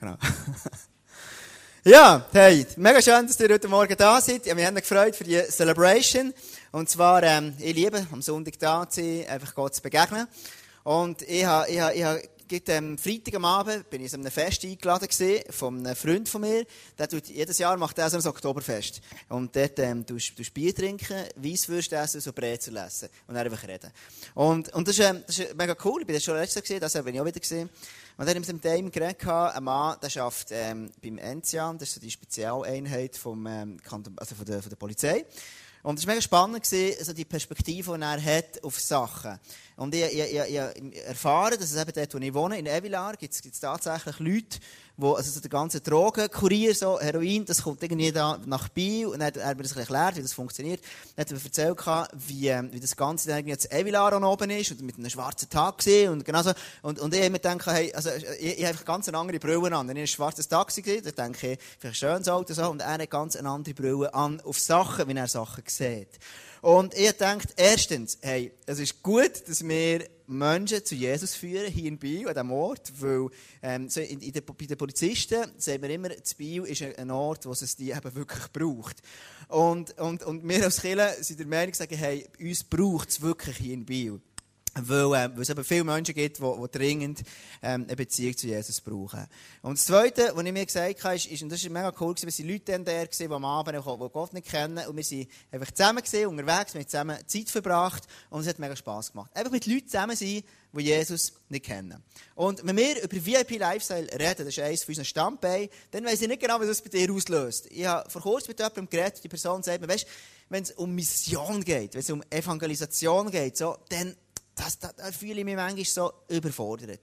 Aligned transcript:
Genau. 0.00 0.16
ja, 1.84 2.24
hey, 2.32 2.64
mega 2.76 3.02
schön, 3.02 3.26
dass 3.26 3.40
ihr 3.40 3.48
heute 3.48 3.66
Morgen 3.66 3.96
da 3.96 4.20
seid. 4.20 4.46
Ja, 4.46 4.56
wir 4.56 4.64
haben 4.64 4.76
uns 4.76 4.88
gefreut 4.88 5.16
für 5.16 5.24
die 5.24 5.42
Celebration. 5.50 6.32
Und 6.70 6.88
zwar, 6.88 7.24
ähm, 7.24 7.52
ich 7.58 7.74
liebe, 7.74 8.06
am 8.12 8.22
Sonntag 8.22 8.60
da 8.60 8.88
zu 8.88 9.00
sein, 9.00 9.26
einfach 9.28 9.56
Gott 9.56 9.74
zu 9.74 9.82
begegnen. 9.82 10.28
Und 10.84 11.22
ich 11.22 11.44
habe, 11.44 11.68
ich 11.68 11.80
habe, 11.80 11.94
ich 11.94 12.04
habe 12.04 12.22
Gibt, 12.48 12.70
ähm, 12.70 12.96
Freitag 12.96 13.34
am 13.34 13.44
Abend 13.44 13.90
bin 13.90 14.02
ich 14.02 14.14
an 14.14 14.20
einem 14.20 14.30
Fest 14.30 14.64
eingeladen 14.64 15.06
gewesen, 15.06 15.42
von 15.50 15.86
einem 15.86 15.94
Freund 15.94 16.30
von 16.30 16.40
mir. 16.40 16.64
Der 16.96 17.06
tut, 17.06 17.26
jedes 17.26 17.58
Jahr 17.58 17.76
macht 17.76 17.98
er 17.98 18.08
so 18.08 18.16
ein 18.16 18.26
Oktoberfest. 18.26 19.02
Und 19.28 19.54
dort, 19.54 19.78
ähm, 19.80 20.06
tust, 20.06 20.34
tust 20.34 20.54
Bier 20.54 20.74
trinken, 20.74 21.24
Weisswürste 21.36 21.96
essen, 21.96 22.22
so 22.22 22.32
Brezel 22.32 22.74
essen. 22.78 23.10
Und 23.26 23.34
dann 23.34 23.44
einfach 23.44 23.68
reden. 23.68 23.90
Und, 24.34 24.72
und 24.72 24.88
das 24.88 24.98
ist, 24.98 25.04
ähm, 25.04 25.22
das 25.26 25.38
ist 25.38 25.54
mega 25.54 25.76
cool. 25.84 26.00
Ich 26.00 26.06
bin 26.06 26.16
das 26.16 26.24
schon 26.24 26.36
letztes 26.36 26.54
Jahr 26.54 26.62
gesehen, 26.62 26.80
das 26.80 27.04
bin 27.04 27.14
ich 27.14 27.20
auch 27.20 27.26
wieder 27.26 27.40
gesehen. 27.40 27.68
Und 28.18 28.26
dann 28.26 28.34
haben 28.34 28.44
wir 28.44 28.52
mit 28.52 28.64
dem 28.64 28.90
geredet, 28.90 29.24
ein 29.28 29.62
Mann, 29.62 29.96
der 30.02 30.22
arbeitet, 30.22 30.48
ähm, 30.50 30.90
beim 31.00 31.18
Enzian, 31.18 31.78
das 31.78 31.90
ist 31.90 31.94
so 31.94 32.00
die 32.00 32.10
Spezialeinheit 32.10 33.16
vom, 33.16 33.46
ähm, 33.46 33.76
also 34.16 34.34
von 34.34 34.44
der, 34.44 34.60
von 34.60 34.70
der 34.70 34.76
Polizei. 34.76 35.24
Und 35.84 36.00
es 36.00 36.04
war 36.04 36.14
mega 36.14 36.22
spannend, 36.22 36.64
gewesen, 36.64 36.98
also 36.98 37.12
die 37.12 37.24
Perspektive, 37.24 37.96
die 37.96 38.02
er 38.02 38.20
hat 38.20 38.64
auf 38.64 38.80
Sachen. 38.80 39.38
Und 39.78 39.94
ich, 39.94 40.02
ich, 40.02 40.34
ich, 40.34 40.60
ich 40.92 41.06
erfahren, 41.06 41.54
dass 41.56 41.70
es 41.70 41.80
eben 41.80 41.92
dort, 41.94 42.12
wo 42.12 42.18
ich 42.18 42.34
wohne, 42.34 42.58
in 42.58 42.66
Evilar, 42.66 43.16
gibt 43.16 43.32
es 43.32 43.60
tatsächlich 43.60 44.18
Leute, 44.18 44.58
wo, 44.96 45.12
also 45.12 45.30
so 45.30 45.38
der 45.38 45.48
ganze 45.48 45.80
Drogenkurier, 45.80 46.74
so 46.74 46.98
Heroin, 46.98 47.44
das 47.44 47.62
kommt 47.62 47.80
irgendwie 47.80 48.10
da 48.10 48.40
nach 48.44 48.68
Biel, 48.70 49.06
und 49.06 49.20
dann 49.20 49.32
hat 49.32 49.56
mir 49.56 49.62
das 49.62 49.76
erklärt, 49.76 50.16
wie 50.16 50.22
das 50.22 50.32
funktioniert. 50.32 50.80
Dann 51.14 51.24
hat 51.24 51.30
er 51.30 51.36
mir 51.36 51.44
erzählt, 51.44 51.78
wie, 52.26 52.72
wie 52.72 52.80
das 52.80 52.96
Ganze 52.96 53.28
dann 53.28 53.38
irgendwie 53.38 53.52
jetzt 53.52 53.70
Evilar 53.70 54.20
oben 54.20 54.50
ist, 54.50 54.72
und 54.72 54.82
mit 54.82 54.98
einem 54.98 55.10
schwarzen 55.10 55.48
gesehen, 55.76 56.10
und 56.10 56.24
genau 56.24 56.42
so. 56.42 56.50
Und, 56.82 56.98
und 56.98 57.14
ich 57.14 57.20
habe 57.20 57.30
mir 57.30 57.38
gedacht, 57.38 57.66
hey, 57.66 57.94
also, 57.94 58.10
ich, 58.40 58.58
ich 58.58 58.66
habe 58.66 58.78
ganz 58.84 59.06
eine 59.06 59.16
andere 59.16 59.38
Brille 59.38 59.76
an. 59.76 59.86
Wenn 59.86 59.96
ich 59.96 60.02
ein 60.02 60.08
schwarzes 60.08 60.48
Taxi 60.48 60.82
gesehen, 60.82 61.04
dann 61.04 61.14
denke 61.14 61.52
ich, 61.52 61.58
vielleicht 61.78 61.98
schönes 61.98 62.28
Auto, 62.28 62.52
so, 62.52 62.68
und 62.68 62.80
er 62.80 62.94
hat 62.94 63.10
ganz 63.10 63.36
eine 63.36 63.48
andere 63.48 63.74
Brille 63.74 64.12
an, 64.12 64.40
auf 64.40 64.58
Sachen, 64.58 65.06
wie 65.06 65.16
er 65.16 65.28
Sachen 65.28 65.62
sieht. 65.68 66.18
Und 66.60 66.94
ich 66.94 67.12
denkt, 67.12 67.54
erstens, 67.56 68.18
hey, 68.20 68.52
es 68.66 68.78
ist 68.78 69.02
gut, 69.02 69.48
dass 69.48 69.66
wir 69.66 70.04
Menschen 70.26 70.84
zu 70.84 70.94
Jesus 70.94 71.34
führen, 71.34 71.72
hier 71.72 71.86
in 71.86 71.98
Biel, 71.98 72.28
an 72.28 72.34
diesem 72.34 72.52
Ort, 72.52 72.92
weil 72.98 73.28
ähm, 73.62 73.88
so 73.88 74.00
in, 74.00 74.20
in 74.20 74.32
der, 74.32 74.42
bei 74.42 74.66
den 74.66 74.76
Polizisten 74.76 75.50
sehen 75.56 75.80
wir 75.80 75.90
immer, 75.90 76.10
das 76.10 76.34
Biel 76.34 76.64
ist 76.64 76.82
ein 76.82 77.10
Ort, 77.10 77.46
wo 77.46 77.52
es 77.52 77.76
die 77.76 77.90
eben 77.90 78.14
wirklich 78.14 78.52
braucht. 78.52 79.00
Und, 79.48 79.98
und, 79.98 80.22
und 80.24 80.46
wir 80.46 80.64
als 80.64 80.82
Kirche 80.82 81.16
sind 81.22 81.40
der 81.40 81.46
Meinung, 81.46 81.72
sagen, 81.72 81.96
hey, 81.96 82.26
uns 82.38 82.62
braucht 82.62 83.08
es 83.08 83.22
wirklich 83.22 83.56
hier 83.56 83.74
in 83.74 83.86
Biel. 83.86 84.20
Weil, 84.82 85.06
äh, 85.06 85.34
weil 85.34 85.40
es 85.40 85.48
eben 85.48 85.64
viele 85.64 85.84
Menschen 85.84 86.14
gibt, 86.14 86.38
die, 86.38 86.42
die 86.42 86.78
dringend 86.78 87.22
ähm, 87.62 87.84
eine 87.84 87.96
Beziehung 87.96 88.36
zu 88.36 88.46
Jesus 88.46 88.80
brauchen. 88.80 89.26
Und 89.62 89.78
das 89.78 89.84
Zweite, 89.86 90.32
was 90.34 90.44
ich 90.44 90.52
mir 90.52 90.66
gesagt 90.66 91.04
habe, 91.04 91.16
ist, 91.16 91.26
ist 91.26 91.42
und 91.42 91.50
das 91.50 91.62
war 91.64 91.70
mega 91.70 91.92
cool, 92.00 92.14
wir 92.16 92.28
waren 92.28 92.48
Leute 92.48 92.78
da, 92.84 93.04
die 93.04 93.32
am 93.32 93.44
Abend 93.44 93.76
die 93.76 94.08
Gott 94.12 94.32
nicht 94.32 94.48
kennen. 94.48 94.86
Und 94.86 94.96
wir 94.96 95.04
sind 95.04 95.28
einfach 95.50 95.70
zusammen 95.70 96.02
gewesen, 96.02 96.26
unterwegs, 96.26 96.74
wir 96.74 96.80
haben 96.80 96.88
zusammen 96.88 97.18
Zeit 97.26 97.50
verbracht 97.50 98.04
und 98.30 98.42
es 98.42 98.48
hat 98.48 98.58
mega 98.58 98.76
Spass 98.76 99.12
gemacht. 99.12 99.30
Einfach 99.34 99.52
mit 99.52 99.66
Leuten 99.66 99.88
zusammen 99.88 100.16
sein, 100.16 100.42
die 100.72 100.82
Jesus 100.82 101.32
nicht 101.48 101.64
kennen. 101.64 102.02
Und 102.34 102.64
wenn 102.66 102.76
wir 102.76 103.02
über 103.02 103.24
VIP 103.24 103.58
Lifestyle 103.58 104.08
reden, 104.12 104.44
das 104.44 104.48
ist 104.48 104.58
eines 104.58 104.84
von 104.84 104.92
unseren 104.92 105.04
Stammbeinen, 105.04 105.68
dann 105.90 106.04
weiss 106.04 106.20
ich 106.20 106.28
nicht 106.28 106.40
genau, 106.40 106.60
was 106.60 106.66
das 106.66 106.82
bei 106.82 106.90
dir 106.90 107.12
auslöst. 107.12 107.66
Ich 107.70 107.86
habe 107.86 108.08
vor 108.10 108.22
kurzem 108.22 108.50
mit 108.50 108.58
jemandem 108.58 108.88
geredet, 108.88 109.24
die 109.24 109.28
Person 109.28 109.62
sagt 109.62 109.80
mir, 109.80 109.88
weißt, 109.88 110.06
wenn 110.50 110.62
es 110.62 110.72
um 110.72 110.94
Mission 110.94 111.62
geht, 111.64 111.94
wenn 111.94 112.00
es 112.00 112.10
um 112.10 112.22
Evangelisation 112.30 113.30
geht, 113.30 113.56
so, 113.56 113.76
dann 113.88 114.16
das, 114.58 114.78
das, 114.78 114.94
da 114.96 115.12
fühle 115.12 115.40
ich 115.40 115.44
mich 115.44 115.56
manchmal 115.56 115.84
so 115.84 116.12
überfordert. 116.28 117.00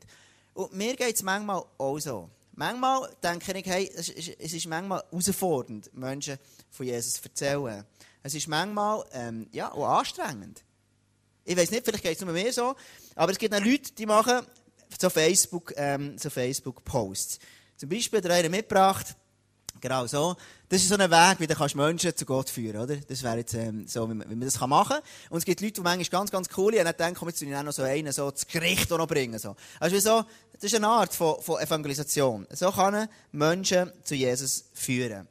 Und 0.53 0.73
mir 0.73 0.95
geht 0.95 1.15
es 1.15 1.23
manchmal 1.23 1.63
auch 1.77 1.99
so. 1.99 2.29
Manchmal 2.53 3.09
denke 3.21 3.57
ich, 3.57 3.65
hey, 3.65 3.91
es 3.95 4.09
ist, 4.09 4.35
es 4.39 4.53
ist 4.53 4.67
manchmal 4.67 5.03
herausfordernd, 5.11 5.93
Menschen 5.93 6.37
von 6.69 6.85
Jesus 6.85 7.13
zu 7.13 7.23
erzählen. 7.23 7.83
Es 8.23 8.33
ist 8.33 8.47
manchmal 8.47 9.03
ähm, 9.11 9.47
ja, 9.51 9.71
auch 9.71 9.99
anstrengend. 9.99 10.63
Ich 11.43 11.57
weiß 11.57 11.71
nicht, 11.71 11.85
vielleicht 11.85 12.03
geht 12.03 12.17
es 12.17 12.23
nur 12.23 12.33
mir 12.33 12.51
so, 12.51 12.75
aber 13.15 13.31
es 13.31 13.37
gibt 13.37 13.53
auch 13.53 13.59
Leute, 13.59 13.91
die 13.93 14.05
machen 14.05 14.45
so 14.99 15.09
Facebook, 15.09 15.73
ähm, 15.75 16.17
so 16.17 16.29
Facebook 16.29 16.83
Posts. 16.83 17.39
Zum 17.77 17.89
Beispiel 17.89 18.19
hat 18.19 18.31
einer 18.31 18.49
mitgebracht, 18.49 19.15
Genau 19.81 20.07
so. 20.07 20.35
Das 20.67 20.81
ist 20.81 20.89
so 20.89 20.95
ein 20.95 21.11
Weg, 21.11 21.39
wie 21.39 21.47
du 21.47 21.53
kannst 21.53 21.75
Menschen 21.75 22.15
zu 22.15 22.25
Gott 22.25 22.49
führen 22.49 22.81
oder? 22.81 22.95
Das 22.95 23.21
wäre 23.21 23.37
jetzt 23.37 23.53
ähm, 23.53 23.87
so, 23.87 24.09
wie 24.09 24.15
man, 24.15 24.29
wie 24.29 24.35
man 24.35 24.45
das 24.45 24.59
machen 24.59 24.95
kann. 24.95 25.01
Und 25.29 25.37
es 25.37 25.45
gibt 25.45 25.61
Leute, 25.61 25.73
die 25.73 25.81
manchmal 25.81 26.19
ganz, 26.19 26.31
ganz 26.31 26.49
cool 26.57 26.73
sind 26.73 26.79
und 26.79 26.85
dann 26.85 26.97
denken, 26.97 27.19
komm, 27.19 27.29
jetzt 27.29 27.41
ich 27.41 27.55
auch 27.55 27.63
noch 27.63 27.71
so 27.71 27.83
einen 27.83 28.11
so 28.11 28.31
das 28.31 28.47
Gericht 28.47 28.89
noch 28.89 29.07
bringen. 29.07 29.37
So. 29.37 29.55
Also 29.79 29.99
so, 29.99 30.23
das 30.53 30.63
ist 30.63 30.75
eine 30.75 30.87
Art 30.87 31.13
von, 31.13 31.39
von 31.41 31.61
Evangelisation. 31.61 32.47
So 32.51 32.71
kann 32.71 32.93
man 32.93 33.09
Menschen 33.31 33.91
zu 34.03 34.15
Jesus 34.15 34.65
führen. 34.73 35.27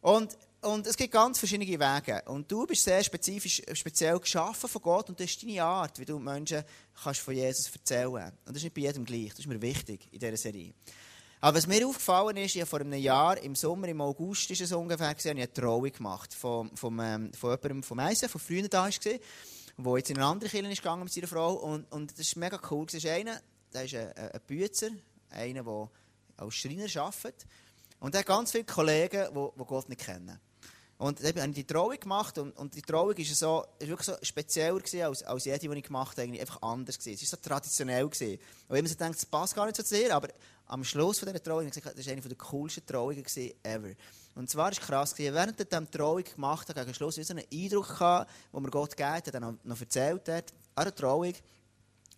Und 0.00 0.36
und 0.62 0.84
es 0.84 0.96
gibt 0.96 1.12
ganz 1.12 1.38
verschiedene 1.38 1.78
Wege. 1.78 2.22
Und 2.26 2.50
du 2.50 2.66
bist 2.66 2.82
sehr 2.82 3.04
spezifisch, 3.04 3.62
speziell 3.74 4.18
geschaffen 4.18 4.68
von 4.68 4.82
Gott 4.82 5.08
und 5.08 5.20
das 5.20 5.26
ist 5.26 5.42
deine 5.42 5.62
Art, 5.62 5.96
wie 6.00 6.04
du 6.04 6.18
Menschen 6.18 6.64
kannst 7.02 7.20
von 7.20 7.34
Jesus 7.34 7.70
erzählen. 7.72 8.32
Und 8.44 8.48
das 8.48 8.56
ist 8.56 8.64
nicht 8.64 8.74
bei 8.74 8.80
jedem 8.80 9.04
gleich. 9.04 9.28
Das 9.28 9.40
ist 9.40 9.46
mir 9.46 9.62
wichtig 9.62 10.08
in 10.10 10.18
dieser 10.18 10.36
Serie. 10.36 10.72
Aber 11.40 11.56
was 11.56 11.66
mir 11.66 11.86
aufgefallen 11.86 12.36
ist, 12.38 12.54
ich 12.54 12.62
habe 12.62 12.70
vor 12.70 12.80
einem 12.80 12.94
Jahr, 12.94 13.38
im 13.38 13.54
Sommer, 13.54 13.88
im 13.88 14.00
August 14.00 14.50
ist 14.50 14.62
es 14.62 14.72
ungefähr, 14.72 15.14
gesehen, 15.14 15.36
ich 15.36 15.44
eine 15.44 15.52
Trauung 15.52 15.92
gemacht 15.92 16.32
von, 16.32 16.74
von, 16.74 16.98
ähm, 17.00 17.32
von 17.34 17.50
jemandem 17.50 17.82
vom 17.82 17.98
Eisen, 17.98 18.28
von 18.28 18.40
früher 18.40 18.68
da 18.68 18.84
war, 18.84 18.90
der 18.90 19.96
jetzt 19.98 20.10
in 20.10 20.16
eine 20.16 20.26
andere 20.26 20.48
Kirche 20.48 20.72
ist 20.72 20.82
gegangen 20.82 21.04
mit 21.04 21.12
seiner 21.12 21.28
Frau. 21.28 21.54
Und, 21.54 21.90
und 21.92 22.12
das 22.12 22.20
ist 22.20 22.36
mega 22.36 22.58
cool. 22.70 22.86
Das 22.86 22.94
ist 22.94 23.06
einer, 23.06 23.40
der 23.72 23.84
ist 23.84 23.94
ein, 23.94 24.12
ein 24.16 24.40
Bützer, 24.46 24.90
einer, 25.30 25.62
der 25.62 25.90
als 26.38 26.54
Schreiner 26.54 26.84
arbeitet. 27.02 27.46
Und 28.00 28.14
er 28.14 28.20
hat 28.20 28.26
ganz 28.26 28.52
viele 28.52 28.64
Kollegen, 28.64 29.26
die, 29.34 29.60
die 29.60 29.64
Gott 29.64 29.88
nicht 29.88 30.00
kennen. 30.00 30.40
Und 30.98 31.22
dann 31.22 31.36
habe 31.36 31.48
ich 31.48 31.54
die 31.54 31.66
Trauung 31.66 31.98
gemacht 32.00 32.38
und, 32.38 32.56
und 32.56 32.74
die 32.74 32.80
Trauung 32.80 33.16
war 33.16 33.24
so, 33.24 33.66
wirklich 33.78 34.06
so 34.06 34.14
spezieller 34.22 34.80
als, 35.06 35.22
als 35.22 35.44
jede, 35.44 35.58
die 35.58 35.78
ich 35.78 35.84
gemacht 35.84 36.16
habe, 36.16 36.40
einfach 36.40 36.62
anders 36.62 36.98
gewesen. 36.98 37.22
Es 37.22 37.32
war 37.32 37.38
so 37.38 37.48
traditionell 37.48 38.08
gewesen. 38.08 38.40
Und 38.68 38.76
ich 38.76 38.88
so 38.88 38.94
denkt, 38.94 39.16
das 39.16 39.26
passt 39.26 39.54
gar 39.54 39.66
nicht 39.66 39.76
so 39.76 39.82
dir, 39.82 40.14
aber 40.14 40.28
am 40.66 40.82
Schluss 40.84 41.18
von 41.18 41.28
dieser 41.28 41.42
Trauung 41.42 41.58
habe 41.58 41.68
ich 41.68 41.74
gesagt, 41.74 41.98
das 41.98 42.06
war 42.06 42.12
eine 42.12 42.22
der 42.22 42.36
coolsten 42.36 42.86
Trauungen 42.86 43.24
ever. 43.62 43.90
Und 44.34 44.50
zwar 44.50 44.64
war 44.64 44.72
es 44.72 44.80
krass, 44.80 45.14
gewesen, 45.14 45.34
während 45.34 45.60
ich 45.60 45.68
diese 45.68 45.90
Trauung 45.90 46.24
gemacht 46.24 46.68
habe, 46.68 46.80
gegen 46.80 46.94
Schluss, 46.94 47.14
so 47.14 47.34
einen 47.34 47.44
Eindruck 47.52 47.88
gehabt, 47.88 48.30
wo 48.52 48.60
mir 48.60 48.70
Gott 48.70 48.96
gegeben 48.96 49.14
hat, 49.14 49.34
dann 49.34 49.58
noch 49.64 49.80
erzählt 49.80 50.28
hat, 50.28 50.52
an 50.74 50.84
der 50.84 50.94
Trauung, 50.94 51.34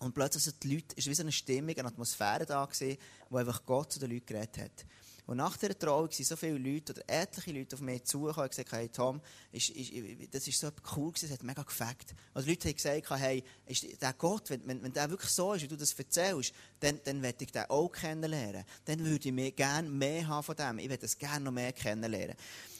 und 0.00 0.14
plötzlich 0.14 0.44
sind 0.44 0.62
die 0.62 0.74
Leute, 0.74 0.94
ist 0.94 1.08
wie 1.08 1.14
so 1.14 1.22
eine 1.22 1.32
Stimmung, 1.32 1.76
eine 1.76 1.88
Atmosphäre 1.88 2.46
da 2.46 2.64
gewesen, 2.64 2.98
wo 3.30 3.38
einfach 3.38 3.64
Gott 3.66 3.92
zu 3.92 3.98
den 3.98 4.12
Leuten 4.12 4.26
geredet 4.26 4.58
hat. 4.58 4.86
Und 5.28 5.36
nach 5.36 5.58
dieser 5.58 5.78
Trauung 5.78 6.10
sind 6.10 6.24
so 6.24 6.36
viele 6.36 6.56
Leute 6.56 6.94
oder 6.94 7.02
etliche 7.06 7.52
Leute 7.52 7.76
auf 7.76 7.82
mich 7.82 8.02
zugekommen 8.04 8.44
und 8.44 8.48
gesagt, 8.48 8.72
hey 8.72 8.88
Tom, 8.88 9.20
ist, 9.52 9.68
ist, 9.68 9.92
das 10.34 10.48
ist 10.48 10.58
so 10.58 10.68
cool 10.96 11.12
gewesen, 11.12 11.26
es 11.26 11.32
hat 11.32 11.42
mega 11.42 11.62
gefällt. 11.62 12.14
Also 12.32 12.48
Leute 12.48 12.68
haben 12.68 12.74
gesagt, 12.74 13.10
hey, 13.10 13.44
ist 13.66 14.00
der 14.00 14.14
Gott, 14.14 14.48
wenn, 14.48 14.66
wenn, 14.66 14.82
wenn 14.82 14.92
der 14.94 15.10
wirklich 15.10 15.30
so 15.30 15.52
ist, 15.52 15.60
wie 15.60 15.68
du 15.68 15.76
das 15.76 15.92
erzählst, 15.92 16.54
dann, 16.80 16.98
dann 17.04 17.20
möchte 17.20 17.44
ich 17.44 17.52
den 17.52 17.64
auch 17.68 17.90
kennenlernen. 17.90 18.64
Dann 18.86 19.04
würde 19.04 19.28
ich 19.28 19.34
mir 19.34 19.52
gerne 19.52 19.90
mehr 19.90 20.26
haben 20.26 20.44
von 20.44 20.56
dem. 20.56 20.78
Ich 20.78 20.88
würde 20.88 21.02
das 21.02 21.18
gerne 21.18 21.44
noch 21.44 21.52
mehr 21.52 21.74
kennenlernen. 21.74 22.34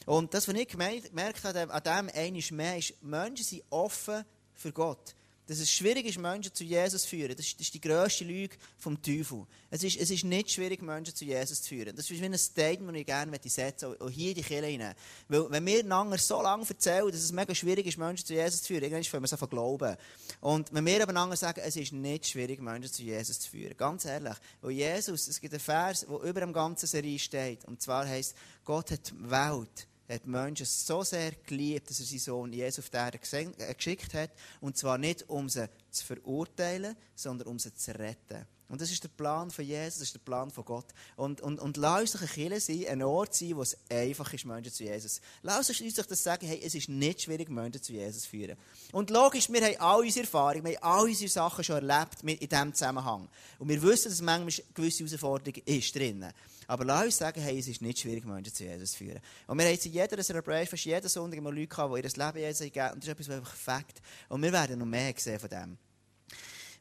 Und 0.07 0.33
das, 0.33 0.47
was 0.47 0.55
ich 0.55 0.67
gemerkt 0.69 1.43
habe 1.43 1.71
an 1.71 1.83
dem 1.83 2.09
einmal 2.15 2.43
mehr, 2.49 2.77
ist, 2.79 3.03
Menschen 3.03 3.45
sind 3.45 3.63
offen 3.69 4.25
für 4.55 4.71
Gott 4.71 5.13
dass 5.49 5.57
es 5.57 5.71
schwierig 5.71 6.05
ist, 6.05 6.19
Menschen 6.19 6.53
zu 6.53 6.63
Jesus 6.63 7.01
zu 7.01 7.07
führen. 7.07 7.35
Das 7.35 7.43
ist, 7.43 7.55
das 7.55 7.61
ist 7.61 7.73
die 7.73 7.81
grösste 7.81 8.23
Lüge 8.23 8.55
vom 8.77 9.01
Teufel. 9.01 9.47
Es 9.71 9.83
ist, 9.83 9.97
es 9.99 10.11
ist 10.11 10.23
nicht 10.23 10.51
schwierig, 10.51 10.79
Menschen 10.83 11.15
zu 11.15 11.25
Jesus 11.25 11.63
zu 11.63 11.69
führen. 11.69 11.95
Das 11.95 12.07
ist 12.07 12.21
wie 12.21 12.23
ein 12.23 12.37
Statement, 12.37 12.91
das 12.91 12.99
ich 12.99 13.05
gerne 13.07 13.39
setzen 13.43 13.89
möchte, 13.89 14.05
auch 14.05 14.09
hier 14.11 14.29
in 14.29 14.35
die 14.35 14.43
Kirche 14.43 14.63
rein. 14.63 14.93
Weil, 15.27 15.49
wenn 15.49 15.65
wir 15.65 15.79
einander 15.79 16.19
so 16.19 16.39
lange 16.39 16.69
erzählen, 16.69 17.07
dass 17.07 17.21
es 17.21 17.31
mega 17.31 17.55
schwierig 17.55 17.87
ist, 17.87 17.97
Menschen 17.97 18.27
zu 18.27 18.35
Jesus 18.35 18.61
zu 18.61 18.67
führen, 18.67 18.83
irgendwann 18.83 19.03
können 19.03 19.23
wir 19.23 19.25
es 19.25 19.33
einfach 19.33 19.49
glauben. 19.49 19.97
Und 20.39 20.71
wenn 20.71 20.85
wir 20.85 21.01
aber 21.01 21.35
sagen, 21.35 21.61
es 21.65 21.75
ist 21.75 21.93
nicht 21.93 22.27
schwierig, 22.27 22.61
Menschen 22.61 22.93
zu 22.93 23.01
Jesus 23.01 23.39
zu 23.39 23.49
führen, 23.49 23.75
ganz 23.75 24.05
ehrlich, 24.05 24.35
weil 24.61 24.71
Jesus, 24.71 25.27
es 25.27 25.41
gibt 25.41 25.55
einen 25.55 25.61
Vers, 25.61 26.05
der 26.07 26.29
über 26.29 26.41
dem 26.41 26.53
ganzen 26.53 26.85
Serie 26.85 27.17
steht, 27.17 27.65
und 27.65 27.81
zwar 27.81 28.07
heißt, 28.07 28.35
Gott 28.63 28.91
hat 28.91 29.09
die 29.09 29.31
Welt 29.31 29.88
hat 30.15 30.25
Menschen 30.25 30.65
so 30.65 31.03
sehr 31.03 31.31
geliebt, 31.45 31.89
dass 31.89 31.99
er 31.99 32.05
seinen 32.05 32.19
Sohn 32.19 32.53
Jesus 32.53 32.85
auf 32.85 32.89
die 32.89 32.97
Erde 32.97 33.19
äh, 33.57 33.73
geschickt 33.73 34.13
hat. 34.13 34.31
Und 34.59 34.77
zwar 34.77 34.97
nicht, 34.97 35.29
um 35.29 35.49
sie 35.49 35.69
zu 35.91 36.05
verurteilen, 36.05 36.95
sondern 37.15 37.47
um 37.47 37.59
sie 37.59 37.73
zu 37.73 37.97
retten. 37.97 38.45
Und 38.69 38.79
das 38.79 38.91
ist 38.91 39.03
der 39.03 39.09
Plan 39.09 39.49
von 39.49 39.65
Jesus, 39.65 39.95
das 39.95 40.03
ist 40.03 40.13
der 40.13 40.19
Plan 40.19 40.51
von 40.51 40.63
Gott. 40.63 40.85
Und, 41.15 41.41
und, 41.41 41.59
und 41.59 41.75
lass 41.75 42.13
uns 42.13 42.21
ein 42.21 42.27
Kirche 42.27 42.59
sein, 42.59 42.85
ein 42.87 43.01
Ort 43.01 43.33
sein, 43.33 43.55
wo 43.55 43.63
es 43.63 43.75
einfach 43.89 44.31
ist, 44.31 44.45
Menschen 44.45 44.71
zu 44.71 44.83
Jesus. 44.83 45.21
Lass 45.41 45.69
uns 45.69 45.81
uns 45.81 45.95
das 45.95 46.23
sagen, 46.23 46.45
hey, 46.45 46.61
es 46.63 46.75
ist 46.75 46.87
nicht 46.87 47.23
schwierig, 47.23 47.49
Menschen 47.49 47.81
zu 47.81 47.93
Jesus 47.93 48.23
zu 48.23 48.29
führen. 48.29 48.57
Und 48.91 49.09
logisch, 49.09 49.51
wir 49.51 49.61
haben 49.61 49.75
all 49.79 50.01
unsere 50.01 50.25
Erfahrungen, 50.25 50.65
wir 50.65 50.75
haben 50.77 50.83
all 50.83 51.05
unsere 51.05 51.29
Sachen 51.29 51.63
schon 51.63 51.87
erlebt 51.87 52.21
in 52.21 52.37
diesem 52.37 52.73
Zusammenhang. 52.73 53.27
Und 53.57 53.69
wir 53.69 53.81
wissen, 53.81 54.09
dass 54.09 54.21
manchmal 54.21 54.53
eine 54.53 54.73
gewisse 54.75 55.03
Herausforderung 55.03 55.61
ist 55.65 55.95
drinnen. 55.95 56.31
Aber 56.67 56.85
lass 56.85 57.05
uns 57.05 57.17
sagen, 57.17 57.41
hey, 57.41 57.57
es 57.57 57.67
ist 57.67 57.81
nicht 57.81 57.97
schwierig, 57.97 58.23
Menschen 58.23 58.53
zu 58.53 58.63
Jesus 58.63 58.91
zu 58.91 58.97
führen. 58.99 59.19
Und 59.47 59.57
wir 59.57 59.65
haben 59.65 59.73
jetzt 59.73 59.87
in 59.87 59.93
jeder 59.93 60.23
Celebration, 60.23 60.67
fast 60.67 60.85
jeden 60.85 61.09
Sonntag 61.09 61.39
immer 61.39 61.51
Leute 61.51 61.67
gehabt, 61.67 61.95
die 61.95 62.01
ihr 62.01 62.25
Leben 62.25 62.37
Jesus 62.37 62.59
gegeben 62.59 62.91
Und 62.93 62.97
das 62.97 63.07
ist 63.07 63.13
etwas, 63.13 63.29
was 63.29 63.35
einfach 63.37 63.55
Fakt. 63.55 64.01
Und 64.27 64.43
wir 64.43 64.51
werden 64.51 64.77
noch 64.77 64.85
mehr 64.85 65.11
sehen 65.17 65.39
von 65.39 65.49
dem. 65.49 65.88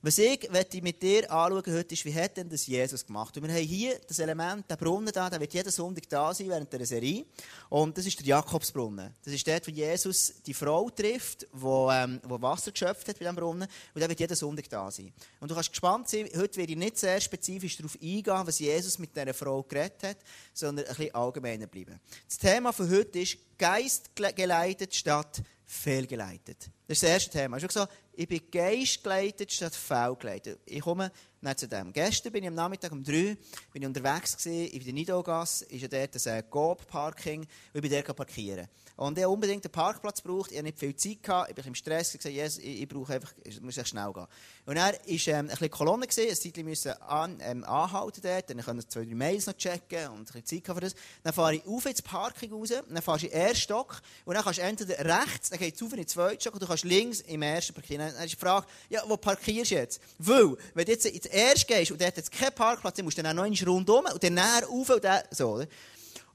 Was 0.00 0.16
ich 0.18 0.48
mit 0.80 1.02
dir 1.02 1.28
anschauen 1.28 1.74
heute 1.74 1.92
ist, 1.92 2.04
wie 2.04 2.14
hat 2.14 2.36
denn 2.36 2.48
das 2.48 2.68
Jesus 2.68 3.04
gemacht? 3.04 3.36
Und 3.36 3.42
wir 3.42 3.52
haben 3.52 3.66
hier 3.66 3.98
das 4.06 4.20
Element, 4.20 4.70
der 4.70 4.76
Brunnen 4.76 5.10
da, 5.12 5.28
der 5.28 5.40
wird 5.40 5.52
jeden 5.52 5.72
Sonntag 5.72 6.08
da 6.08 6.32
sein 6.32 6.48
während 6.48 6.72
der 6.72 6.86
Serie. 6.86 7.26
Und 7.68 7.98
das 7.98 8.06
ist 8.06 8.16
der 8.20 8.26
Jakobsbrunnen. 8.26 9.12
Das 9.24 9.34
ist 9.34 9.44
dort, 9.44 9.66
wo 9.66 9.72
Jesus 9.72 10.34
die 10.46 10.54
Frau 10.54 10.88
trifft, 10.90 11.42
die, 11.52 11.66
ähm, 11.66 12.20
wo 12.22 12.40
Wasser 12.40 12.70
geschöpft 12.70 13.08
hat 13.08 13.18
bei 13.18 13.24
diesem 13.24 13.34
Brunnen. 13.34 13.66
Und 13.92 14.00
der 14.00 14.08
wird 14.08 14.20
jeden 14.20 14.36
Sonntag 14.36 14.68
da 14.68 14.88
sein. 14.88 15.12
Und 15.40 15.50
du 15.50 15.54
kannst 15.56 15.70
gespannt 15.70 16.08
sein, 16.08 16.28
heute 16.36 16.58
werde 16.58 16.72
ich 16.72 16.78
nicht 16.78 16.96
sehr 16.96 17.20
spezifisch 17.20 17.76
darauf 17.76 17.98
eingehen, 18.00 18.46
was 18.46 18.60
Jesus 18.60 19.00
mit 19.00 19.16
dieser 19.16 19.34
Frau 19.34 19.64
geredet 19.64 20.00
hat, 20.04 20.18
sondern 20.54 20.86
ein 20.86 20.94
bisschen 20.94 21.14
allgemeiner 21.16 21.66
bleiben. 21.66 21.98
Das 22.28 22.38
Thema 22.38 22.72
von 22.72 22.88
heute 22.88 23.18
ist 23.18 23.36
geistgeleitet 23.58 24.94
statt 24.94 25.42
fehlgeleitet. 25.70 26.70
Das 26.86 26.96
ist 26.96 27.02
das 27.02 27.10
erste 27.10 27.30
Thema. 27.30 27.58
Ich 27.58 27.62
habe 27.62 27.68
gesagt, 27.68 27.92
ich 28.14 28.26
bin 28.26 28.40
geistgeleitet 28.50 29.52
statt 29.52 29.74
fehlgeleitet. 29.74 30.58
Ich 30.64 30.80
komme 30.80 31.12
nicht 31.42 31.58
zu 31.58 31.68
dem. 31.68 31.92
Gestern 31.92 32.32
bin 32.32 32.42
ich 32.42 32.48
am 32.48 32.54
Nachmittag 32.54 32.90
um 32.90 33.04
drei 33.04 33.36
bin 33.70 33.82
ich 33.82 33.86
unterwegs 33.86 34.36
gewesen, 34.36 34.72
in 34.72 34.82
der 34.84 34.92
Nidogasse, 34.94 35.66
ist 35.66 35.82
ja 35.82 35.88
dort 35.88 36.26
ein 36.26 36.50
Coop-Parking, 36.50 37.40
und 37.40 37.48
ich 37.74 37.82
bin 37.82 37.90
dort 37.90 38.16
parkieren. 38.16 38.66
Und 38.98 39.16
ich 39.16 39.24
unbedingt 39.24 39.64
einen 39.64 39.70
Parkplatz 39.70 40.20
gebraucht, 40.24 40.50
ich 40.50 40.56
hatte 40.56 40.64
nicht 40.64 40.78
viel 40.80 40.96
Zeit, 40.96 41.22
gehabt, 41.22 41.50
ich 41.52 41.56
war 41.56 41.64
im 41.64 41.76
Stress, 41.76 42.14
gesagt, 42.14 42.34
yes, 42.34 42.58
ich, 42.58 42.82
ich 42.82 42.88
brauche 42.88 43.14
einfach, 43.14 43.32
ich 43.44 43.60
muss 43.60 43.78
echt 43.78 43.90
schnell 43.90 44.12
gehen. 44.12 44.26
Und 44.66 44.74
dann 44.74 44.92
war 44.92 44.94
ähm, 45.06 45.36
ein 45.36 45.46
bisschen 45.46 45.70
Kolonne, 45.70 46.06
ein 46.06 46.34
Zeitchen 46.34 46.64
müssen 46.64 46.90
an, 47.02 47.38
ähm, 47.40 47.62
anhalten 47.62 48.20
dort, 48.20 48.50
dann 48.50 48.58
ich 48.58 48.88
zwei, 48.88 49.04
drei 49.04 49.14
Mails 49.14 49.46
noch 49.46 49.56
checken 49.56 50.08
und 50.08 50.18
ein 50.18 50.24
bisschen 50.24 50.64
Zeit 50.64 50.74
für 50.74 50.80
das. 50.80 50.96
Dann 51.22 51.32
fahre 51.32 51.54
ich 51.54 51.64
auf 51.64 51.86
ins 51.86 52.02
Parking 52.02 52.52
raus, 52.52 52.70
dann 52.70 53.00
fahre 53.00 53.18
ich 53.18 53.24
in 53.26 53.30
den 53.30 53.40
ersten 53.40 53.60
Stock 53.60 54.02
und 54.24 54.34
dann 54.34 54.42
kannst 54.42 54.58
du 54.58 54.62
entweder 54.62 55.04
rechts, 55.04 55.50
dann 55.50 55.60
geht 55.60 55.76
es 55.76 55.82
auf 55.82 55.92
in 55.92 55.98
den 55.98 56.08
zweiten 56.08 56.40
Stock 56.40 56.54
und 56.54 56.62
du 56.64 56.66
kannst 56.66 56.84
links 56.84 57.20
im 57.20 57.42
ersten 57.42 57.74
parkieren. 57.74 58.12
Dann 58.12 58.24
ist 58.24 58.32
die 58.32 58.36
Frage, 58.36 58.66
ja, 58.88 59.04
wo 59.06 59.16
parkierst 59.16 59.70
du 59.70 59.74
jetzt? 59.76 60.00
Weil, 60.18 60.56
wenn 60.74 60.86
du 60.86 60.90
jetzt 60.90 61.06
ins 61.06 61.26
erste 61.26 61.72
gehst 61.72 61.92
und 61.92 62.00
dort 62.00 62.16
jetzt 62.16 62.32
keinen 62.32 62.52
Parkplatz, 62.52 62.96
dann 62.96 63.04
musst 63.04 63.16
du 63.16 63.22
dann 63.22 63.38
auch 63.38 63.48
noch 63.48 63.66
rundum 63.68 64.06
und 64.12 64.24
dann 64.24 64.34
näher 64.34 64.64
rauf 64.68 64.90
und 64.90 65.04
dann 65.04 65.22
so, 65.30 65.50
oder? 65.50 65.68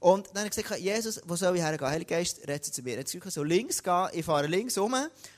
Und 0.00 0.28
dann 0.28 0.44
habe 0.44 0.48
ich 0.48 0.54
gesagt, 0.54 0.80
Jesus, 0.80 1.20
wo 1.26 1.36
soll 1.36 1.56
ich 1.56 1.62
hergehen? 1.62 1.90
Heiliger 1.90 2.16
Geist, 2.16 2.46
rede 2.46 2.60
zu 2.60 2.82
mir. 2.82 2.96
Jetzt 2.96 3.16
so 3.30 3.42
links 3.42 3.82
gehen, 3.82 4.08
ich 4.12 4.24
fahre 4.24 4.46
links 4.46 4.76
um 4.76 4.94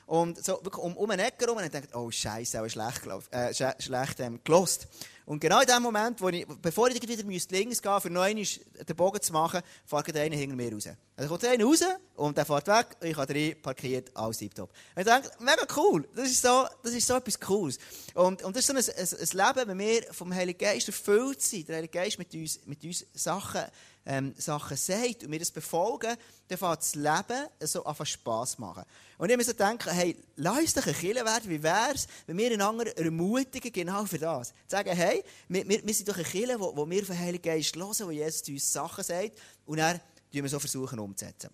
und 0.06 0.44
so 0.44 0.54
wirklich 0.62 0.82
um, 0.82 0.96
um 0.96 1.10
eine 1.10 1.26
Ecke 1.26 1.46
rum 1.46 1.58
und 1.58 1.64
ich 1.64 1.70
denke, 1.70 1.88
oh 1.96 2.10
Scheiße, 2.10 2.60
auch 2.60 2.68
schlecht, 2.68 3.02
äh, 3.30 3.54
schlecht 3.80 4.20
ähm, 4.20 4.40
gelost. 4.42 4.88
Und 5.24 5.40
genau 5.40 5.60
in 5.60 5.66
dem 5.66 5.82
Moment, 5.82 6.20
wo 6.20 6.28
ich, 6.28 6.46
bevor 6.46 6.88
ich 6.88 7.02
wieder 7.06 7.22
links 7.22 7.82
gehen 7.82 8.00
für 8.00 8.10
noch 8.10 8.22
einmal 8.22 8.44
den 8.44 8.96
Bogen 8.96 9.20
zu 9.20 9.32
machen, 9.32 9.60
fährt 9.84 10.16
einer 10.16 10.36
hinter 10.36 10.56
mir 10.56 10.72
raus. 10.72 10.88
Also 11.16 11.28
kommt 11.28 11.44
einer 11.44 11.64
raus 11.64 11.82
und 12.16 12.36
der 12.36 12.44
fährt 12.44 12.66
weg 12.66 12.96
und 13.00 13.08
ich 13.08 13.16
habe 13.16 13.32
drin 13.32 13.60
parkiert, 13.60 14.10
alles 14.14 14.38
tiptop. 14.38 14.70
Und 14.94 15.02
ich 15.02 15.06
denke, 15.06 15.30
mega 15.40 15.66
cool, 15.76 16.08
das 16.14 16.30
ist 16.30 16.42
so, 16.42 16.66
das 16.82 16.92
ist 16.92 17.06
so 17.06 17.14
etwas 17.14 17.38
Cooles. 17.38 17.78
Und, 18.14 18.42
und 18.42 18.56
das 18.56 18.68
ist 18.68 18.86
so 18.86 19.16
ein, 19.16 19.46
Leben, 19.46 19.68
wenn 19.68 19.78
wir 19.78 20.02
vom 20.12 20.34
Heiligen 20.34 20.58
Geist 20.58 20.88
erfüllt 20.88 21.42
sind, 21.42 21.68
der 21.68 21.76
Heilige 21.76 21.92
Geist 21.92 22.18
mit 22.18 22.34
uns, 22.34 22.60
mit 22.66 22.78
Sachen 23.14 23.62
ähm, 24.06 24.34
Sachen 24.38 24.76
sagt 24.76 25.24
und 25.24 25.32
wir 25.32 25.38
das 25.38 25.50
befolgen, 25.50 26.16
dann 26.48 26.58
fängt 26.58 26.78
das 26.78 26.94
Leben 26.94 27.48
so 27.60 27.84
einfach 27.84 28.06
Spass 28.06 28.56
machen. 28.58 28.84
Und 29.18 29.30
ich 29.30 29.36
muss 29.36 29.46
denken, 29.46 29.90
hey, 29.90 30.16
lass 30.36 30.58
uns 30.58 30.76
ein 30.76 30.94
Killer 30.94 31.24
werden. 31.24 31.50
Wie 31.50 31.62
wäre 31.62 31.92
es, 31.92 32.06
wenn 32.26 32.38
wir 32.38 32.52
einander 32.52 32.96
ermutigen, 32.96 33.72
genau 33.72 34.04
für 34.04 34.18
das? 34.18 34.48
Zu 34.48 34.54
sagen, 34.68 34.94
hey, 34.94 35.24
wir, 35.48 35.68
wir, 35.68 35.94
sind 35.94 36.08
doch 36.08 36.16
ein 36.16 36.24
Killer, 36.24 36.60
wo, 36.60 36.88
wir 36.88 37.04
von 37.04 37.18
Heiligen 37.18 37.42
Geist 37.42 37.74
hören, 37.74 37.94
wo 37.98 38.10
Jesus 38.10 38.48
uns 38.48 38.72
Sachen 38.72 39.02
sagt 39.02 39.32
und 39.64 39.78
dann 39.78 40.00
wir 40.30 40.48
so 40.48 40.58
versuchen 40.58 40.98
umzusetzen. 40.98 41.50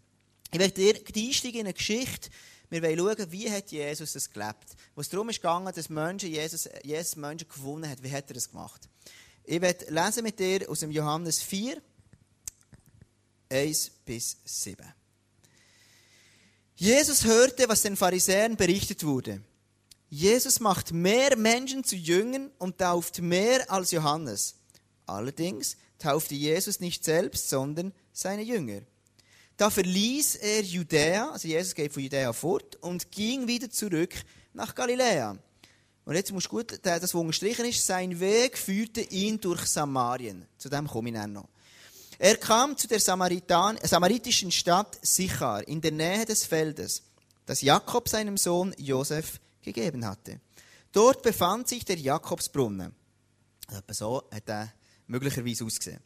Ich 0.52 0.58
möchte 0.58 0.80
dir 0.82 0.94
einsteigen 0.94 1.60
in 1.60 1.66
eine 1.66 1.74
Geschichte, 1.74 2.30
wir 2.68 2.82
wollen 2.82 2.98
schauen, 2.98 3.32
wie 3.32 3.50
hat 3.50 3.70
Jesus 3.70 4.12
das 4.12 4.30
gelebt. 4.30 4.76
Wo 4.94 5.00
es 5.00 5.08
darum 5.08 5.28
gegangen, 5.28 5.72
dass 5.74 5.90
Menschen 5.90 6.30
Jesus, 6.30 6.68
Jesus 6.82 7.16
Menschen 7.16 7.48
gewonnen 7.48 7.88
hat. 7.88 8.02
Wie 8.02 8.10
hat 8.10 8.30
er 8.30 8.34
das 8.34 8.50
gemacht? 8.50 8.88
Ich 9.44 9.60
werde 9.60 9.90
lesen 9.90 10.22
mit 10.22 10.38
dir 10.38 10.70
aus 10.70 10.80
dem 10.80 10.90
Johannes 10.90 11.42
4, 11.42 11.80
1 13.50 13.90
bis 14.06 14.38
7. 14.44 14.86
Jesus 16.76 17.24
hörte, 17.24 17.68
was 17.68 17.82
den 17.82 17.96
Pharisäern 17.96 18.56
berichtet 18.56 19.04
wurde. 19.04 19.42
Jesus 20.08 20.60
macht 20.60 20.92
mehr 20.92 21.36
Menschen 21.36 21.84
zu 21.84 21.96
Jüngern 21.96 22.50
und 22.58 22.78
tauft 22.78 23.20
mehr 23.20 23.70
als 23.70 23.90
Johannes. 23.90 24.56
Allerdings 25.06 25.76
taufte 25.98 26.34
Jesus 26.34 26.80
nicht 26.80 27.04
selbst, 27.04 27.48
sondern 27.48 27.92
seine 28.12 28.42
Jünger. 28.42 28.82
Da 29.62 29.70
verließ 29.70 30.34
er 30.42 30.62
Judäa, 30.64 31.30
also 31.30 31.46
Jesus 31.46 31.72
geht 31.72 31.92
von 31.92 32.02
Judäa 32.02 32.32
fort 32.32 32.74
und 32.80 33.12
ging 33.12 33.46
wieder 33.46 33.70
zurück 33.70 34.12
nach 34.54 34.74
Galiläa. 34.74 35.38
Und 36.04 36.16
jetzt 36.16 36.32
muss 36.32 36.48
gut, 36.48 36.80
das, 36.82 37.00
was 37.00 37.14
unterstrichen 37.14 37.66
ist, 37.66 37.86
sein 37.86 38.18
Weg 38.18 38.58
führte 38.58 39.02
ihn 39.02 39.40
durch 39.40 39.64
Samarien. 39.66 40.48
Zu 40.58 40.68
dem 40.68 40.88
komme 40.88 41.10
ich 41.10 41.26
noch. 41.28 41.48
Er 42.18 42.38
kam 42.38 42.76
zu 42.76 42.88
der 42.88 42.98
samaritischen 42.98 44.50
Stadt 44.50 44.98
Sichar 45.00 45.68
in 45.68 45.80
der 45.80 45.92
Nähe 45.92 46.24
des 46.24 46.44
Feldes, 46.44 47.04
das 47.46 47.62
Jakob 47.62 48.08
seinem 48.08 48.36
Sohn 48.36 48.74
Josef 48.78 49.38
gegeben 49.62 50.04
hatte. 50.04 50.40
Dort 50.90 51.22
befand 51.22 51.68
sich 51.68 51.84
der 51.84 51.98
Jakobsbrunnen. 52.00 52.96
So 53.90 54.24
hat 54.28 54.48
er 54.48 54.72
möglicherweise 55.06 55.64
ausgesehen. 55.64 56.00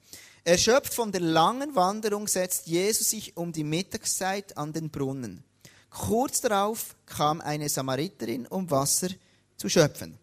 Erschöpft 0.47 0.95
von 0.95 1.11
der 1.11 1.23
langen 1.23 1.75
Wanderung 1.75 2.29
setzt 2.29 2.69
Jesus 2.69 3.11
sich 3.11 3.37
um 3.37 3.51
die 3.51 3.65
Mittagszeit 3.65 4.57
an 4.57 4.73
den 4.73 4.91
Brunnen. 4.91 5.43
Kurz 5.91 6.41
darauf 6.41 6.95
kam 7.05 7.41
eine 7.41 7.69
Samariterin, 7.69 8.47
um 8.47 8.71
Wasser 8.71 9.09
zu 9.57 9.69
schöpfen. 9.69 10.17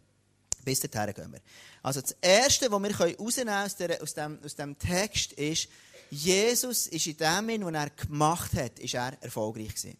Bis 0.63 0.79
dahin 0.79 1.13
gehen 1.13 1.33
wir. 1.33 1.41
Also 1.81 1.99
das 1.99 2.15
Erste, 2.21 2.71
was 2.71 2.81
wir 2.81 2.97
herausnehmen 2.97 3.53
aus, 3.53 3.75
der, 3.75 4.01
aus, 4.01 4.55
dem, 4.55 4.79
Text 4.79 5.33
ist, 5.33 5.67
Jesus 6.09 6.87
ist 6.87 7.05
in 7.05 7.17
dem, 7.17 7.65
was 7.65 7.73
er 7.73 7.89
gemacht 7.89 8.53
hat, 8.53 8.79
ist 8.79 8.93
er 8.93 9.21
erfolgreich 9.21 9.75
gewesen. 9.75 9.97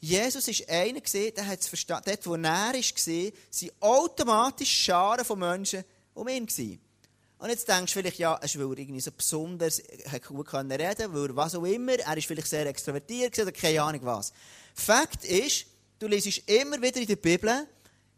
Jesus 0.00 0.48
ist 0.48 0.68
einer 0.68 0.98
der 0.98 1.46
hat 1.46 1.60
es 1.60 1.68
verstanden. 1.68 2.06
Dort, 2.06 2.26
wo 2.26 2.34
er 2.34 2.42
war, 2.42 2.82
sind 2.82 3.72
automatisch 3.78 4.82
Scharen 4.82 5.24
von 5.24 5.38
Menschen 5.38 5.84
um 6.12 6.26
ihn 6.26 6.44
gewesen. 6.44 6.80
Und 7.38 7.50
jetzt 7.50 7.68
denkst 7.68 7.92
du 7.92 8.00
vielleicht, 8.00 8.18
ja, 8.18 8.34
er 8.34 8.44
ist 8.44 8.54
irgendwie 8.54 9.00
so 9.00 9.10
besonders, 9.10 9.78
er 9.78 10.20
gut 10.20 10.52
reden 10.54 11.12
weil 11.12 11.36
was 11.36 11.54
auch 11.54 11.64
immer, 11.64 11.98
er 11.98 12.16
ist 12.16 12.26
vielleicht 12.26 12.48
sehr 12.48 12.66
extrovertiert 12.66 13.38
oder 13.38 13.52
keine 13.52 13.82
Ahnung 13.82 14.00
was. 14.04 14.32
Fakt 14.74 15.24
ist, 15.24 15.66
du 15.98 16.06
liest 16.06 16.48
immer 16.48 16.80
wieder 16.80 17.00
in 17.00 17.06
der 17.06 17.16
Bibel, 17.16 17.66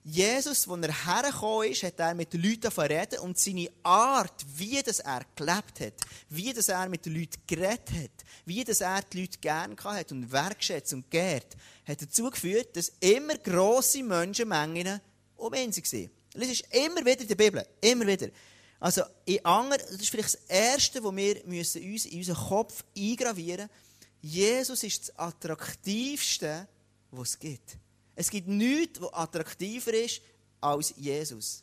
Jesus, 0.08 0.68
als 0.68 0.86
er 0.86 1.06
hergekommen 1.06 1.68
ist, 1.68 1.82
hat 1.82 1.98
er 1.98 2.14
mit 2.14 2.32
den 2.32 2.40
Leuten 2.40 2.80
reden 2.80 3.18
und 3.18 3.36
seine 3.40 3.68
Art, 3.82 4.46
wie 4.54 4.80
das 4.80 5.00
er 5.00 5.22
gelebt 5.34 5.80
hat, 5.80 5.94
wie 6.28 6.52
das 6.52 6.68
er 6.68 6.88
mit 6.88 7.06
den 7.06 7.16
Leuten 7.16 7.42
geredet 7.44 7.90
hat, 7.90 8.25
wie 8.44 8.62
das 8.62 8.82
er 8.82 9.02
die 9.02 9.23
Leute 9.23 9.38
gerne 9.40 9.75
hat 9.82 10.12
und 10.12 10.30
wertschätzt 10.30 10.92
und 10.92 11.11
geehrt, 11.11 11.56
hat 11.85 12.00
dazu 12.00 12.30
geführt, 12.30 12.76
dass 12.76 12.92
immer 13.00 13.37
grosse 13.38 14.04
Menschenmengen 14.04 15.00
um 15.37 15.54
ihn 15.54 15.75
waren. 15.75 16.11
Das 16.35 16.49
ist 16.49 16.64
immer 16.70 17.04
wieder 17.04 17.23
in 17.23 17.28
der 17.28 17.35
Bibel. 17.35 17.66
Immer 17.80 18.06
wieder. 18.06 18.28
Also, 18.78 19.02
in 19.25 19.45
anderen, 19.45 19.83
das 19.90 20.00
ist 20.00 20.11
vielleicht 20.11 20.35
das 20.35 20.40
Erste, 20.49 21.02
was 21.02 21.16
wir 21.16 21.42
müssen 21.47 21.83
uns 21.83 22.04
in 22.04 22.18
unseren 22.18 22.49
Kopf 22.49 22.85
eingravieren 22.97 23.68
müssen. 23.68 23.87
Jesus 24.21 24.83
ist 24.83 25.09
das 25.09 25.18
Attraktivste, 25.18 26.68
was 27.11 27.30
es 27.30 27.38
gibt. 27.38 27.78
Es 28.14 28.30
gibt 28.30 28.49
nichts, 28.49 29.00
was 29.00 29.12
attraktiver 29.12 29.95
ist 29.95 30.21
als 30.61 30.92
Jesus. 30.97 31.62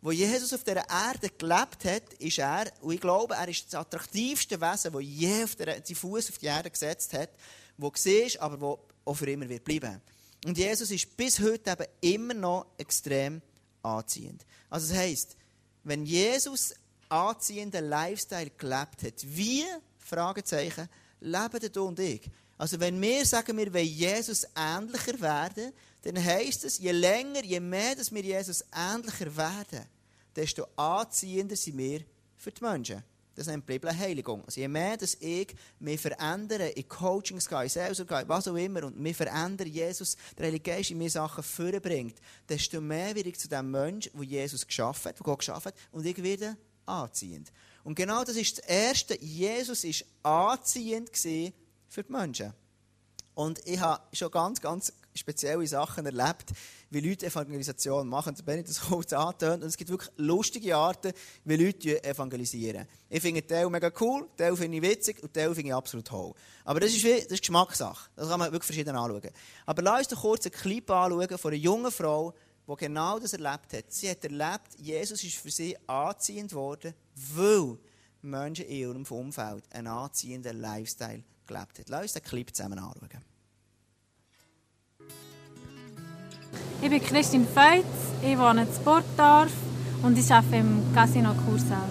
Wo 0.00 0.12
Jesus 0.12 0.52
auf 0.52 0.62
dieser 0.62 0.88
Erde 0.88 1.28
gelebt 1.30 1.84
hat, 1.84 2.14
ist 2.20 2.38
er, 2.38 2.70
und 2.80 2.94
ich 2.94 3.00
glaube, 3.00 3.34
er 3.34 3.48
ist 3.48 3.66
das 3.66 3.80
attraktivste 3.80 4.60
Wesen, 4.60 4.92
das 4.92 5.02
je 5.02 5.42
auf 5.42 5.56
der, 5.56 5.80
die 5.80 5.94
Fuß 5.94 6.30
auf 6.30 6.38
die 6.38 6.46
Erde 6.46 6.70
gesetzt 6.70 7.12
hat, 7.14 7.30
wo 7.76 7.90
siehst, 7.94 8.38
aber 8.38 8.60
wo 8.60 8.78
auch 9.04 9.14
für 9.14 9.28
immer 9.28 9.48
wird 9.48 9.64
bleiben. 9.64 10.00
Und 10.44 10.56
Jesus 10.56 10.90
ist 10.92 11.16
bis 11.16 11.40
heute 11.40 11.70
eben 11.70 11.86
immer 12.00 12.34
noch 12.34 12.66
extrem 12.78 13.42
anziehend. 13.82 14.44
Also 14.70 14.88
das 14.88 14.96
heisst, 14.98 15.36
wenn 15.88 16.04
Jesus 16.04 16.74
anziehenden 17.08 17.88
Lifestyle 17.88 18.50
gelebt 18.50 19.02
hat, 19.02 19.14
wie, 19.24 19.64
Fragezeichen, 19.98 20.88
leben 21.20 21.72
du 21.72 21.84
und 21.84 21.98
ich? 21.98 22.30
Also 22.58 22.78
wenn 22.80 23.00
wir 23.00 23.24
sagen, 23.24 23.56
wir 23.56 23.72
wollen 23.72 23.86
Jesus 23.86 24.46
ähnlicher 24.56 25.20
werden, 25.20 25.72
dann 26.02 26.22
heisst 26.22 26.64
es, 26.64 26.78
je 26.78 26.92
länger, 26.92 27.44
je 27.44 27.60
mehr 27.60 27.94
dass 27.94 28.12
wir 28.12 28.22
Jesus 28.22 28.64
ähnlicher 28.74 29.36
werden, 29.36 29.84
desto 30.34 30.66
anziehender 30.76 31.56
sind 31.56 31.78
wir 31.78 32.00
für 32.36 32.52
die 32.52 32.62
Menschen. 32.62 33.02
Das 33.38 33.46
nennt 33.46 33.68
die 33.68 33.74
Bibel 33.74 33.96
Heiligung. 33.96 34.44
Also 34.44 34.60
je 34.60 34.66
mehr, 34.66 34.96
dass 34.96 35.14
ich 35.20 35.54
mich 35.78 36.00
verändere, 36.00 36.70
in 36.70 36.88
Coachings 36.88 37.48
gehe, 37.48 37.62
in 37.62 37.68
Seelsorge 37.68 38.16
gehe, 38.16 38.28
was 38.28 38.48
auch 38.48 38.56
immer, 38.56 38.82
und 38.82 38.98
mich 38.98 39.16
verändere, 39.16 39.68
Jesus, 39.68 40.16
der 40.36 40.46
Heilige 40.46 40.70
Geist 40.70 40.90
in 40.90 40.98
mir 40.98 41.08
Sachen 41.08 41.44
vorbringt, 41.44 42.16
desto 42.48 42.80
mehr 42.80 43.14
werde 43.14 43.28
ich 43.28 43.38
zu 43.38 43.48
dem 43.48 43.70
Menschen, 43.70 44.10
der 44.12 44.24
Jesus 44.24 44.66
geschaffen 44.66 45.10
hat, 45.10 45.18
der 45.18 45.24
Gott 45.24 45.38
geschaffen 45.38 45.68
hat, 45.68 45.74
und 45.92 46.04
ich 46.04 46.20
werde 46.20 46.56
anziehend. 46.84 47.52
Und 47.84 47.94
genau 47.94 48.24
das 48.24 48.34
ist 48.34 48.58
das 48.58 48.64
Erste. 48.66 49.20
Jesus 49.20 49.84
war 50.22 50.52
anziehend 50.58 51.10
für 51.16 52.02
die 52.02 52.12
Menschen. 52.12 52.52
Und 53.34 53.64
ich 53.66 53.78
habe 53.78 54.02
schon 54.16 54.32
ganz, 54.32 54.60
ganz 54.60 54.92
spezielle 55.14 55.66
Sachen 55.66 56.06
erlebt, 56.06 56.52
wie 56.90 57.00
Leute 57.00 57.26
Evangelisation 57.26 58.08
machen. 58.08 58.34
Da 58.34 58.42
bin 58.42 58.60
ich 58.60 58.66
das 58.66 58.80
kurz 58.88 59.12
angetönt. 59.12 59.62
Und 59.62 59.68
es 59.68 59.76
gibt 59.76 59.90
wirklich 59.90 60.10
lustige 60.16 60.76
Arten, 60.76 61.12
wie 61.44 61.56
Leute 61.56 62.02
evangelisieren. 62.04 62.86
Ich 63.08 63.20
finde 63.20 63.46
Teil 63.46 63.68
mega 63.68 63.90
cool, 64.00 64.28
Teil 64.36 64.56
finde 64.56 64.78
ich 64.78 64.82
witzig 64.82 65.22
und 65.22 65.32
Teil 65.32 65.54
finde 65.54 65.68
ich 65.68 65.74
absolut 65.74 66.06
toll. 66.06 66.34
Aber 66.64 66.80
das 66.80 66.90
ist, 66.90 67.04
wie, 67.04 67.14
das 67.14 67.32
ist 67.32 67.40
Geschmackssache. 67.40 68.10
Das 68.16 68.28
kann 68.28 68.38
man 68.38 68.52
wirklich 68.52 68.66
verschieden 68.66 68.96
anschauen. 68.96 69.30
Aber 69.66 69.82
lass 69.82 69.98
uns 70.00 70.08
doch 70.08 70.20
kurz 70.20 70.46
einen 70.46 70.52
Clip 70.52 70.90
anschauen 70.90 71.38
von 71.38 71.52
einer 71.52 71.60
jungen 71.60 71.90
Frau, 71.90 72.34
die 72.68 72.76
genau 72.76 73.18
das 73.18 73.32
erlebt 73.32 73.72
hat. 73.72 73.84
Sie 73.88 74.10
hat 74.10 74.22
erlebt, 74.24 74.78
Jesus 74.78 75.24
ist 75.24 75.36
für 75.36 75.50
sie 75.50 75.76
anziehend 75.86 76.52
worden, 76.52 76.94
weil 77.14 77.78
Menschen 78.22 78.66
in 78.66 78.76
ihrem 78.76 79.04
Umfeld 79.04 79.64
einen 79.72 79.86
anziehenden 79.86 80.60
Lifestyle 80.60 81.22
gelebt 81.46 81.78
haben. 81.78 81.84
Lass 81.88 82.02
uns 82.02 82.12
den 82.12 82.22
Clip 82.22 82.54
zusammen 82.54 82.78
anschauen. 82.78 83.24
Ich 86.80 86.90
bin 86.90 87.02
Christine 87.02 87.46
Feutz, 87.46 87.84
ich 88.22 88.38
wohne 88.38 88.62
in 88.62 88.84
Burgdorf 88.84 89.52
und 90.02 90.16
ich 90.16 90.32
arbeite 90.32 90.56
im 90.56 90.82
Casino 90.94 91.34
Kursaal. 91.44 91.88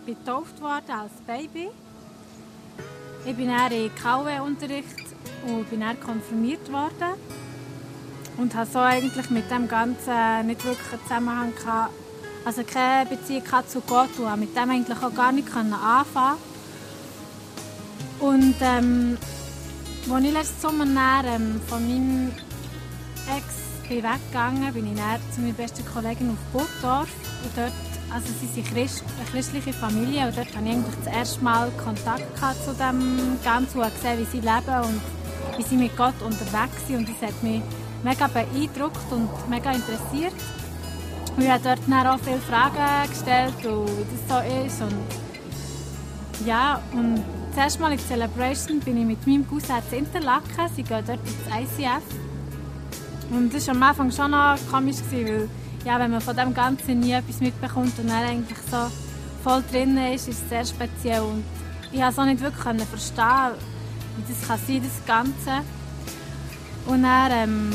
Ich 0.00 0.06
bin 0.06 0.16
getauft 0.24 0.54
als 0.62 1.12
Baby. 1.26 1.68
Ich 3.26 3.36
bin 3.36 3.48
dann 3.48 3.70
in 3.70 3.94
KW-Unterricht 3.94 5.04
und 5.46 5.68
bin 5.68 5.80
dann 5.80 6.00
konfirmiert 6.00 6.72
worden. 6.72 7.20
Und 8.38 8.54
habe 8.54 8.70
so 8.72 8.78
eigentlich 8.78 9.28
mit 9.30 9.50
dem 9.50 9.68
Ganzen 9.68 10.46
nicht 10.46 10.64
wirklich 10.64 10.92
einen 10.92 11.02
Zusammenhang 11.02 11.52
gehabt. 11.54 11.92
Also 12.44 12.62
keine 12.62 13.10
Beziehung 13.10 13.42
zu 13.66 13.80
Gott 13.82 14.18
und 14.18 14.40
mit 14.40 14.56
dem 14.56 14.70
eigentlich 14.70 14.96
auch 15.02 15.14
gar 15.14 15.32
nicht 15.32 15.48
anfangen 15.54 16.38
Und 18.20 18.54
ähm, 18.62 19.18
als 20.10 20.24
ich 20.24 20.32
letzten 20.32 20.60
Sommer 20.60 21.22
ähm, 21.24 21.60
von 21.66 21.86
meinem 21.86 22.32
Ex 23.36 23.68
bin 23.88 24.02
weggegangen 24.02 24.72
bin, 24.72 24.84
bin 24.84 24.92
ich 24.92 24.98
dann 24.98 25.20
zu 25.34 25.40
meiner 25.40 25.54
besten 25.54 25.84
Kollegin 25.86 26.30
auf 26.30 26.52
Burgdorf. 26.52 27.08
Und 27.42 27.56
dort, 27.56 27.72
also 28.12 28.26
sie 28.40 28.46
sind 28.46 28.72
Christ, 28.72 29.02
eine 29.18 29.30
christliche 29.30 29.72
Familie 29.72 30.26
und 30.26 30.36
dort 30.36 30.54
hatte 30.54 30.68
ich 30.68 31.04
das 31.04 31.14
erste 31.14 31.44
Mal 31.44 31.70
Kontakt 31.82 32.24
zu 32.64 32.74
dem 32.74 33.38
Ganzen 33.42 33.80
und 33.80 33.94
gesehen, 33.94 34.18
wie 34.18 34.24
sie 34.24 34.40
leben 34.40 34.84
und 34.84 35.00
wie 35.56 35.62
sie 35.62 35.76
mit 35.76 35.96
Gott 35.96 36.20
unterwegs 36.20 36.86
sind. 36.86 36.98
Und 36.98 37.08
das 37.08 37.30
hat 37.30 37.42
mich 37.42 37.62
mega 38.02 38.26
beeindruckt 38.28 39.10
und 39.12 39.28
mega 39.48 39.72
interessiert. 39.72 40.34
Und 41.36 41.42
ich 41.42 41.50
habe 41.50 41.62
dort 41.62 42.06
auch 42.06 42.18
viele 42.20 42.40
Fragen 42.40 43.10
gestellt 43.10 43.54
wie 43.62 44.04
das 44.04 44.28
so 44.28 44.66
ist. 44.66 44.82
Und 44.82 46.46
ja, 46.46 46.80
und 46.92 47.24
erste 47.64 47.80
Mal 47.80 47.92
in 47.92 47.98
Celebration 47.98 48.78
bin 48.78 48.98
ich 48.98 49.04
mit 49.04 49.26
meinem 49.26 49.48
Cousin 49.48 49.82
zu 49.90 49.96
Interlaken. 49.96 50.68
Sie 50.76 50.84
gehen 50.84 51.02
dort 51.04 51.18
ins 51.18 51.78
ICF. 51.80 52.02
Und 53.30 53.52
das 53.52 53.66
war 53.66 53.74
am 53.74 53.82
Anfang 53.82 54.12
schon 54.12 54.30
noch 54.30 54.56
komisch, 54.70 54.98
weil 55.10 55.48
ja, 55.84 55.98
wenn 55.98 56.12
man 56.12 56.20
von 56.20 56.36
dem 56.36 56.54
Ganzen 56.54 57.00
nie 57.00 57.12
etwas 57.12 57.40
mitbekommt 57.40 57.98
und 57.98 58.08
dann 58.08 58.22
eigentlich 58.22 58.58
so 58.70 58.76
voll 59.42 59.62
drin 59.72 59.96
ist, 59.96 60.28
ist 60.28 60.42
es 60.42 60.48
sehr 60.48 60.64
speziell. 60.64 61.22
Und 61.22 61.42
ich 61.90 62.00
konnte 62.00 62.20
es 62.20 62.26
nicht 62.26 62.40
wirklich 62.42 62.88
verstehen, 62.88 63.52
wie 64.16 64.32
das 64.32 64.48
kann 64.48 64.60
sein 64.66 64.82
das 64.82 65.06
Ganze. 65.06 65.64
Und 66.86 67.02
dann, 67.02 67.32
ähm, 67.32 67.72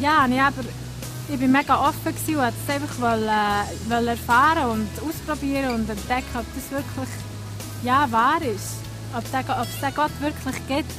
ja, 0.00 0.26
ich, 0.28 0.40
aber, 0.40 0.62
ich 1.28 1.40
war 1.40 1.48
mega 1.48 1.88
offen 1.88 2.14
und 2.14 2.36
wollte 2.36 2.54
es 2.64 2.74
einfach 2.74 3.20
äh, 3.90 4.06
erfahren 4.06 4.70
und 4.70 4.88
ausprobieren 5.04 5.74
und 5.74 5.90
entdecken, 5.90 6.36
ob 6.36 6.46
das 6.54 6.70
wirklich 6.70 7.08
ja, 7.82 8.06
wahr 8.10 8.40
ist 8.42 8.85
ob 9.16 9.24
es 9.24 9.80
den 9.80 9.94
Gott 9.94 10.10
wirklich 10.20 10.66
gibt. 10.68 10.92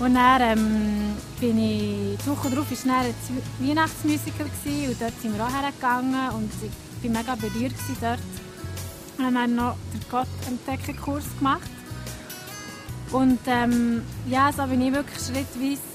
Und 0.00 0.14
dann 0.14 0.40
ähm, 0.40 1.16
bin 1.40 1.58
ich, 1.58 2.18
die 2.22 2.26
Woche 2.30 2.50
darauf 2.50 2.70
war 2.70 3.00
ein 3.00 3.14
Weihnachtsmusiker 3.58 4.44
und 4.44 5.00
dort 5.00 5.20
sind 5.20 5.36
wir 5.36 5.44
auch 5.44 5.52
hergegangen 5.52 6.30
und 6.36 6.50
ich 6.62 7.10
war 7.12 7.20
mega 7.20 7.34
berührt 7.34 7.74
dort. 8.00 8.20
Und 9.18 9.24
dann 9.24 9.36
haben 9.36 9.56
wir 9.56 9.62
noch 9.62 9.76
den 9.92 10.00
Gott-Entdecken-Kurs 10.08 11.24
gemacht. 11.38 11.70
Und 13.10 13.40
ähm, 13.46 14.02
ja, 14.28 14.52
so 14.52 14.64
bin 14.66 14.82
ich 14.82 14.92
wirklich 14.92 15.18
schrittweise 15.18 15.88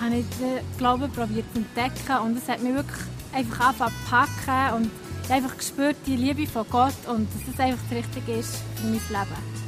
habe 0.00 0.16
ich 0.16 0.26
den 0.38 0.60
Glauben 0.78 1.10
probiert 1.12 1.44
zu 1.52 1.58
entdecken 1.58 2.24
und 2.24 2.38
es 2.38 2.48
hat 2.48 2.62
mich 2.62 2.74
wirklich 2.74 3.00
einfach 3.32 3.68
angefangen 3.68 3.94
zu 4.04 4.10
packen 4.10 4.74
und 4.76 4.90
ich 5.22 5.30
habe 5.30 5.34
einfach 5.34 5.56
gespürt, 5.56 5.96
die 6.06 6.16
Liebe 6.16 6.46
von 6.46 6.66
Gott 6.70 6.94
und 7.06 7.28
dass 7.34 7.54
es 7.54 7.60
einfach 7.60 7.82
das 7.88 7.98
Richtige 7.98 8.32
ist 8.32 8.56
für 8.76 8.86
mein 8.86 8.92
Leben. 8.92 9.59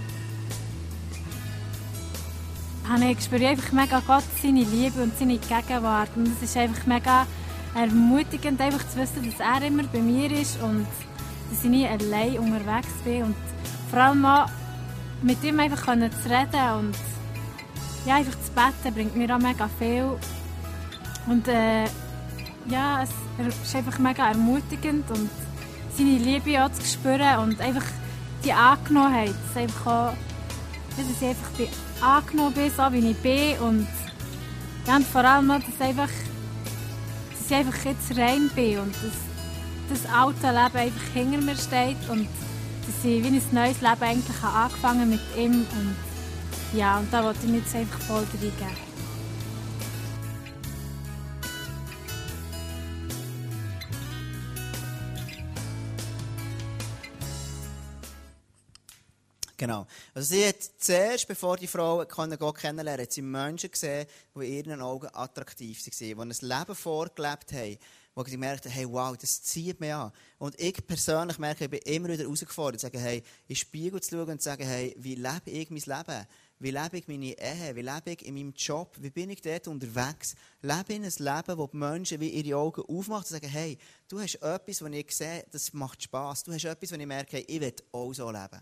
Ich 3.01 3.25
spüre 3.25 3.49
einfach 3.49 3.73
mega 3.73 4.03
Gott, 4.07 4.25
seine 4.43 4.65
Liebe 4.65 5.03
und 5.03 5.17
seine 5.17 5.39
Gegenwart. 5.39 6.11
Und 6.15 6.29
es 6.29 6.43
ist 6.43 6.57
einfach 6.57 6.85
mega 6.87 7.27
ermutigend, 7.75 8.61
einfach 8.61 8.87
zu 8.89 8.99
wissen, 8.99 9.31
dass 9.31 9.41
er 9.41 9.67
immer 9.67 9.85
bei 9.85 10.01
mir 10.01 10.31
ist 10.31 10.61
und 10.61 10.87
dass 11.51 11.65
ich 11.65 11.71
nie 11.71 11.87
allein 11.87 12.39
unterwegs 12.39 12.93
bin. 13.05 13.25
Und 13.25 13.37
vor 13.91 13.99
allem 13.99 14.25
auch 14.27 14.47
mit 15.23 15.43
ihm 15.43 15.59
einfach 15.61 15.85
zu 15.85 15.93
reden 15.93 16.79
und 16.79 16.97
ja, 18.05 18.17
einfach 18.17 18.39
zu 18.41 18.53
beten 18.53 18.95
bringt 18.95 19.17
mir 19.17 19.35
auch 19.35 19.41
mega 19.41 19.69
viel. 19.79 20.19
Und 21.27 21.49
äh, 21.49 21.85
ja, 22.67 23.03
es 23.03 23.11
ist 23.65 23.77
einfach 23.77 23.99
mega 23.99 24.29
ermutigend 24.29 25.11
und 25.11 25.31
seine 25.97 26.19
Liebe 26.19 26.63
auch 26.63 26.73
zu 26.73 26.85
spüren 26.85 27.39
und 27.39 27.61
einfach 27.61 27.85
die 28.45 28.53
Angenommenheit, 28.53 29.35
dass, 29.49 29.63
einfach 29.63 29.87
auch, 29.87 30.13
dass 30.97 31.07
ich 31.09 31.29
einfach 31.29 31.51
bin 31.53 31.69
angenommen 32.03 32.55
bin, 32.55 32.71
so 32.71 32.83
wie 32.93 33.11
ich 33.11 33.17
bin. 33.19 33.59
Und, 33.59 33.89
ja, 34.87 35.01
vor 35.01 35.25
allem, 35.25 35.49
dass, 35.49 35.87
einfach, 35.87 36.09
dass 36.09 37.47
ich 37.47 37.55
einfach 37.55 37.85
jetzt 37.85 38.19
rein 38.19 38.51
bin 38.55 38.79
und 38.81 38.95
dass 38.95 40.03
das 40.03 40.13
alte 40.13 40.47
Leben 40.47 40.77
einfach 40.77 41.13
hinter 41.15 41.41
mir 41.41 41.57
steht 41.57 42.09
und 42.09 42.29
dass 42.87 43.05
ich 43.05 43.23
wie 43.23 43.29
ein 43.29 43.43
neues 43.53 43.81
Leben 43.81 44.03
eigentlich 44.03 44.43
angefangen 44.43 45.11
mit 45.11 45.21
ihm 45.37 45.53
und 45.53 45.97
ja, 46.75 46.99
und 46.99 47.13
da 47.13 47.23
wollte 47.23 47.41
ich 47.45 47.51
mir 47.51 47.59
jetzt 47.59 47.75
einfach 47.75 48.01
voll 48.01 48.25
reingeben. 48.33 48.92
Genau. 59.63 59.87
Also 60.13 60.35
sie 60.35 60.45
hat 60.45 60.57
zuerst, 60.77 61.29
bevor 61.29 61.57
die 61.57 61.69
Frau 61.69 62.05
Gott 62.05 62.59
kennenlernen 62.59 63.01
hat 63.01 63.13
sie 63.13 63.23
Menschen 63.23 63.71
gesehen, 63.71 64.09
die 64.35 64.59
in 64.59 64.71
ihren 64.71 64.81
Augen 64.81 65.07
attraktiv 65.13 65.79
waren, 65.87 66.33
die 66.33 66.45
ein 66.45 66.49
Leben 66.59 66.75
vorgelebt 66.75 67.53
haben, 67.53 67.79
wo 68.13 68.25
sie 68.25 68.37
merkten, 68.37 68.73
hey, 68.73 68.91
wow, 68.91 69.17
das 69.17 69.41
zieht 69.41 69.79
mich 69.79 69.95
an. 69.95 70.11
Und 70.39 70.59
ich 70.61 70.85
persönlich 70.85 71.39
merke, 71.39 71.67
ich 71.67 71.71
bin 71.71 71.81
immer 71.85 72.09
wieder 72.09 72.25
herausgefordert, 72.25 72.81
zu 72.81 72.87
sagen, 72.87 72.99
hey, 72.99 73.19
in 73.19 73.25
den 73.51 73.55
Spiegel 73.55 74.01
zu 74.01 74.17
schauen 74.17 74.31
und 74.31 74.43
zu 74.43 74.47
sagen, 74.47 74.67
hey, 74.67 74.97
wie 74.99 75.15
lebe 75.15 75.49
ich 75.49 75.71
mein 75.71 75.79
Leben? 75.79 76.27
Wie 76.59 76.71
lebe 76.73 76.99
ich 76.99 77.07
meine 77.07 77.27
Ehe? 77.27 77.77
Wie 77.77 77.83
lebe 77.83 78.11
ich 78.11 78.27
in 78.27 78.35
meinem 78.35 78.55
Job? 78.57 78.97
Wie 78.99 79.11
bin 79.11 79.31
ich 79.31 79.43
dort 79.43 79.69
unterwegs? 79.69 80.35
Lebe 80.61 80.95
in 80.95 81.05
ein 81.05 81.13
Leben, 81.17 81.59
wo 81.59 81.69
die 81.69 81.77
Menschen 81.77 82.19
wie 82.19 82.31
ihre 82.31 82.57
Augen 82.59 82.83
aufmachen 82.83 83.23
und 83.23 83.27
sagen, 83.29 83.49
hey, 83.49 83.79
du 84.09 84.19
hast 84.19 84.35
etwas, 84.43 84.83
was 84.83 84.93
ich 84.93 85.11
sehe, 85.15 85.45
das 85.53 85.73
macht 85.73 86.03
Spass. 86.03 86.43
Du 86.43 86.53
hast 86.53 86.65
etwas, 86.65 86.91
wo 86.91 86.97
ich 86.97 87.07
merke, 87.07 87.37
hey, 87.37 87.45
ich 87.47 87.61
will 87.61 87.75
auch 87.93 88.13
so 88.13 88.29
leben. 88.29 88.61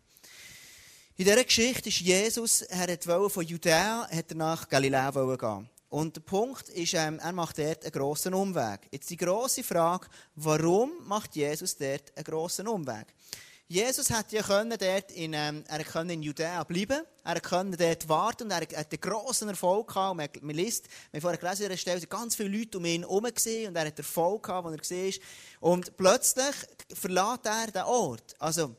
In 1.20 1.26
dieser 1.26 1.44
Geschichte 1.44 1.90
ist 1.90 2.00
Jesus, 2.00 2.62
er 2.62 2.88
wollte 2.88 3.28
von 3.28 3.44
Judäa 3.44 4.08
er 4.10 4.24
nach 4.34 4.66
Galiläa 4.66 5.10
gehen. 5.10 5.68
Und 5.90 6.16
der 6.16 6.22
Punkt 6.22 6.70
ist, 6.70 6.94
ähm, 6.94 7.18
er 7.18 7.32
macht 7.32 7.58
dort 7.58 7.84
einen 7.84 7.92
grossen 7.92 8.32
Umweg. 8.32 8.88
Jetzt 8.90 9.10
die 9.10 9.18
grosse 9.18 9.62
Frage, 9.62 10.06
warum 10.36 10.92
macht 11.06 11.36
Jesus 11.36 11.76
dort 11.76 12.16
einen 12.16 12.24
grossen 12.24 12.68
Umweg? 12.68 13.08
Jesus 13.68 14.08
hätte 14.08 14.36
ja 14.36 14.42
können 14.42 14.78
dort 14.78 15.12
in, 15.12 15.34
ähm, 15.34 15.62
er 15.68 15.84
konnte 15.84 16.14
in 16.14 16.22
Judäa 16.22 16.64
bleiben, 16.64 17.02
er 17.22 17.40
konnte 17.42 17.76
dort 17.76 18.08
warten 18.08 18.44
und 18.44 18.52
er 18.52 18.62
hat 18.62 18.74
einen 18.74 19.00
grossen 19.02 19.50
Erfolg 19.50 19.88
gehabt. 19.88 20.16
Man, 20.16 20.28
man 20.40 20.56
liest, 20.56 20.88
wir 21.12 21.20
vorher 21.20 21.38
gelesen, 21.38 21.70
an 21.70 21.76
Stelle, 21.76 22.00
ganz 22.06 22.34
viele 22.34 22.56
Leute 22.56 22.78
um 22.78 22.86
ihn 22.86 23.02
herum 23.02 23.24
gesehen 23.24 23.68
und 23.68 23.76
er 23.76 23.88
hat 23.88 23.98
Erfolg 23.98 24.44
gehabt, 24.44 24.64
als 24.64 24.74
er 24.74 24.80
gesehen 24.80 25.08
ist. 25.10 25.20
Und 25.60 25.98
plötzlich 25.98 26.54
verlässt 26.94 27.44
er 27.44 27.66
den 27.66 27.82
Ort. 27.82 28.34
Also, 28.38 28.74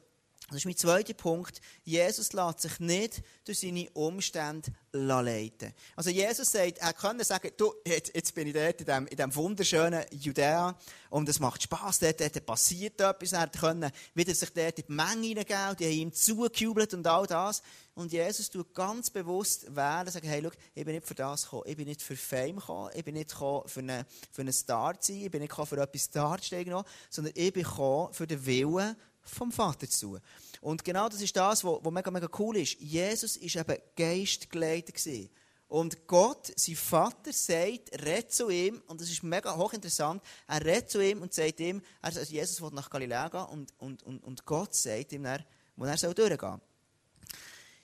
das 0.52 0.60
ist 0.60 0.66
mein 0.66 0.76
zweiter 0.76 1.14
Punkt. 1.14 1.62
Jesus 1.84 2.34
lässt 2.34 2.60
sich 2.60 2.80
nicht 2.80 3.24
durch 3.46 3.60
seine 3.60 3.90
Umstände 3.92 4.72
leiten. 4.92 5.74
Also 5.96 6.10
Jesus 6.10 6.52
sagt, 6.52 6.80
er 6.80 6.94
könnte 6.94 7.24
sagen, 7.24 7.52
du, 7.56 7.74
jetzt, 7.86 8.36
bin 8.36 8.48
ich 8.48 8.54
dort 8.54 8.82
in 8.82 9.06
diesem, 9.06 9.36
wunderschönen 9.36 10.04
Judäa 10.12 10.78
und 11.10 11.30
es 11.30 11.40
macht 11.40 11.64
Spass, 11.64 12.00
dort, 12.00 12.20
dort 12.20 12.46
passiert 12.46 13.00
etwas. 13.00 13.32
Er 13.32 13.48
konnte 13.48 13.92
wieder 14.14 14.36
sich 14.36 14.50
dort 14.52 14.80
in 14.80 14.86
die 14.88 14.92
Menge 14.92 15.28
hineingeben, 15.28 15.78
die 15.80 15.86
haben 15.86 15.92
ihm 15.94 16.14
zugejubelt 16.14 16.94
und 16.94 17.08
all 17.08 17.26
das. 17.28 17.62
Und 17.94 18.12
Jesus 18.12 18.50
tut 18.50 18.74
ganz 18.74 19.10
bewusst 19.10 19.74
wählen, 19.74 20.10
sagt, 20.10 20.26
hey, 20.26 20.42
schau, 20.44 20.52
ich 20.74 20.86
bin 20.86 20.96
nicht 20.96 21.08
für 21.08 21.16
das 21.16 21.44
gekommen, 21.44 21.64
ich 21.66 21.78
bin 21.78 21.88
nicht 21.88 22.02
für 22.02 22.16
Fame 22.16 22.58
gekommen, 22.58 22.90
ich 22.94 23.06
bin 23.06 23.14
nicht 23.14 23.32
gekommen, 23.32 23.68
für 23.68 23.80
einen, 23.80 24.06
für 24.32 24.42
einen 24.42 24.54
Star 24.54 25.00
zu 25.00 25.14
sein, 25.14 25.22
ich 25.22 25.32
bin 25.32 25.42
nicht 25.42 25.50
gekommen, 25.50 25.68
für 25.68 25.82
etwas 25.82 26.10
darzustellen, 26.10 26.84
sondern 27.10 27.34
ich 27.36 27.54
bin 27.54 27.64
gekommen, 27.64 28.14
für 28.14 28.28
den 28.28 28.46
Willen 28.46 28.96
vom 29.24 29.52
Vater 29.52 29.90
zu. 29.90 30.20
Und 30.62 30.84
genau 30.84 31.10
das 31.10 31.22
ist 31.22 31.36
das, 31.36 31.64
was 31.64 31.92
mega, 31.92 32.12
mega 32.12 32.28
cool 32.40 32.58
ist. 32.58 32.80
Jesus 32.80 33.40
war 33.42 33.62
eben 33.62 33.82
geistgeleitet. 33.96 35.30
Und 35.68 36.06
Gott, 36.06 36.52
sein 36.58 36.76
Vater, 36.76 37.32
sagt, 37.32 37.92
redet 38.06 38.34
zu 38.34 38.50
ihm, 38.50 38.82
und 38.88 39.00
das 39.00 39.10
ist 39.10 39.24
mega 39.24 39.56
hochinteressant, 39.56 40.22
er 40.46 40.66
redet 40.66 40.90
zu 40.90 41.00
ihm 41.00 41.22
und 41.22 41.34
sagt 41.34 41.62
ihm, 41.62 41.82
also 42.02 42.20
Jesus 42.20 42.62
will 42.62 42.72
nach 42.74 42.90
Galiläa 42.90 43.30
gehen, 43.30 43.46
und, 43.46 43.74
und, 43.78 44.04
und, 44.04 44.22
und 44.22 44.46
Gott 44.46 44.76
sagt 44.76 45.14
ihm 45.14 45.24
dann, 45.24 45.46
wo 45.78 45.86
er 45.86 45.98
soll 45.98 46.14
durchgehen. 46.14 46.60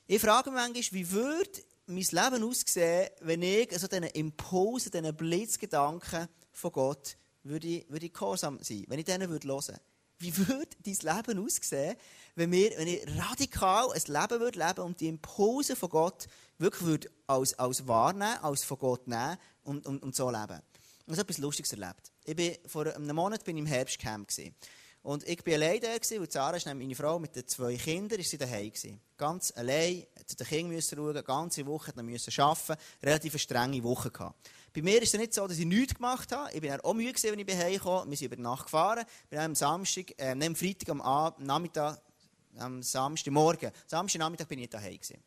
Ich 0.06 0.22
frage 0.22 0.52
mich 0.52 0.60
manchmal, 0.60 1.00
wie 1.00 1.12
würde 1.12 1.64
mein 1.86 2.04
Leben 2.04 2.44
aussehen, 2.44 3.10
wenn 3.22 3.42
ich 3.42 3.72
also 3.72 3.88
diesen 3.88 4.04
Impulsen, 4.04 4.92
diesen 4.92 5.16
Blitzgedanken 5.16 6.28
von 6.52 6.72
Gott 6.74 7.16
würde 7.44 7.86
würde 7.88 8.10
gehorsam 8.10 8.60
sein, 8.62 8.84
wenn 8.88 9.00
ich 9.00 9.06
denen 9.06 9.30
würde 9.30 9.48
hören 9.48 9.80
Wie 10.20 10.36
würde 10.38 10.76
dein 10.84 11.18
Leben 11.18 11.46
aussehen, 11.46 11.96
wenn, 12.36 12.52
wir, 12.52 12.78
wenn 12.78 12.88
ich 12.88 13.06
radikal 13.18 13.92
ein 13.92 14.02
Leben 14.06 14.40
würde 14.40 14.60
leben 14.60 14.82
und 14.82 15.00
die 15.00 15.08
Impulse 15.08 15.76
von 15.76 15.90
Gott 15.90 16.28
wirklich 16.58 16.84
würde 16.84 17.10
als, 17.28 17.58
als 17.58 17.88
wahrnehmen, 17.88 18.38
als 18.42 18.64
von 18.64 18.78
Gott 18.78 19.08
nehmen 19.08 19.38
und, 19.64 19.86
und, 19.86 20.02
und 20.02 20.16
so 20.16 20.30
leben? 20.30 20.62
Ich 21.06 21.14
habe 21.14 21.22
etwas 21.22 21.38
Lustiges 21.38 21.72
erlebt. 21.72 22.12
Ich 22.26 22.36
bin, 22.36 22.56
vor 22.66 22.86
einem 22.86 23.16
Monat 23.16 23.44
bin 23.46 23.58
ich 23.58 23.62
im 23.62 23.68
Herbstcamp. 23.68 24.28
Gewesen. 24.28 24.56
Und 25.04 25.26
ich 25.26 25.46
war 25.46 25.54
allein 25.54 25.80
da, 25.80 26.20
und 26.20 26.32
Sarah 26.32 26.58
ist 26.58 26.66
meine 26.66 26.94
Frau 26.94 27.18
mit 27.18 27.34
den 27.34 27.48
zwei 27.48 27.78
Kindern, 27.78 28.20
ist 28.20 28.30
sie 28.30 28.38
daheim 28.38 28.70
gewesen. 28.70 29.00
Ganz 29.16 29.54
allein, 29.56 30.06
zu 30.26 30.36
den 30.36 30.48
Kindern 30.48 30.76
müssen 30.76 30.98
schauen, 30.98 31.24
ganze 31.24 31.66
Woche 31.66 31.94
müssen 32.04 32.42
arbeiten, 32.42 32.76
relativ 33.02 33.38
strenge 33.38 33.82
Woche 33.84 34.12
gehabt. 34.12 34.50
Bei 34.78 34.84
mir 34.84 35.02
ist 35.02 35.12
es 35.12 35.20
nicht 35.20 35.34
so, 35.34 35.48
dass 35.48 35.58
ich 35.58 35.66
nichts 35.66 35.96
gemacht 35.96 36.32
habe. 36.32 36.54
Ich 36.54 36.62
bin 36.62 36.72
auch 36.72 36.94
müde 36.94 37.12
wenn 37.24 37.40
ich 37.40 37.56
heimgekommen 37.56 38.12
Wir 38.12 38.16
sind 38.16 38.32
über 38.32 38.40
Nacht 38.40 38.66
gefahren. 38.66 39.06
Wir 39.28 39.40
haben 39.40 39.46
am 39.46 39.56
Samstag, 39.56 40.14
äh, 40.20 40.34
am 40.34 40.56
Freitag 40.56 40.90
am 40.90 41.02
Abend, 41.02 41.48
Nachmittag, 41.48 42.00
am 42.60 42.84
Samstagmorgen, 42.84 43.72
Samstag 43.88 44.20
Nachmittag 44.20 44.48
bin 44.48 44.60
ich 44.60 44.70
daheim 44.70 44.94
gewesen. 44.94 45.18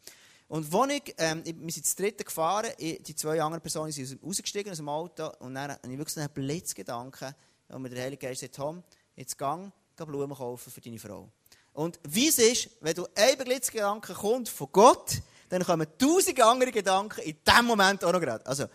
Und 0.46 0.72
als 0.72 0.92
ich, 0.92 1.14
ähm, 1.18 1.42
wir 1.44 1.72
sind 1.72 1.84
zu 1.84 1.96
dritten 1.96 2.22
gefahren, 2.22 2.70
die 2.78 3.14
zwei 3.16 3.42
anderen 3.42 3.60
Personen 3.60 3.90
sind 3.90 4.22
rausgestiegen 4.22 4.70
aus 4.70 4.76
dem 4.78 4.88
Auto 4.88 5.32
und 5.40 5.56
dann 5.56 5.72
habe 5.72 5.80
ich 5.82 5.98
wirklich 5.98 6.16
einen 6.18 6.30
Blitzgedanken, 6.32 7.34
wo 7.70 7.78
mir 7.80 7.90
der 7.90 8.04
Heilige 8.04 8.24
Geist 8.24 8.42
sagt, 8.42 8.54
Tom, 8.54 8.84
jetzt 9.16 9.36
gang, 9.36 9.72
geh 9.96 10.04
Blumen 10.04 10.36
kaufen 10.36 10.70
für 10.70 10.80
deine 10.80 11.00
Frau. 11.00 11.28
Und 11.72 11.98
wie 12.08 12.28
es 12.28 12.38
ist, 12.38 12.70
wenn 12.82 12.94
du 12.94 13.04
ein 13.16 13.36
Blitzgedanke 13.36 14.14
kommt 14.14 14.48
von 14.48 14.68
Gott, 14.70 15.20
dann 15.48 15.64
kommen 15.64 15.88
tausend 15.98 16.40
andere 16.40 16.70
Gedanken 16.70 17.22
in 17.22 17.36
dem 17.44 17.64
Moment 17.64 18.04
auch 18.04 18.12
noch 18.12 18.20
gerade. 18.20 18.46
Also, 18.46 18.66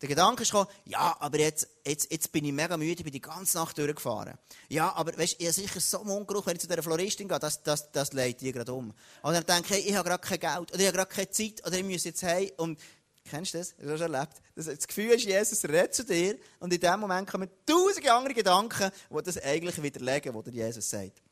der 0.00 0.08
Gedanke 0.08 0.42
ist 0.42 0.52
gekommen, 0.52 0.70
ja, 0.84 1.16
aber 1.18 1.38
jetzt, 1.38 1.68
jetzt, 1.84 2.10
jetzt 2.10 2.30
bin 2.30 2.44
ich 2.44 2.52
mega 2.52 2.76
müde, 2.76 3.02
bin 3.02 3.12
die 3.12 3.20
ganze 3.20 3.58
Nacht 3.58 3.76
durchgefahren. 3.78 4.38
Ja, 4.68 4.92
aber 4.94 5.16
weißt, 5.16 5.36
ich 5.38 5.46
habe 5.46 5.52
sicher 5.52 5.80
so 5.80 6.00
einen 6.00 6.08
Mundgeruch, 6.08 6.46
wenn 6.46 6.54
ich 6.54 6.60
zu 6.60 6.68
dieser 6.68 6.82
Floristin 6.82 7.28
gehe, 7.28 7.38
das, 7.38 7.62
das, 7.62 7.90
das 7.90 8.12
leitet 8.12 8.42
die 8.42 8.52
gerade 8.52 8.72
um. 8.72 8.94
Und 9.22 9.32
dann 9.32 9.44
denke 9.44 9.76
ich, 9.76 9.88
ich 9.88 9.96
habe 9.96 10.08
gerade 10.08 10.26
kein 10.26 10.38
Geld, 10.38 10.72
oder 10.72 10.80
ich 10.80 10.86
habe 10.86 10.96
gerade 10.96 11.10
keine 11.10 11.30
Zeit, 11.30 11.66
oder 11.66 11.76
ich 11.76 11.84
muss 11.84 12.04
jetzt 12.04 12.22
heim. 12.22 12.50
Und 12.56 12.78
Kennst 13.28 13.54
du 13.54 13.58
das? 13.58 13.74
Hast 13.78 14.00
du 14.00 14.04
erlebt? 14.04 14.40
Das, 14.54 14.86
Gefühl 14.86 15.10
ist, 15.10 15.24
Jesus 15.24 15.62
redet 15.64 15.94
zu 15.94 16.04
dir 16.04 16.38
und 16.60 16.72
in 16.72 16.80
dem 16.80 17.00
Moment 17.00 17.28
kommen 17.30 17.50
tausende 17.66 18.12
andere 18.12 18.34
Gedanken, 18.34 18.90
die 19.10 19.22
das 19.22 19.42
eigentlich 19.42 19.82
widerlegen, 19.82 20.34
was 20.34 20.52
Jesus 20.52 20.88
sagt. 20.88 21.22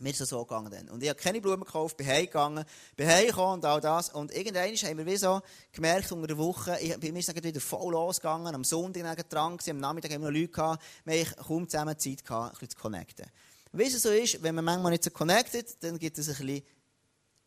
Mir 0.00 0.10
ist 0.10 0.20
es 0.20 0.30
so 0.30 0.44
gegangen 0.44 0.70
dann. 0.70 0.88
Und 0.88 1.02
ich 1.02 1.08
habe 1.08 1.18
keine 1.18 1.40
Blumen 1.40 1.64
gekauft, 1.64 1.96
bin 1.96 2.06
heimgegangen, 2.06 2.64
bin 2.96 3.06
heimgekommen 3.06 3.54
und 3.54 3.64
all 3.64 3.80
das. 3.80 4.08
Und 4.08 4.34
irgendwann 4.34 4.74
haben 4.74 4.98
wir 4.98 5.06
wie 5.06 5.16
so 5.16 5.42
gemerkt, 5.72 6.10
unter 6.10 6.26
der 6.26 6.38
Woche, 6.38 6.78
ich, 6.80 6.98
bei 6.98 7.12
mir 7.12 7.18
ist 7.18 7.28
es 7.28 7.34
wieder 7.34 7.60
voll 7.60 7.92
losgegangen, 7.92 8.54
am 8.54 8.64
Sonntag 8.64 9.28
dran 9.28 9.58
gewesen, 9.58 9.70
am 9.72 9.78
Nachmittag 9.78 10.12
haben 10.12 10.22
wir 10.22 10.30
noch 10.30 10.38
Leute 10.38 10.52
gehabt, 10.52 10.82
wir 11.04 11.24
haben 11.24 11.46
kaum 11.46 11.68
zusammen 11.68 11.98
Zeit 11.98 12.24
gehabt, 12.24 12.46
ein 12.46 12.52
bisschen 12.52 12.70
zu 12.70 12.76
connecten. 12.78 13.26
Wie 13.72 13.84
es 13.84 14.02
so 14.02 14.10
ist, 14.10 14.42
wenn 14.42 14.54
man 14.54 14.64
manchmal 14.64 14.92
nicht 14.92 15.04
so 15.04 15.10
connected, 15.10 15.66
dann 15.82 15.98
gibt 15.98 16.18
es 16.18 16.28
ein 16.28 16.34
bisschen 16.34 16.62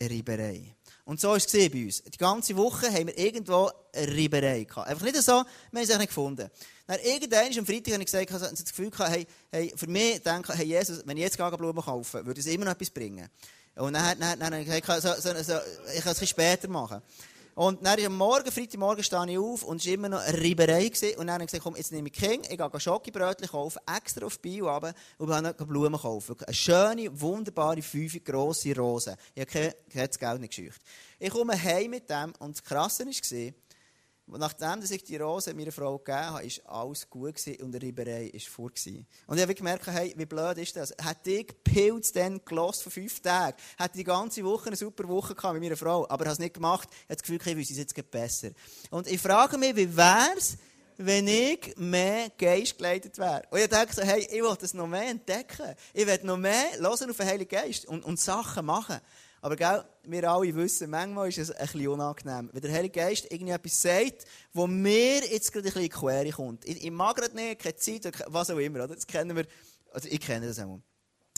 Reiberei. 0.01 0.75
Und 1.05 1.19
so 1.19 1.29
war 1.29 1.35
es 1.37 1.51
bei 1.51 1.85
uns. 1.85 2.01
Die 2.03 2.17
ganze 2.17 2.55
Woche 2.55 2.91
haben 2.91 3.07
wir 3.07 3.17
irgendwo 3.17 3.69
eine 3.93 4.07
Reiberei 4.07 4.63
gehabt. 4.63 4.87
Einfach 4.87 5.05
nicht 5.05 5.17
so, 5.17 5.31
wir 5.71 5.81
haben 5.81 5.89
es 5.89 5.97
nicht 5.97 6.07
gefunden. 6.07 6.49
Dann 6.87 6.99
irgendwann 6.99 7.57
am 7.57 7.65
Freitag 7.65 7.93
habe 7.93 8.03
ich 8.03 8.11
gesagt, 8.11 8.29
ich 8.29 8.33
habe 8.33 8.49
das 8.49 8.65
Gefühl 8.65 8.89
gehabt, 8.89 9.11
hey, 9.11 9.27
hey, 9.51 9.73
für 9.75 9.87
mich 9.87 10.21
denke 10.21 10.53
hey 10.53 10.65
Jesus, 10.65 11.01
wenn 11.05 11.17
ich 11.17 11.23
jetzt 11.23 11.37
Blumen 11.37 11.83
kaufe, 11.83 12.25
würde 12.25 12.39
es 12.39 12.45
immer 12.45 12.65
noch 12.65 12.71
etwas 12.71 12.89
bringen. 12.89 13.27
Und 13.75 13.93
dann, 13.93 14.19
dann, 14.19 14.39
dann 14.39 14.53
habe 14.53 14.61
ich 14.61 14.81
gesagt, 14.81 15.01
so, 15.01 15.13
so, 15.13 15.43
so, 15.43 15.59
ich 15.95 16.01
kann 16.01 16.11
es 16.11 16.21
ein 16.21 16.27
später 16.27 16.67
machen. 16.67 17.01
Und 17.55 17.85
dann 17.85 18.03
am 18.03 18.17
Morgen, 18.17 18.51
Freitagmorgen, 18.51 19.03
stehe 19.03 19.31
ich 19.31 19.37
auf 19.37 19.63
und 19.63 19.79
es 19.79 19.87
war 19.87 19.93
immer 19.93 20.09
noch 20.09 20.21
eine 20.21 20.37
Reiberei. 20.37 20.87
Und 21.17 21.27
dann 21.27 21.31
habe 21.31 21.43
ich 21.43 21.51
gesagt, 21.51 21.63
komm, 21.63 21.75
jetzt 21.75 21.91
nehme 21.91 22.09
ich 22.09 22.13
King, 22.13 22.41
ich 22.49 22.57
gehe 22.57 22.79
Schokibrötchen 22.79 23.47
kaufen, 23.47 23.79
extra 23.95 24.25
auf 24.25 24.39
Bio 24.39 24.69
runter 24.69 24.93
und 25.19 25.57
gehe 25.57 25.67
Blumen 25.67 25.99
kaufen. 25.99 26.35
Eine 26.45 26.53
schöne, 26.53 27.21
wunderbare, 27.21 27.81
fünf 27.81 28.23
grosse 28.23 28.75
Rosen. 28.75 29.15
Ich 29.35 29.41
habe 29.41 29.73
kein 29.91 30.09
Geld 30.09 30.41
nicht 30.41 30.55
gescheucht. 30.55 30.81
Ich 31.19 31.29
komme 31.29 31.61
heim 31.61 31.91
mit 31.91 32.09
dem 32.09 32.33
und 32.39 32.55
das 32.55 32.63
Krasse 32.63 33.05
war, 33.05 33.53
Nachdem 34.25 34.81
ich 34.89 35.03
die 35.03 35.17
Rose 35.17 35.53
meiner 35.53 35.71
Frau 35.71 35.97
gegeben 35.97 36.17
habe, 36.17 36.43
war 36.43 36.81
alles 36.81 37.09
gut 37.09 37.35
und 37.61 37.71
die 37.73 37.85
Reiberei 37.85 38.31
war 38.33 38.39
vor. 38.39 38.71
Und 39.27 39.37
ich 39.37 39.43
habe 39.43 39.53
gemerkt, 39.53 39.87
hey, 39.87 40.13
wie 40.15 40.25
blöd 40.25 40.57
ist 40.57 40.75
das? 40.75 40.93
Hätte 41.01 41.31
ich 41.31 41.63
Pilz 41.63 42.13
dann 42.13 42.39
gelost 42.45 42.83
vor 42.83 42.91
fünf 42.91 43.19
Tagen, 43.19 43.57
hätte 43.77 43.97
die 43.97 44.03
ganze 44.03 44.43
Woche 44.43 44.67
eine 44.67 44.75
super 44.77 45.07
Woche 45.07 45.35
gehabt 45.35 45.53
mit 45.55 45.63
meiner 45.63 45.77
Frau, 45.77 46.07
aber 46.07 46.25
habe 46.25 46.29
es 46.29 46.39
nicht 46.39 46.53
gemacht, 46.53 46.87
ich 46.91 47.01
habe 47.03 47.15
das 47.15 47.23
Gefühl, 47.23 47.39
ich 47.45 47.57
wüsste 47.57 47.73
es 47.73 47.79
jetzt 47.79 48.11
besser. 48.11 48.51
Und 48.91 49.07
ich 49.07 49.19
frage 49.19 49.57
mich, 49.57 49.75
wie 49.75 49.95
wäre 49.95 50.37
es, 50.37 50.57
wenn 50.97 51.27
ich 51.27 51.75
mehr 51.77 52.29
Geist 52.37 52.77
geleitet 52.77 53.17
wäre. 53.17 53.43
Und 53.49 53.59
ich 53.59 53.67
denke 53.67 53.93
so, 53.93 54.01
hey, 54.01 54.21
ich 54.21 54.41
will 54.41 54.55
das 54.59 54.73
noch 54.73 54.87
mehr 54.87 55.09
entdecken. 55.09 55.75
Ich 55.93 56.05
will 56.05 56.19
noch 56.23 56.37
mehr 56.37 56.73
hören 56.79 57.09
auf 57.09 57.17
den 57.17 57.27
Heiligen 57.27 57.49
Geist 57.49 57.85
und, 57.85 58.03
und 58.03 58.19
Sachen 58.19 58.65
machen. 58.65 58.99
Aber 59.41 59.57
gell, 59.57 59.83
wir 60.03 60.31
alle 60.31 60.55
wissen, 60.55 60.89
manchmal 60.89 61.27
ist 61.27 61.37
es 61.37 61.51
ein 61.51 61.65
bisschen 61.65 61.87
unangenehm. 61.89 62.49
Wenn 62.53 62.61
der 62.61 62.71
Heilige 62.71 62.99
Geist 62.99 63.29
irgendetwas 63.29 63.81
sagt, 63.81 64.25
wo 64.53 64.67
mir 64.67 65.21
jetzt 65.25 65.51
gerade 65.51 65.67
ein 65.67 65.73
bisschen 65.73 65.81
in 65.81 65.89
die 65.89 65.89
Quere 65.89 66.31
kommt. 66.31 66.65
Ich, 66.65 66.83
ich 66.83 66.91
mag 66.91 67.17
gerade 67.17 67.35
nicht, 67.35 67.59
keine 67.59 67.75
Zeit, 67.75 68.09
was 68.27 68.49
auch 68.49 68.57
immer. 68.57 68.85
Oder? 68.85 68.95
Das 68.95 69.05
kennen 69.05 69.35
wir, 69.35 69.45
also 69.91 70.07
ich 70.09 70.21
kenne 70.21 70.47
das 70.47 70.59
auch. 70.59 70.79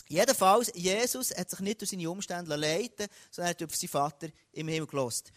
Jedenfalls, 0.08 0.70
Jesus 0.74 1.34
hat 1.36 1.50
sich 1.50 1.58
nicht 1.60 1.80
durch 1.80 1.90
seine 1.90 2.08
Umstände 2.08 2.54
leiten 2.54 3.08
sondern 3.30 3.48
er 3.48 3.50
hat 3.50 3.62
auf 3.64 3.74
seinen 3.74 3.88
Vater 3.88 4.28
im 4.52 4.68
Himmel 4.68 4.86
gelost. 4.86 5.32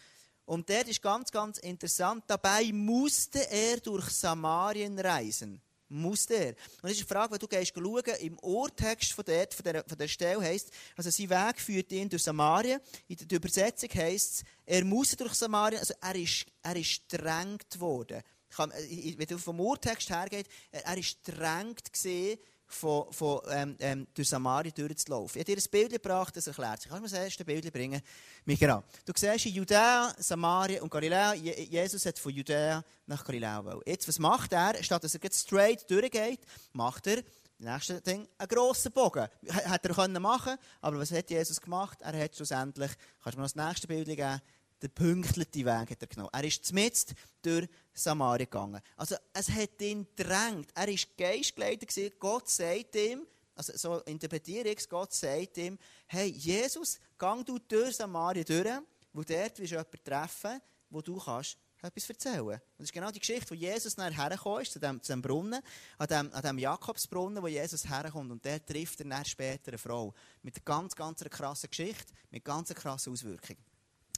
Und 0.50 0.68
dort 0.68 0.88
ist 0.88 1.00
ganz, 1.00 1.30
ganz 1.30 1.58
interessant, 1.58 2.24
dabei 2.26 2.72
musste 2.72 3.38
er 3.52 3.76
durch 3.76 4.08
Samarien 4.08 4.98
reisen 4.98 5.62
muss 5.88 6.26
er. 6.26 6.50
Und 6.50 6.84
das 6.84 6.92
ist 6.92 7.00
die 7.00 7.04
Frage, 7.04 7.32
wenn 7.32 7.38
du 7.38 7.48
gehst 7.48 7.72
schauen, 7.74 8.16
im 8.20 8.38
Urtext 8.38 9.12
von, 9.12 9.24
dort, 9.24 9.54
von, 9.54 9.64
der, 9.64 9.84
von 9.84 9.98
der 9.98 10.08
Stelle 10.08 10.40
heisst, 10.40 10.70
also 10.96 11.10
sein 11.10 11.30
Weg 11.30 11.60
führt 11.60 11.90
ihn 11.92 12.08
durch 12.08 12.22
Samarien. 12.22 12.80
In 13.08 13.16
der 13.16 13.36
Übersetzung 13.36 13.90
heisst 13.94 14.34
es, 14.34 14.44
er 14.66 14.84
muss 14.84 15.16
durch 15.16 15.34
Samarien, 15.34 15.80
also 15.80 15.94
er 16.00 16.14
ist, 16.16 16.46
er 16.62 16.76
ist 16.76 17.02
drängt 17.08 17.78
worden. 17.78 18.22
Kann, 18.50 18.72
wenn 18.72 19.26
du 19.26 19.38
vom 19.38 19.60
Urtext 19.60 20.10
hergeht, 20.10 20.46
er 20.70 20.96
ist 20.96 21.18
drängt 21.24 21.92
gesehen 21.92 22.38
von, 22.70 23.12
von, 23.12 23.40
ähm, 23.50 23.76
ähm, 23.80 24.06
durch 24.14 24.28
Samaria 24.28 24.72
durchzulaufen. 24.72 25.40
Ich 25.40 25.46
habe 25.46 25.56
dir 25.56 25.62
ein 25.62 25.70
Bild 25.70 25.92
gebracht, 25.92 26.36
das 26.36 26.46
erklärt 26.46 26.80
sich. 26.80 26.90
Kannst 26.90 27.00
du 27.00 27.10
mir 27.10 27.18
das 27.18 27.24
erste 27.24 27.44
Bild 27.44 27.72
bringen? 27.72 28.00
Genau. 28.46 28.82
Du 29.04 29.12
siehst 29.16 29.46
in 29.46 29.54
Judäa, 29.54 30.14
Samaria 30.18 30.82
und 30.82 30.90
Galiläa, 30.90 31.34
Jesus 31.34 32.06
hat 32.06 32.18
von 32.18 32.32
Judäa 32.32 32.82
nach 33.06 33.24
Galiläa 33.24 33.64
wollen. 33.64 33.80
Jetzt, 33.86 34.06
was 34.08 34.18
macht 34.18 34.52
er? 34.52 34.82
Statt 34.82 35.04
dass 35.04 35.14
er 35.14 35.32
straight 35.32 35.90
durchgeht, 35.90 36.40
macht 36.72 37.06
er 37.06 37.22
nächste 37.60 38.00
Ding, 38.00 38.26
einen 38.38 38.48
grossen 38.48 38.92
Bogen. 38.92 39.28
Hätte 39.46 39.88
er 39.88 39.94
können 39.94 40.22
machen 40.22 40.56
aber 40.80 40.98
was 40.98 41.12
hat 41.12 41.30
Jesus 41.30 41.60
gemacht? 41.60 41.98
Er 42.00 42.18
hat 42.24 42.34
schlussendlich, 42.34 42.90
kannst 43.22 43.36
du 43.36 43.40
mir 43.40 43.44
das 43.44 43.56
nächste 43.56 43.86
Bild 43.86 44.06
geben, 44.06 44.40
den 44.82 44.90
pünktlichen 44.90 45.66
Weg 45.66 45.90
hat 45.90 46.00
er 46.00 46.06
genommen. 46.06 46.30
Er 46.32 46.44
ist 46.44 46.64
zumindest 46.64 47.14
durch 47.42 47.68
Samaria 47.92 48.46
gegangen. 48.46 48.80
Also, 48.96 49.16
es 49.32 49.50
hat 49.50 49.80
ihn 49.80 50.06
gedrängt. 50.16 50.70
Er 50.74 50.88
war 50.88 50.96
geistgeleitet. 51.16 52.18
Gott 52.18 52.48
sagt 52.48 52.96
ihm, 52.96 53.26
also 53.54 53.76
so 53.76 53.98
interpretiere 54.04 54.68
ich 54.68 54.78
es, 54.78 54.88
Gott 54.88 55.12
sagt 55.12 55.58
ihm, 55.58 55.78
hey, 56.06 56.28
Jesus, 56.28 56.98
gang 57.18 57.44
du 57.44 57.58
durch 57.58 57.96
Samaria 57.96 58.42
durch, 58.42 58.66
wo 59.12 59.22
dort 59.22 59.58
wirst 59.58 59.72
du 59.72 59.76
jemanden 59.76 60.04
treffen, 60.04 60.60
wo 60.88 61.02
du 61.02 61.18
kannst 61.18 61.58
etwas 61.82 62.08
erzählen. 62.08 62.40
Und 62.40 62.60
das 62.78 62.84
ist 62.84 62.92
genau 62.92 63.10
die 63.10 63.18
Geschichte, 63.18 63.50
wo 63.50 63.54
Jesus 63.54 63.96
nachher 63.96 64.16
hergekommen 64.16 64.62
ist, 64.62 64.72
zu 64.72 64.78
dem, 64.78 65.02
zu 65.02 65.12
dem 65.12 65.22
Brunnen, 65.22 65.60
an 65.98 66.06
dem, 66.06 66.32
an 66.32 66.42
dem 66.42 66.58
Jakobsbrunnen, 66.58 67.42
wo 67.42 67.48
Jesus 67.48 67.88
herkommt. 67.88 68.30
Und 68.30 68.44
der 68.44 68.64
trifft 68.64 69.00
er 69.00 69.06
dann 69.06 69.24
später 69.24 69.68
eine 69.68 69.78
Frau. 69.78 70.14
Mit 70.42 70.56
einer 70.56 70.64
ganz, 70.64 70.94
ganz 70.94 71.20
krassen 71.24 71.70
Geschichte, 71.70 72.12
mit 72.30 72.44
ganz 72.44 72.72
krassen 72.74 73.12
Auswirkungen. 73.12 73.62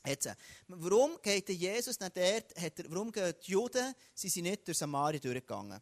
Jetzt, 0.05 0.29
warum 0.67 1.19
geht 1.23 1.49
Jesus 1.49 2.01
nicht 2.01 2.17
dort, 2.17 2.61
hat 2.61 2.79
er, 2.79 2.91
warum 2.91 3.13
gehen 3.13 3.33
die 3.47 3.53
Juden, 3.53 3.95
sie 4.15 4.29
sind 4.29 4.45
nicht 4.45 4.67
durch 4.67 4.79
Samaria 4.79 5.21
durchgegangen? 5.21 5.81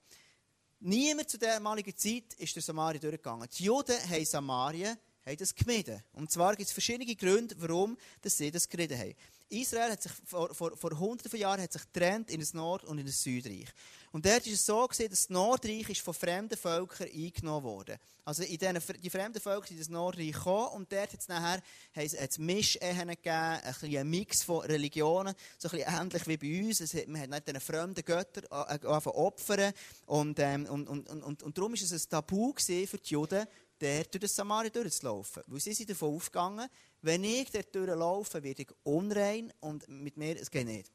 Niemand 0.80 1.28
zu 1.28 1.38
der 1.38 1.54
damaligen 1.54 1.96
Zeit 1.96 2.34
ist 2.34 2.54
durch 2.54 2.64
Samaria 2.64 3.00
durchgegangen. 3.00 3.48
Die 3.58 3.64
Juden 3.64 3.96
haben 4.10 4.24
Samaria 4.24 4.96
haben 5.24 5.36
das 5.36 5.54
gemieden. 5.54 6.02
Und 6.12 6.30
zwar 6.30 6.56
gibt 6.56 6.68
es 6.68 6.72
verschiedene 6.72 7.14
Gründe, 7.14 7.54
warum 7.58 7.96
sie 8.24 8.50
das 8.50 8.68
gemieden 8.68 8.98
haben. 8.98 9.14
Israel 9.50 9.92
hat 9.92 10.02
sich 10.02 10.12
vor, 10.24 10.54
vor, 10.54 10.76
vor 10.76 10.98
hunderten 10.98 11.30
von 11.30 11.38
Jahren 11.38 11.60
hat 11.60 11.72
sich 11.72 11.82
getrennt 11.92 12.30
in 12.30 12.40
das 12.40 12.54
Nord- 12.54 12.84
und 12.84 12.98
in 12.98 13.06
das 13.06 13.22
Südreich. 13.22 13.68
Und 14.12 14.24
dort 14.26 14.46
ist 14.46 14.54
es 14.54 14.66
so 14.66 14.86
gewesen, 14.86 15.10
dass 15.10 15.20
das 15.20 15.30
Nordreich 15.30 15.88
ist 15.88 16.00
von 16.00 16.14
fremden 16.14 16.56
Völkern 16.56 17.08
eingenommen 17.12 17.64
wurde. 17.64 17.98
Also 18.24 18.42
in 18.42 18.58
den, 18.58 18.78
die 19.02 19.10
fremden 19.10 19.40
Völker 19.40 19.66
sind 19.66 19.76
in 19.76 19.82
das 19.82 19.88
Nordreich 19.88 20.32
gekommen 20.32 20.68
und 20.68 20.92
dort 20.92 21.12
hat 21.12 21.20
es 21.20 21.28
nachher 21.28 21.62
hat 21.94 22.30
es 22.30 22.38
Mischehen 22.38 23.08
gegeben, 23.08 23.26
ein, 23.32 23.96
ein 23.96 24.08
Mix 24.08 24.42
von 24.42 24.64
Religionen, 24.64 25.34
so 25.58 25.68
ein 25.68 25.78
bisschen 25.78 26.00
ähnlich 26.00 26.26
wie 26.26 26.36
bei 26.36 26.66
uns. 26.66 26.80
Es 26.80 26.94
hat, 26.94 27.08
man 27.08 27.22
hat 27.22 27.30
nicht 27.30 27.48
den 27.48 27.60
fremden 27.60 28.04
Götter 28.04 28.42
angefangen 28.52 29.16
opfern 29.16 29.72
und, 30.06 30.38
ähm, 30.38 30.66
und, 30.66 30.88
und, 30.88 31.08
und, 31.08 31.22
und, 31.22 31.42
und 31.42 31.58
darum 31.58 31.72
war 31.72 31.80
es 31.80 31.92
ein 31.92 32.08
Tabu 32.08 32.52
für 32.56 32.98
die 32.98 33.10
Juden, 33.10 33.46
der 33.80 34.04
durch 34.04 34.22
das 34.22 34.36
Samaria 34.36 34.70
durchzulaufen. 34.70 35.42
Weil 35.46 35.60
sie 35.60 35.72
sind 35.72 35.90
davon 35.90 36.14
aufgegangen, 36.14 36.68
wenn 37.02 37.24
ich 37.24 37.50
dort 37.50 37.74
durchlaufe, 37.74 38.42
werde 38.42 38.62
ich 38.62 38.68
unrein 38.82 39.52
und 39.60 39.88
mit 39.88 40.16
mir, 40.16 40.40
es 40.40 40.50
geht 40.50 40.66
nicht. 40.66 40.90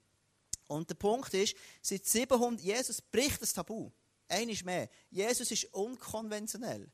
Und 0.68 0.90
der 0.90 0.96
Punkt 0.96 1.34
ist, 1.34 1.56
seit 1.82 2.06
700, 2.06 2.64
Jesus 2.64 3.02
bricht 3.02 3.42
das 3.42 3.54
Tabu. 3.54 3.92
Eines 4.28 4.64
mehr. 4.64 4.90
Jesus 5.12 5.52
ist 5.52 5.66
unkonventionell. 5.74 6.92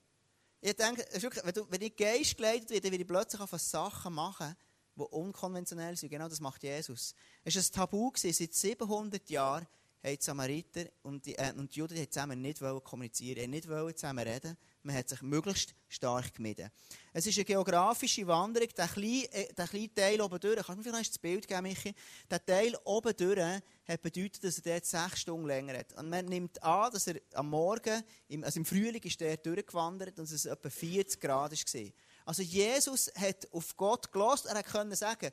Ich 0.60 0.76
denke, 0.76 1.06
wenn, 1.44 1.54
du, 1.54 1.66
wenn 1.70 1.82
ich 1.82 1.96
Geist 1.96 2.36
geleitet 2.36 2.70
werde, 2.70 2.82
dann 2.82 2.92
werde 2.92 3.04
ich 3.04 3.08
plötzlich 3.08 3.42
auf 3.42 3.52
Sachen 3.60 4.14
machen, 4.14 4.56
die 4.96 5.02
unkonventionell 5.02 5.96
sind. 5.96 6.10
Genau 6.10 6.28
das 6.28 6.40
macht 6.40 6.64
Jesus. 6.64 7.16
Es 7.44 7.56
war 7.56 7.64
ein 7.64 7.72
Tabu, 7.72 8.12
gewesen. 8.12 8.34
seit 8.34 8.54
700 8.54 9.30
Jahren 9.30 9.66
haben 10.04 10.18
die 10.18 10.24
Samariter 10.24 10.86
und 11.04 11.26
die, 11.26 11.36
äh, 11.36 11.54
und 11.56 11.74
die 11.74 11.80
Juden 11.80 11.96
die 11.96 12.10
zusammen 12.10 12.42
nicht 12.42 12.62
kommunizieren, 12.84 13.50
nicht 13.50 13.66
zusammen 13.66 14.28
reden 14.28 14.58
man 14.84 14.96
hat 14.96 15.10
sich 15.10 15.22
möglichst 15.22 15.76
stark 15.90 16.36
gemieden. 16.36 16.70
Es 17.14 17.28
ist 17.28 17.38
eine 17.38 17.46
geografische 17.46 18.26
Wanderung. 18.28 18.70
Der 18.76 18.88
kleine, 18.88 19.32
äh, 19.32 19.54
der 19.54 19.68
kleine 19.68 19.94
Teil 19.94 20.22
oben 20.22 20.40
durch, 20.40 20.56
kannst 20.56 20.70
du 20.70 20.76
mir 20.78 20.84
vielleicht 20.84 21.12
das 21.12 21.20
Bild 21.20 21.48
geben, 21.48 21.64
Michi? 21.64 21.94
Der 22.30 22.44
Teil 22.44 22.76
oben 22.84 23.16
durch 23.16 23.62
hat 23.88 24.02
bedeutet, 24.02 24.44
dass 24.44 24.60
er 24.60 24.74
dort 24.74 24.86
sechs 24.86 25.22
Stunden 25.22 25.48
länger 25.48 25.78
hat. 25.78 25.94
Und 25.94 26.10
man 26.10 26.26
nimmt 26.26 26.62
an, 26.64 26.92
dass 26.92 27.08
er 27.08 27.22
am 27.34 27.50
Morgen, 27.50 28.04
im, 28.28 28.44
also 28.44 28.60
im 28.60 28.66
Frühling 28.66 29.02
ist 29.04 29.22
er 29.22 29.38
durchgewandert 29.38 30.18
und 30.20 30.30
es 30.30 30.46
etwa 30.46 30.70
40 30.70 31.20
Grad 31.20 31.52
war. 31.52 31.92
Also 32.26 32.42
Jesus 32.42 33.12
hat 33.16 33.52
auf 33.52 33.76
Gott 33.76 34.12
gelost. 34.12 34.46
Er 34.46 34.64
konnte 34.64 34.96
sagen, 34.96 35.32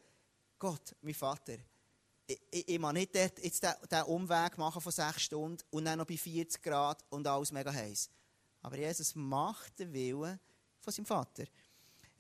Gott, 0.59 0.95
mein 1.01 1.15
Vater, 1.15 1.57
ich, 2.29 2.69
ich, 2.69 2.79
muss 2.79 2.93
nicht 2.93 3.15
dort 3.15 3.43
jetzt 3.43 3.63
den, 3.63 3.73
den 3.91 4.03
Umweg 4.03 4.59
machen 4.59 4.83
von 4.83 4.93
sechs 4.93 5.23
Stunden 5.23 5.63
und 5.71 5.85
dann 5.87 5.99
noch 5.99 6.07
bei 6.07 6.17
40 6.17 6.63
Grad 6.63 7.03
und 7.09 7.27
alles 7.27 7.51
mega 7.51 7.73
heiß. 7.73 8.11
Aber 8.63 8.77
Jesus 8.77 9.15
macht 9.15 9.79
den 9.79 9.93
Willen 9.93 10.39
von 10.81 10.93
seinem 10.93 11.07
Vater. 11.07 11.45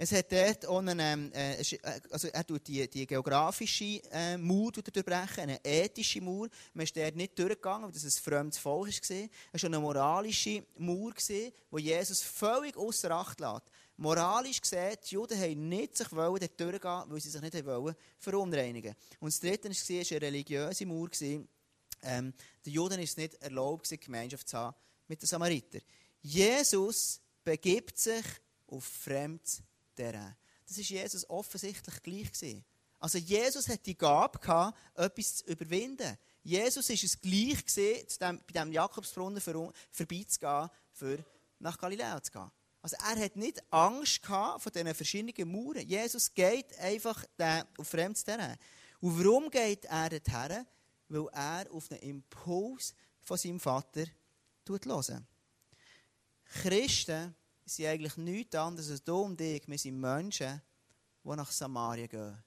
Es 0.01 0.13
hat 0.13 0.31
dort 0.31 0.65
einen, 0.65 1.01
ähm, 1.01 1.33
äh, 1.35 1.61
äh, 1.61 2.01
also 2.11 2.29
er 2.29 2.47
tut 2.47 2.69
die, 2.69 2.89
die 2.89 3.05
geografische 3.05 4.01
äh, 4.13 4.37
Mauer 4.39 4.71
durchbrechen, 4.71 5.43
eine 5.43 5.65
ethische 5.65 6.21
Mauer. 6.21 6.49
Man 6.73 6.85
ist 6.85 6.97
dort 6.97 7.17
nicht 7.17 7.37
durchgegangen, 7.37 7.87
weil 7.87 7.93
das 7.93 8.05
ein 8.05 8.23
fremdes 8.23 8.59
Volk 8.59 8.87
war. 8.87 9.29
Es 9.53 9.63
war 9.63 9.69
eine 9.69 9.81
moralische 9.81 10.65
Mauer, 10.77 11.15
die 11.29 11.53
Jesus 11.79 12.23
völlig 12.23 12.77
außer 12.77 13.11
Acht 13.11 13.41
lässt. 13.41 13.65
Moralisch 13.99 14.61
gesehen, 14.61 14.97
die 15.05 15.15
Juden 15.15 15.41
haben 15.41 15.69
nicht 15.69 15.97
sich 15.97 16.13
wollen 16.13 16.39
dort 16.39 16.61
durchgehen, 16.61 17.03
weil 17.09 17.21
sie 17.21 17.31
sich 17.31 17.41
nicht 17.41 17.67
wollen 17.67 17.97
verunreinigen. 18.19 18.95
Und 19.19 19.33
das 19.33 19.41
Dritte 19.41 19.69
war, 19.69 19.75
war 19.75 20.11
eine 20.11 20.23
religiöse 20.23 20.87
Mauer. 20.87 21.11
Ähm, 22.03 22.33
den 22.65 22.73
Juden 22.73 23.01
ist 23.01 23.11
es 23.11 23.17
nicht 23.17 23.35
erlaubt, 23.43 23.91
Gemeinschaft 24.01 24.49
zu 24.49 24.57
haben 24.57 24.77
mit 25.09 25.21
den 25.21 25.27
Samaritern. 25.27 25.81
Jesus 26.23 27.21
begibt 27.43 27.99
sich 27.99 28.25
auf 28.69 28.85
fremdes 28.85 29.63
Terrain. 29.97 30.37
Das 30.67 30.79
ist 30.79 30.91
Jesus 30.91 31.29
offensichtlich 31.29 32.03
gleich 32.03 32.33
gewesen. 32.33 32.65
Also 33.01 33.19
Jesus 33.19 33.69
hat 33.69 33.85
die 33.87 33.99
Gabe 33.99 34.39
gehabt, 34.39 34.79
etwas 34.95 35.37
zu 35.39 35.47
überwinden. 35.47 36.17
Jesus 36.43 36.89
ist 36.91 37.05
es 37.05 37.21
gleich 37.21 37.65
gewesen, 37.65 38.07
dem, 38.21 38.39
bei 38.47 38.53
diesem 38.53 38.73
Jakobsbrunnen 38.73 39.41
vorbeizugehen, 39.41 40.71
für 40.93 41.25
nach 41.59 41.79
Galiläa 41.79 42.23
zu 42.23 42.33
gehen. 42.33 42.51
Also 42.81 42.97
er 42.97 43.25
hat 43.25 43.37
nicht 43.37 43.63
Angst 43.73 44.23
gehabt 44.23 44.63
vor 44.63 44.73
diesen 44.73 44.95
verschiedenen 44.95 45.53
Mauern. 45.53 45.87
Jesus 45.87 46.33
geht 46.33 46.79
einfach 46.79 47.25
auf 47.77 47.89
fremdes 47.89 48.25
Terrain. 48.25 48.57
Und 49.01 49.19
warum 49.19 49.51
geht 49.51 49.85
er 49.87 50.09
dorthin? 50.11 50.67
Weil 51.09 51.27
er 51.33 51.73
auf 51.73 51.91
einen 51.91 52.01
Impuls 52.01 52.95
von 53.23 53.37
seinem 53.37 53.61
Vater 53.61 54.05
hört. 54.67 55.23
Christen 56.63 57.35
sind 57.65 57.87
eigentlich 57.87 58.17
nichts 58.17 58.55
anderes 58.55 58.91
als 58.91 59.05
du 59.05 59.17
und 59.17 59.41
ich. 59.41 59.67
Wir 59.67 59.79
sind 59.79 60.01
Menschen, 60.01 60.61
die 61.25 61.29
nach 61.37 61.51
Samaria 61.51 62.07
gehen. 62.07 62.43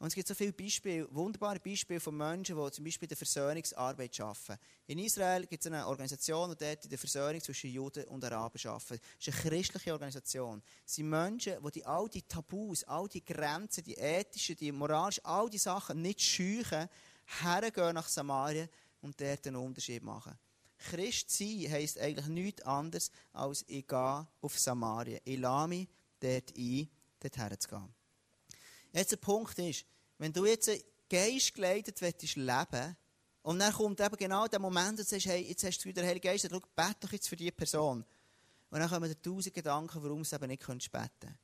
Und 0.00 0.06
es 0.06 0.14
gibt 0.14 0.26
so 0.26 0.34
viele 0.34 0.54
Beispiele, 0.54 1.06
wunderbare 1.14 1.60
Beispiele 1.60 2.00
von 2.00 2.16
Menschen, 2.16 2.56
die 2.56 2.70
zum 2.70 2.84
Beispiel 2.86 3.04
in 3.04 3.10
der 3.10 3.18
Versöhnungsarbeit 3.18 4.18
arbeiten. 4.18 4.58
In 4.86 4.98
Israel 4.98 5.46
gibt 5.46 5.62
es 5.62 5.70
eine 5.70 5.86
Organisation, 5.86 6.48
die 6.48 6.56
dort 6.56 6.84
in 6.84 6.90
der 6.90 6.98
Versöhnung 6.98 7.42
zwischen 7.42 7.68
Juden 7.68 8.04
und 8.04 8.24
Araben 8.24 8.58
arbeitet. 8.64 9.02
Es 9.20 9.28
ist 9.28 9.34
eine 9.44 9.50
christliche 9.50 9.92
Organisation. 9.92 10.62
Es 10.86 10.94
sind 10.94 11.10
Menschen, 11.10 11.62
die, 11.62 11.70
die 11.72 11.84
all 11.84 12.08
die 12.08 12.22
Tabus, 12.22 12.82
all 12.84 13.08
die 13.08 13.22
Grenzen, 13.22 13.84
die 13.84 13.92
ethischen, 13.92 14.56
die 14.56 14.72
moralischen, 14.72 15.22
all 15.26 15.50
die 15.50 15.58
Sachen 15.58 16.00
nicht 16.00 16.22
scheuchen, 16.22 16.88
hergehen 17.42 17.94
nach 17.94 18.08
Samaria 18.08 18.68
und 19.02 19.20
dort 19.20 19.46
einen 19.46 19.56
Unterschied 19.56 20.02
machen. 20.02 20.32
Christ 20.78 21.30
sein 21.30 21.66
heisst 21.70 21.98
eigentlich 21.98 22.26
nichts 22.28 22.62
anderes, 22.62 23.10
als 23.34 23.66
ich 23.68 23.86
gehe 23.86 24.26
auf 24.40 24.58
Samaria. 24.58 25.18
Ich 25.24 25.38
lade 25.38 25.68
mich 25.68 25.88
dort 26.20 26.56
ein, 26.56 26.88
dort 27.20 27.36
herzugehen. 27.36 27.99
Jetzt 28.92 29.12
der 29.12 29.16
Punkt 29.16 29.58
ist, 29.58 29.84
wenn 30.18 30.32
du 30.32 30.46
jetzt 30.46 30.70
Geist 31.08 31.54
geleitet 31.54 32.00
leben 32.00 32.16
willst, 32.36 32.96
und 33.42 33.58
dann 33.58 33.72
kommt 33.72 33.98
eben 34.00 34.16
genau 34.16 34.46
der 34.46 34.58
Moment, 34.58 34.98
wo 34.98 35.02
du 35.02 35.08
sagst, 35.08 35.26
hey, 35.26 35.42
jetzt 35.42 35.64
hast 35.64 35.78
du 35.78 35.88
wieder 35.88 36.02
Heilige 36.02 36.28
Geist, 36.28 36.44
dann 36.44 36.60
bete 36.76 36.96
doch 37.00 37.12
jetzt 37.12 37.28
für 37.28 37.36
diese 37.36 37.52
Person. 37.52 38.04
Und 38.68 38.78
dann 38.78 38.88
kommen 38.88 39.08
dir 39.08 39.20
tausend 39.20 39.54
Gedanken, 39.54 40.02
warum 40.02 40.22
du 40.22 40.36
eben 40.36 40.48
nicht 40.48 40.62
beten 40.66 40.90
kannst. 40.90 41.38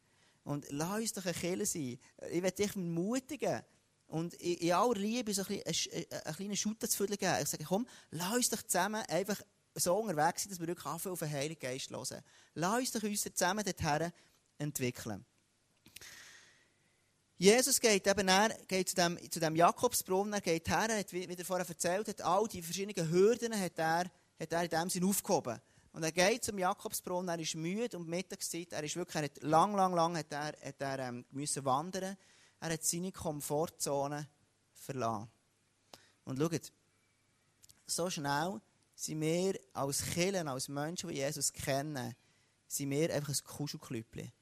Und 0.45 0.67
lass 0.71 1.01
uns 1.01 1.13
doch 1.15 1.25
ein 1.25 1.35
Killer 1.35 1.65
sein. 1.65 1.99
Ich 2.31 2.43
will 2.43 2.51
dich 2.51 2.77
ermutigen, 2.77 3.63
und 4.09 4.35
in 4.35 4.73
aller 4.73 4.95
Liebe 4.95 5.35
so 5.35 5.43
ein, 5.49 5.61
bisschen, 5.65 5.93
einen 6.11 6.37
kleinen 6.37 6.57
Shooter 6.57 6.89
zu 6.89 7.07
geben. 7.07 7.43
Ich 7.43 7.49
sage, 7.49 7.65
komm, 7.65 7.87
lass 8.11 8.37
uns 8.37 8.51
doch 8.51 8.63
zusammen 8.63 9.03
einfach 9.09 9.41
so 9.75 9.97
unterwegs 9.97 10.45
sein, 10.45 10.51
dass 10.51 10.61
wir 10.61 10.69
wirklich 10.69 10.87
auf 10.87 11.19
den 11.19 11.31
Heiligen 11.31 11.61
Geist 11.61 11.91
hören. 11.91 12.23
Lass 12.55 12.79
uns 12.79 12.93
doch 12.93 13.03
uns 13.03 13.23
zusammen 13.23 13.65
dorthin 13.65 14.13
entwickeln. 14.59 15.25
Jesus 17.39 17.81
geht 17.81 18.07
eben 18.07 18.29
her, 18.29 18.57
geht 18.67 18.89
zu 18.89 18.95
dem, 18.95 19.19
zu 19.31 19.41
dem 19.41 19.57
Jakobsbrunnen, 19.57 20.33
er 20.33 20.41
geht 20.41 20.69
her, 20.69 20.99
hat, 20.99 21.13
wie 21.13 21.25
er 21.25 21.45
vorher 21.45 21.69
erzählt 21.69 22.09
hat, 22.09 22.23
all 22.23 22.49
die 22.49 22.63
verschiedenen 22.63 23.11
Hürden 23.11 23.59
hat 23.59 23.79
er, 23.79 24.11
hat 24.41 24.53
er 24.53 24.63
in 24.63 24.71
dem 24.71 24.89
Sinn 24.89 25.05
aufgehoben. 25.05 25.61
Und 25.93 26.03
er 26.03 26.13
geht 26.13 26.45
zum 26.45 26.59
Jakobsbrunnen, 26.59 27.29
er 27.29 27.39
ist 27.39 27.55
müde 27.55 27.97
und 27.99 28.09
Mittagszeit, 28.09 28.73
er 28.73 28.85
ist 28.85 28.97
wirklich, 28.97 29.17
er 29.17 29.25
hat 29.25 29.43
lang, 29.43 29.75
lang, 29.75 29.95
lang 29.95 30.17
hat 30.17 30.33
er, 30.33 30.55
hat 30.63 30.81
er, 30.81 30.99
ähm, 31.01 31.25
müssen 31.31 31.65
wandern 31.65 32.17
er 32.61 32.73
hat 32.73 32.85
seine 32.85 33.13
Komfortzone 33.13 34.29
verlassen. 34.73 35.31
Und 36.25 36.39
schaut, 36.39 36.73
so 37.87 38.11
schnell 38.11 38.61
sind 38.95 39.21
wir 39.21 39.59
als 39.73 40.03
Killen, 40.03 40.49
als 40.49 40.69
Menschen, 40.69 41.11
die 41.11 41.17
Jesus 41.17 41.53
kennen, 41.53 42.15
sind 42.67 42.91
wir 42.91 43.13
einfach 43.15 43.29
ein 43.29 43.45
Kuschelklüppchen. 43.45 44.33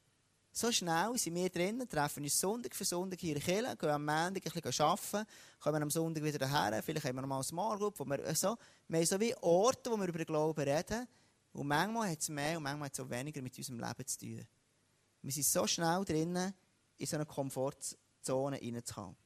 So 0.57 0.71
schnell 0.71 1.19
sind 1.19 1.35
wir 1.35 1.51
drinnen, 1.51 1.89
treffen 1.89 2.23
uns 2.23 2.39
Sonntag 2.39 2.77
für 2.77 2.85
Sonntag 2.85 3.19
hier 3.19 3.35
in 3.35 3.43
Kirche, 3.43 3.77
gehen 3.77 3.91
am 3.91 4.05
Montag 4.05 4.47
ein 4.47 4.63
bisschen 4.63 4.87
arbeiten, 4.87 5.27
kommen 5.59 5.83
am 5.83 5.91
Sonntag 5.91 6.23
wieder 6.23 6.39
daher, 6.39 6.81
vielleicht 6.81 7.05
haben 7.05 7.17
wir 7.17 7.23
noch 7.23 7.29
mal 7.29 7.41
ein 7.73 7.79
Group, 7.79 7.99
wo 7.99 8.05
wir 8.05 8.35
so, 8.37 8.57
wir 8.87 8.99
haben 8.99 9.05
so 9.05 9.19
wie 9.19 9.35
Orte, 9.41 9.91
wo 9.91 9.97
wir 9.97 10.07
über 10.07 10.19
den 10.19 10.27
Glauben 10.27 10.63
reden, 10.63 11.09
und 11.55 11.67
manchmal 11.67 12.13
hat 12.13 12.21
es 12.21 12.29
mehr 12.29 12.57
und 12.57 12.63
manchmal 12.63 12.87
hat 12.87 12.95
es 12.95 13.01
auch 13.01 13.11
weniger 13.11 13.43
mit 13.43 13.59
unserem 13.59 13.81
Leben 13.81 14.07
zu 14.07 14.19
tun. 14.19 14.47
Wir 15.23 15.33
sind 15.33 15.45
so 15.45 15.67
schnell 15.67 16.05
drinnen, 16.05 16.55
in 16.99 17.07
so 17.07 17.17
Komfortzone. 17.25 17.99
Komfortzone 18.25 18.61
reinzukommen. 18.61 19.17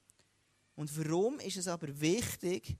Und 0.76 0.98
warum 0.98 1.40
ist 1.40 1.56
es 1.56 1.68
aber 1.68 1.88
wichtig, 2.00 2.78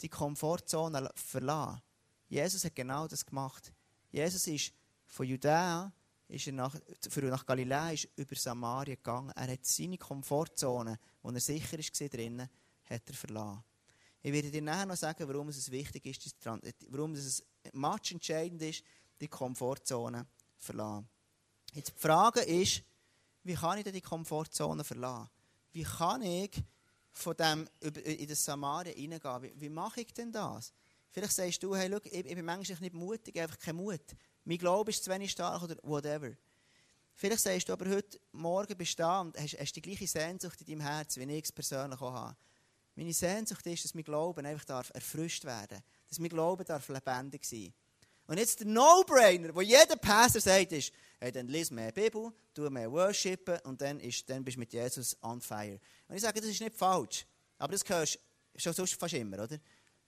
die 0.00 0.08
Komfortzone 0.08 1.10
zu 1.14 1.24
verlassen? 1.24 1.80
Jesus 2.28 2.64
hat 2.64 2.74
genau 2.74 3.06
das 3.06 3.24
gemacht. 3.24 3.72
Jesus 4.10 4.46
ist 4.48 4.72
von 5.06 5.26
Judäa 5.26 5.92
ist 6.28 6.46
er 6.46 6.52
nach, 6.52 6.74
für 7.08 7.22
nach 7.22 7.44
Galiläa 7.44 7.92
ist 7.92 8.08
über 8.16 8.34
Samaria 8.34 8.94
gegangen. 8.94 9.32
Er 9.36 9.52
hat 9.52 9.64
seine 9.64 9.98
Komfortzone, 9.98 10.98
wo 11.22 11.30
er 11.30 11.40
sicher 11.40 11.78
war 11.78 12.08
drinnen, 12.08 12.48
hat 12.84 13.02
er 13.06 13.14
verlassen. 13.14 13.64
Ich 14.22 14.32
werde 14.32 14.50
dir 14.50 14.62
nachher 14.62 14.86
noch 14.86 14.96
sagen, 14.96 15.28
warum 15.28 15.48
es 15.48 15.70
wichtig 15.70 16.06
ist, 16.06 16.34
warum 16.88 17.12
es 17.12 17.44
match 17.72 18.12
entscheidend 18.12 18.62
ist, 18.62 18.82
die 19.20 19.28
Komfortzone 19.28 20.26
zu 20.56 20.66
verlassen. 20.66 21.08
Jetzt 21.74 21.92
die 21.94 22.00
Frage 22.00 22.40
ist, 22.40 22.82
wie 23.42 23.54
kann 23.54 23.76
ich 23.78 23.84
denn 23.84 23.92
die 23.92 24.00
Komfortzone 24.00 24.82
verlassen? 24.82 25.28
wie 25.74 25.82
kann 25.82 26.22
ich 26.22 26.62
von 27.12 27.36
dem 27.36 27.68
in 27.80 28.26
das 28.26 28.44
Samaria 28.44 28.92
reingehen? 28.92 29.42
Wie, 29.42 29.60
wie, 29.60 29.68
mache 29.68 30.00
ich 30.00 30.14
denn 30.14 30.32
das? 30.32 30.72
Vielleicht 31.10 31.32
sagst 31.32 31.62
du, 31.62 31.74
hey, 31.76 31.90
schau, 31.90 31.98
ich, 32.04 32.12
ich 32.12 32.34
bin 32.34 32.44
manchmal 32.44 32.78
nicht 32.80 32.94
mutig, 32.94 33.38
einfach 33.38 33.58
kein 33.58 33.76
Mut. 33.76 34.00
Mein 34.44 34.58
Glaube 34.58 34.90
ist 34.90 35.02
zu 35.02 35.10
wenig 35.10 35.30
stark 35.30 35.62
oder 35.62 35.76
whatever. 35.82 36.30
Vielleicht 37.14 37.42
sagst 37.42 37.68
du 37.68 37.72
aber 37.72 37.88
heute 37.88 38.20
Morgen 38.32 38.76
bist 38.76 38.98
da 38.98 39.20
und 39.20 39.38
hast, 39.38 39.58
hast 39.58 39.74
die 39.74 39.80
gleiche 39.80 40.06
Sehnsucht 40.06 40.60
in 40.60 40.66
deinem 40.66 40.80
Herzen, 40.80 41.26
wie 41.26 41.32
ich 41.34 41.44
es 41.44 41.52
persönlich 41.52 42.00
auch 42.00 42.12
habe. 42.12 42.36
Meine 42.96 43.12
Sehnsucht 43.12 43.66
ist, 43.66 43.84
dass 43.84 43.94
mein 43.94 44.04
Glauben 44.04 44.44
einfach 44.44 44.64
darf 44.64 44.90
erfrischt 44.94 45.44
werden 45.44 45.82
Dass 46.08 46.18
mein 46.18 46.28
Glauben 46.28 46.64
darf 46.64 46.88
lebendig 46.88 47.44
sein 47.44 47.72
Und 48.26 48.38
jetzt 48.38 48.60
der 48.60 48.66
No-Brainer, 48.66 49.54
wo 49.54 49.62
jeder 49.62 49.96
Pastor 49.96 50.40
sagt, 50.40 50.72
ist, 50.72 50.92
hey, 51.20 51.32
dann 51.32 51.48
lies 51.48 51.70
mehr 51.70 51.92
Bibel, 51.92 52.32
tu 52.52 52.68
mehr 52.68 52.92
Worshipen 52.92 53.58
und 53.60 53.80
dann, 53.80 53.98
ist, 54.00 54.28
dann 54.28 54.44
bist 54.44 54.56
du 54.56 54.60
mit 54.60 54.72
Jesus 54.72 55.16
on 55.22 55.40
fire. 55.40 55.80
Und 56.08 56.16
ich 56.16 56.22
sage, 56.22 56.40
das 56.40 56.50
ist 56.50 56.60
nicht 56.60 56.76
falsch. 56.76 57.26
Aber 57.58 57.72
das 57.72 57.88
hörst 57.88 58.18
du 58.52 58.60
schon 58.60 58.74
sonst 58.74 58.94
fast 58.94 59.14
immer, 59.14 59.42
oder? 59.42 59.58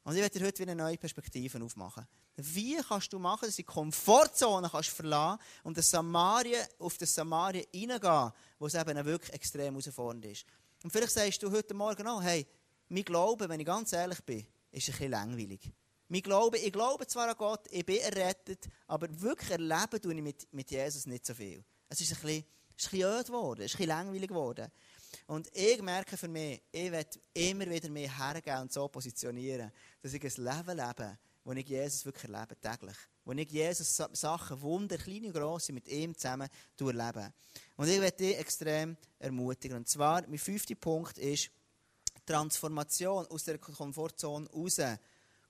Und 0.04 0.14
ich 0.14 0.20
werde 0.20 0.38
dir 0.38 0.46
heute 0.46 0.58
wieder 0.60 0.74
neue 0.74 0.98
Perspektive 0.98 1.62
aufmachen. 1.64 2.06
Wie 2.36 2.76
kannst 2.76 3.12
du 3.12 3.18
machen, 3.18 3.46
dass 3.46 3.56
du 3.56 3.62
die 3.62 3.66
Komfortzone 3.66 4.68
kannst 4.70 4.90
verlassen 4.90 5.40
und 5.62 5.82
Samarien, 5.82 6.66
auf 6.78 6.98
das 6.98 7.14
Samarien 7.14 7.64
reingehen, 7.74 8.32
wo 8.58 8.66
es 8.66 8.74
eben 8.74 9.04
wirklich 9.04 9.32
extrem 9.32 9.74
herausfordernd 9.74 10.26
ist. 10.26 10.44
Und 10.82 10.90
vielleicht 10.90 11.12
sagst 11.12 11.42
du 11.42 11.50
heute 11.50 11.72
Morgen 11.72 12.06
auch, 12.06 12.22
hey, 12.22 12.46
mein 12.88 13.04
Glaube, 13.04 13.48
wenn 13.48 13.60
ich 13.60 13.66
ganz 13.66 13.92
ehrlich 13.92 14.20
bin, 14.22 14.46
ist 14.70 14.88
ein 14.88 14.92
bisschen 14.92 15.10
langweilig. 15.10 15.72
Mein 16.08 16.20
Glaube, 16.20 16.58
ich 16.58 16.72
glaube 16.72 17.06
zwar 17.06 17.28
an 17.28 17.36
Gott, 17.36 17.66
ich 17.70 17.84
bin 17.84 17.96
errettet, 17.96 18.68
aber 18.86 19.08
wirklich 19.20 19.50
erleben 19.50 20.00
tue 20.00 20.14
ich 20.14 20.22
mit, 20.22 20.52
mit 20.52 20.70
Jesus 20.70 21.06
nicht 21.06 21.26
so 21.26 21.34
viel. 21.34 21.64
Es 21.88 22.00
ist 22.00 22.12
ein 22.12 22.20
bisschen, 22.20 22.44
ist 22.76 22.86
ein 22.86 22.90
bisschen 22.90 23.18
öd 23.18 23.26
geworden, 23.26 23.62
ist 23.62 23.74
ein 23.74 23.76
bisschen 23.78 23.88
langweilig 23.88 24.28
geworden. 24.28 24.70
Und 25.26 25.48
ich 25.56 25.80
merke 25.82 26.16
für 26.16 26.28
mich, 26.28 26.62
ich 26.70 26.92
werde 26.92 27.18
immer 27.32 27.68
wieder 27.68 27.88
mehr 27.88 28.16
hergeben 28.16 28.60
und 28.60 28.72
so 28.72 28.86
positionieren, 28.88 29.72
dass 30.02 30.12
ich 30.12 30.22
ein 30.22 30.44
Leben 30.44 30.76
lebe, 30.76 31.18
wo 31.46 31.52
ich 31.52 31.68
Jesus 31.68 32.04
wirklich 32.04 32.28
erlebe, 32.32 32.60
täglich. 32.60 32.96
Wo 33.24 33.30
ich 33.30 33.48
Jesus 33.48 33.96
Sachen, 33.96 34.60
Wunder, 34.62 34.98
kleine 34.98 35.28
und 35.28 35.32
grosse, 35.32 35.72
mit 35.72 35.86
ihm 35.86 36.12
zusammen 36.18 36.48
erlebe. 36.80 37.32
Und 37.76 37.88
ich 37.88 38.00
werde 38.00 38.16
dich 38.16 38.36
extrem 38.36 38.96
ermutigen. 39.20 39.76
Und 39.76 39.88
zwar, 39.88 40.26
mein 40.26 40.38
fünfter 40.38 40.74
Punkt 40.74 41.18
ist, 41.18 41.50
Transformation 42.26 43.26
aus 43.28 43.44
der 43.44 43.58
Komfortzone 43.58 44.50
raus 44.50 44.80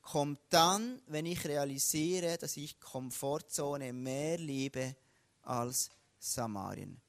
kommt 0.02 0.38
dann, 0.50 1.00
wenn 1.06 1.24
ich 1.24 1.42
realisiere, 1.46 2.36
dass 2.36 2.58
ich 2.58 2.78
Komfortzone 2.78 3.94
mehr 3.94 4.36
liebe 4.36 4.94
als 5.44 5.88
Samarien. 6.18 7.00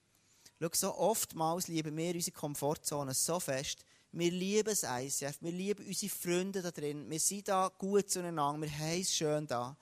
Schau, 0.62 0.70
so 0.72 0.96
oftmals 0.96 1.68
lieben 1.68 1.98
wir 1.98 2.16
unsere 2.16 2.38
Komfortzone 2.38 3.14
so 3.14 3.42
fest. 3.42 3.84
Wir 4.12 4.32
lieben 4.32 4.70
das 4.70 4.84
ICF, 4.84 5.42
wir 5.42 5.52
lieben 5.52 5.86
unsere 5.86 6.12
Freunde 6.12 6.62
da 6.62 6.72
drin, 6.72 7.10
wir 7.10 7.20
sind 7.20 7.48
da 7.48 7.70
gut 7.78 8.10
zueinander, 8.10 8.62
wir 8.62 8.80
haben 8.80 9.02
es 9.02 9.14
schön 9.14 9.46
da. 9.46 9.78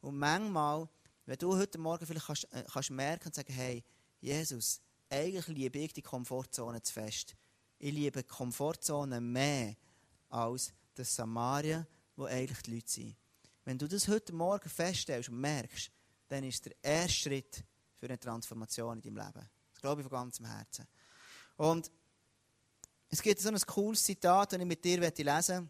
Und 0.00 0.18
manchmal, 0.18 0.88
wenn 1.26 1.38
du 1.38 1.56
heute 1.56 1.78
Morgen 1.78 2.04
vielleicht 2.04 2.26
kannst, 2.26 2.52
äh, 2.52 2.64
kannst 2.70 2.90
merken 2.90 3.28
und 3.28 3.34
sagen, 3.34 3.52
hey, 3.52 3.84
Jesus, 4.20 4.80
eigentlich 5.08 5.46
liebe 5.48 5.78
ich 5.78 5.92
die 5.92 6.02
Komfortzone 6.02 6.82
zu 6.82 6.92
fest. 6.92 7.34
Ich 7.78 7.92
liebe 7.92 8.22
die 8.22 8.28
Komfortzone 8.28 9.20
mehr 9.20 9.76
als 10.28 10.72
das 10.94 11.14
Samaria, 11.14 11.86
wo 12.16 12.24
eigentlich 12.24 12.62
die 12.62 12.74
Leute 12.74 12.90
sind. 12.90 13.16
Wenn 13.64 13.78
du 13.78 13.86
das 13.86 14.08
heute 14.08 14.32
Morgen 14.32 14.68
feststellst 14.68 15.28
und 15.28 15.40
merkst, 15.40 15.90
dann 16.28 16.44
ist 16.44 16.64
der 16.66 16.74
erste 16.82 17.12
Schritt 17.12 17.64
für 17.94 18.06
eine 18.06 18.18
Transformation 18.18 19.00
in 19.00 19.14
deinem 19.14 19.26
Leben. 19.26 19.48
Das 19.72 19.80
glaube 19.80 20.00
ich 20.00 20.08
von 20.08 20.18
ganzem 20.18 20.46
Herzen. 20.46 20.86
Und 21.56 21.90
es 23.10 23.22
gibt 23.22 23.40
so 23.40 23.48
ein 23.48 23.60
cooles 23.66 24.04
Zitat, 24.04 24.52
das 24.52 24.60
ich 24.60 24.66
mit 24.66 24.84
dir 24.84 25.00
lesen 25.00 25.24
möchte. 25.24 25.68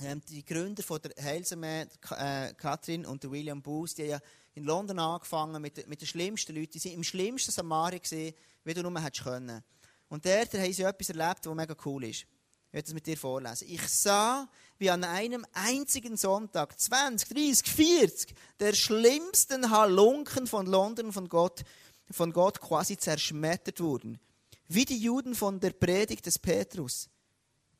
Ähm, 0.00 0.22
die 0.28 0.44
Gründer 0.44 0.82
von 0.82 1.00
der 1.02 1.12
Heilsarmee, 1.22 1.86
äh, 2.16 2.54
Katrin 2.54 3.04
und 3.04 3.28
William 3.28 3.60
Booth, 3.60 3.98
die 3.98 4.02
haben 4.02 4.10
ja 4.10 4.20
in 4.54 4.64
London 4.64 4.98
angefangen 4.98 5.60
mit, 5.60 5.88
mit 5.88 6.00
den 6.00 6.06
schlimmsten 6.06 6.54
Leuten. 6.54 6.78
Die 6.78 6.84
waren 6.84 6.94
im 6.94 7.04
schlimmsten 7.04 7.52
gewesen, 7.52 8.34
wie 8.64 8.74
du 8.74 8.82
nur 8.82 9.02
hättest 9.02 9.24
können. 9.24 9.62
Und 10.08 10.24
dort 10.24 10.54
haben 10.54 10.72
sie 10.72 10.82
etwas 10.82 11.08
erlebt, 11.08 11.46
was 11.46 11.54
mega 11.54 11.74
cool 11.84 12.04
ist. 12.04 12.26
Ich 12.68 12.74
werde 12.74 12.86
es 12.86 12.94
mit 12.94 13.06
dir 13.06 13.16
vorlesen. 13.16 13.66
Ich 13.68 13.88
sah, 13.88 14.48
wie 14.78 14.90
an 14.90 15.02
einem 15.02 15.44
einzigen 15.52 16.16
Sonntag 16.16 16.78
20, 16.78 17.28
30, 17.30 17.66
40 17.66 18.34
der 18.60 18.74
schlimmsten 18.74 19.70
Halunken 19.70 20.46
von 20.46 20.66
London 20.66 21.12
von 21.12 21.28
Gott 21.28 21.64
von 22.10 22.32
Gott 22.32 22.60
quasi 22.60 22.96
zerschmettert 22.96 23.80
wurden. 23.80 24.18
Wie 24.68 24.84
die 24.84 24.98
Juden 24.98 25.34
von 25.34 25.58
der 25.58 25.70
Predigt 25.70 26.26
des 26.26 26.38
Petrus. 26.38 27.08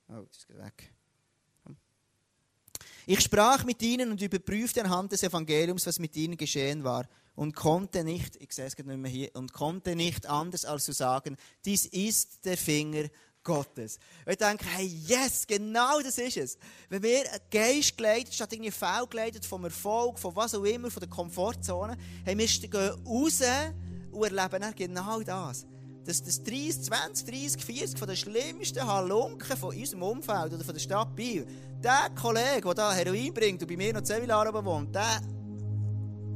Oh, 0.09 0.25
das 0.27 0.47
geht 0.47 0.59
weg. 0.59 0.93
Ich 3.07 3.21
sprach 3.21 3.65
mit 3.65 3.81
ihnen 3.81 4.11
und 4.11 4.21
überprüfte 4.21 4.85
anhand 4.85 5.13
des 5.13 5.23
Evangeliums, 5.23 5.87
was 5.87 5.99
mit 5.99 6.15
ihnen 6.17 6.37
geschehen 6.37 6.85
war, 6.85 7.09
und 7.35 7.55
konnte 7.55 8.05
nicht, 8.05 8.37
ich 8.37 8.53
sehe 8.53 8.67
es 8.67 8.77
nicht 8.77 8.87
mehr 8.87 9.11
hier, 9.11 9.31
und 9.35 9.53
konnte 9.53 9.97
nicht 9.97 10.27
anders 10.27 10.65
als 10.65 10.85
zu 10.85 10.93
sagen, 10.93 11.37
dies 11.65 11.87
ist 11.87 12.45
der 12.45 12.59
Finger 12.59 13.09
Gottes. 13.43 13.99
Und 14.27 14.33
ich 14.33 14.39
denke, 14.39 14.67
hey, 14.67 14.87
yes, 15.07 15.47
genau 15.47 16.01
das 16.01 16.19
ist 16.19 16.37
es. 16.37 16.59
Wenn 16.91 17.03
wir 17.03 17.25
Geist 17.51 17.97
geleitet, 17.97 18.35
statt 18.35 18.53
irgendwie 18.53 18.71
faul 18.71 19.07
geleitet 19.07 19.47
vom 19.47 19.65
Erfolg, 19.65 20.19
von 20.19 20.37
was 20.37 20.55
auch 20.55 20.65
immer, 20.65 20.91
von 20.91 21.01
der 21.01 21.09
Komfortzone, 21.09 21.97
hey, 22.25 22.37
wir 22.37 22.47
gehen 22.47 23.07
raus 23.07 23.41
und 24.11 24.23
erleben 24.23 24.75
genau 24.77 25.23
das. 25.23 25.65
Dass 26.09 26.23
das 26.23 26.43
30, 26.43 26.85
20, 26.85 27.27
30, 27.27 27.63
40 27.63 27.99
von 27.99 28.09
den 28.09 28.17
schlimmsten 28.17 28.87
Halunken 28.87 29.55
von 29.59 29.77
unserem 29.77 30.03
Umfeld 30.05 30.55
oder 30.55 30.65
von 30.65 30.73
der 30.73 30.81
Stadt 30.81 31.15
Biel, 31.15 31.47
der 31.85 32.09
Kollege, 32.19 32.63
der 32.63 32.75
da 32.75 32.93
Heroin 32.95 33.35
bringt 33.35 33.61
und 33.61 33.69
bei 33.69 33.77
mir 33.77 33.93
noch 33.93 34.01
Zevilar 34.01 34.65
wohnt, 34.65 34.95
der 34.95 35.21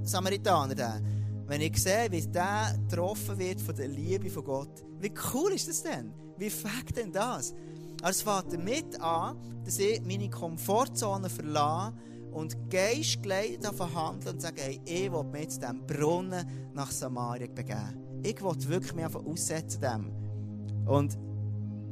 Samaritaner, 0.03 0.75
der, 0.75 1.01
wenn 1.47 1.63
ich 1.63 1.83
sehe, 1.83 2.11
wie 2.11 2.21
der 2.21 2.79
getroffen 2.87 3.39
wird 3.39 3.63
von 3.63 3.75
der 3.75 3.89
Liebe 3.89 4.29
von 4.29 4.45
Gott, 4.45 4.85
wie 5.01 5.15
cool 5.33 5.53
ist 5.53 5.71
das 5.71 5.83
denn? 5.83 6.13
Wie 6.37 6.51
fängt 6.51 6.95
denn 6.95 7.11
das? 7.11 7.55
Also 8.03 8.19
es 8.19 8.23
fängt 8.23 8.53
damit 8.53 9.01
an, 9.01 9.39
dass 9.65 9.79
ich 9.79 10.03
meine 10.03 10.29
Komfortzone 10.29 11.31
verlasse 11.31 11.95
und 12.31 12.71
geistgeleitet 12.71 13.65
davon 13.65 13.95
handeln 13.95 14.35
und 14.35 14.43
sagen, 14.43 14.59
hey, 14.59 14.83
ich 14.85 15.11
will 15.11 15.25
mich 15.25 15.45
jetzt 15.45 15.63
diesem 15.63 15.87
Brunnen 15.87 16.47
nach 16.75 16.91
Samaria 16.91 17.47
begeben. 17.47 18.12
Ich 18.23 18.43
will 18.43 18.69
wirklich 18.69 18.95
mich 18.95 19.05
einfach 19.05 19.25
aussetzen 19.25 19.81
dem. 19.81 20.87
Und 20.87 21.19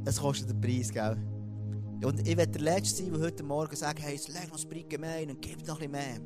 es 0.04 0.20
kostet 0.20 0.50
den 0.50 0.60
Preis, 0.60 0.92
gell? 0.92 1.16
Und 2.04 2.26
ich 2.26 2.36
werde 2.36 2.52
der 2.52 2.62
Letzte 2.62 3.02
sein, 3.02 3.12
der 3.12 3.20
heute 3.20 3.42
Morgen 3.42 3.76
sagt, 3.76 4.00
hey, 4.00 4.18
leg 4.28 4.44
noch 4.44 4.52
das 4.52 4.64
Brot 4.64 4.88
gemein 4.88 5.30
und 5.30 5.42
gib 5.42 5.66
noch 5.66 5.80
ein 5.80 5.90
bisschen 5.90 5.92
mehr. 5.92 6.20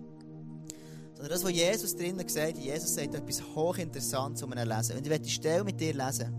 Sondern 1.14 1.30
das, 1.30 1.44
was 1.44 1.52
Jesus 1.52 1.96
drinnen 1.96 2.24
gesagt 2.24 2.56
hat, 2.56 2.58
Jesus 2.58 2.94
sagt 2.94 3.14
etwas 3.14 3.42
hochinteressantes 3.54 4.42
um 4.42 4.52
ihn 4.52 4.68
lesen. 4.68 4.96
Und 4.96 5.04
ich 5.04 5.10
werde 5.10 5.24
die 5.24 5.30
Stelle 5.30 5.64
mit 5.64 5.80
dir 5.80 5.94
lesen. 5.94 6.32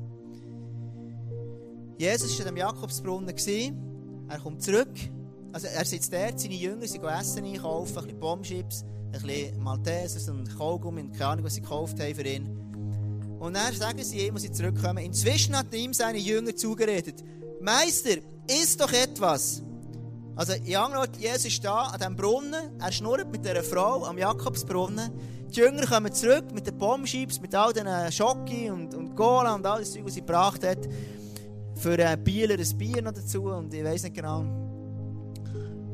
Jesus 1.97 2.37
war 2.39 2.45
dem 2.45 2.57
Jakobsbrunnen. 2.57 3.33
Er 4.27 4.39
kommt 4.39 4.61
zurück 4.61 4.89
also 5.55 5.67
er 5.67 5.85
sitzt 5.85 6.11
dort, 6.11 6.37
seine 6.37 6.53
Jünger, 6.53 6.85
sie 6.85 6.99
essen 6.99 7.45
einkaufen, 7.45 7.99
ein 7.99 8.03
bisschen 8.03 8.19
Bombschips, 8.19 8.83
ein 8.83 9.11
bisschen 9.13 9.63
Maltesers 9.63 10.27
und 10.27 10.53
Kaugummi 10.57 10.99
und 10.99 11.13
keine 11.13 11.27
Ahnung, 11.27 11.45
was 11.45 11.55
sie 11.55 11.61
gekauft 11.61 11.97
haben 11.97 12.13
für 12.13 12.27
ihn. 12.27 12.64
Und 13.39 13.55
dann 13.55 13.73
sagen 13.73 14.03
sie 14.03 14.25
ihm, 14.25 14.33
als 14.33 14.43
sie 14.43 14.51
zurückkommen, 14.51 15.03
inzwischen 15.03 15.57
hat 15.57 15.73
ihm 15.73 15.93
seine 15.93 16.17
Jünger 16.17 16.55
zugeredet, 16.55 17.23
Meister, 17.61 18.17
isst 18.47 18.79
doch 18.79 18.91
etwas. 18.91 19.61
Also, 20.35 20.53
in 20.53 20.75
anderen 20.75 21.09
Jesus 21.17 21.45
ist 21.45 21.63
da 21.63 21.83
an 21.83 21.97
diesem 21.97 22.15
Brunnen, 22.15 22.79
er 22.79 22.91
schnurrt 22.91 23.31
mit 23.31 23.45
dieser 23.45 23.63
Frau 23.63 24.05
am 24.05 24.17
Jakobsbrunnen. 24.17 25.11
Die 25.49 25.59
Jünger 25.59 25.85
kommen 25.85 26.13
zurück 26.13 26.51
mit 26.53 26.67
den 26.67 26.77
Bombschips, 26.77 27.39
mit 27.39 27.55
all 27.55 27.71
den 27.71 27.87
Schocki 28.11 28.69
und, 28.69 28.93
und 28.93 29.15
Cola 29.15 29.55
und 29.55 29.65
all 29.65 29.79
das 29.79 29.93
Zeug, 29.93 30.05
was 30.05 30.15
sie 30.15 30.21
gebracht 30.21 30.63
hat. 30.65 30.79
Für 31.75 31.97
ein 32.05 32.23
Bieler 32.23 32.57
ein 32.59 32.77
Bier 32.77 33.01
noch 33.01 33.13
dazu 33.13 33.43
und 33.43 33.73
ich 33.73 33.83
weiß 33.83 34.03
nicht 34.03 34.15
genau 34.15 34.65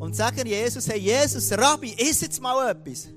und 0.01 0.15
sagen 0.15 0.47
Jesus, 0.47 0.89
hey 0.89 0.97
Jesus, 0.97 1.51
Rabbi, 1.51 1.93
iss 1.95 2.21
jetzt 2.21 2.41
mal 2.41 2.71
etwas. 2.71 3.07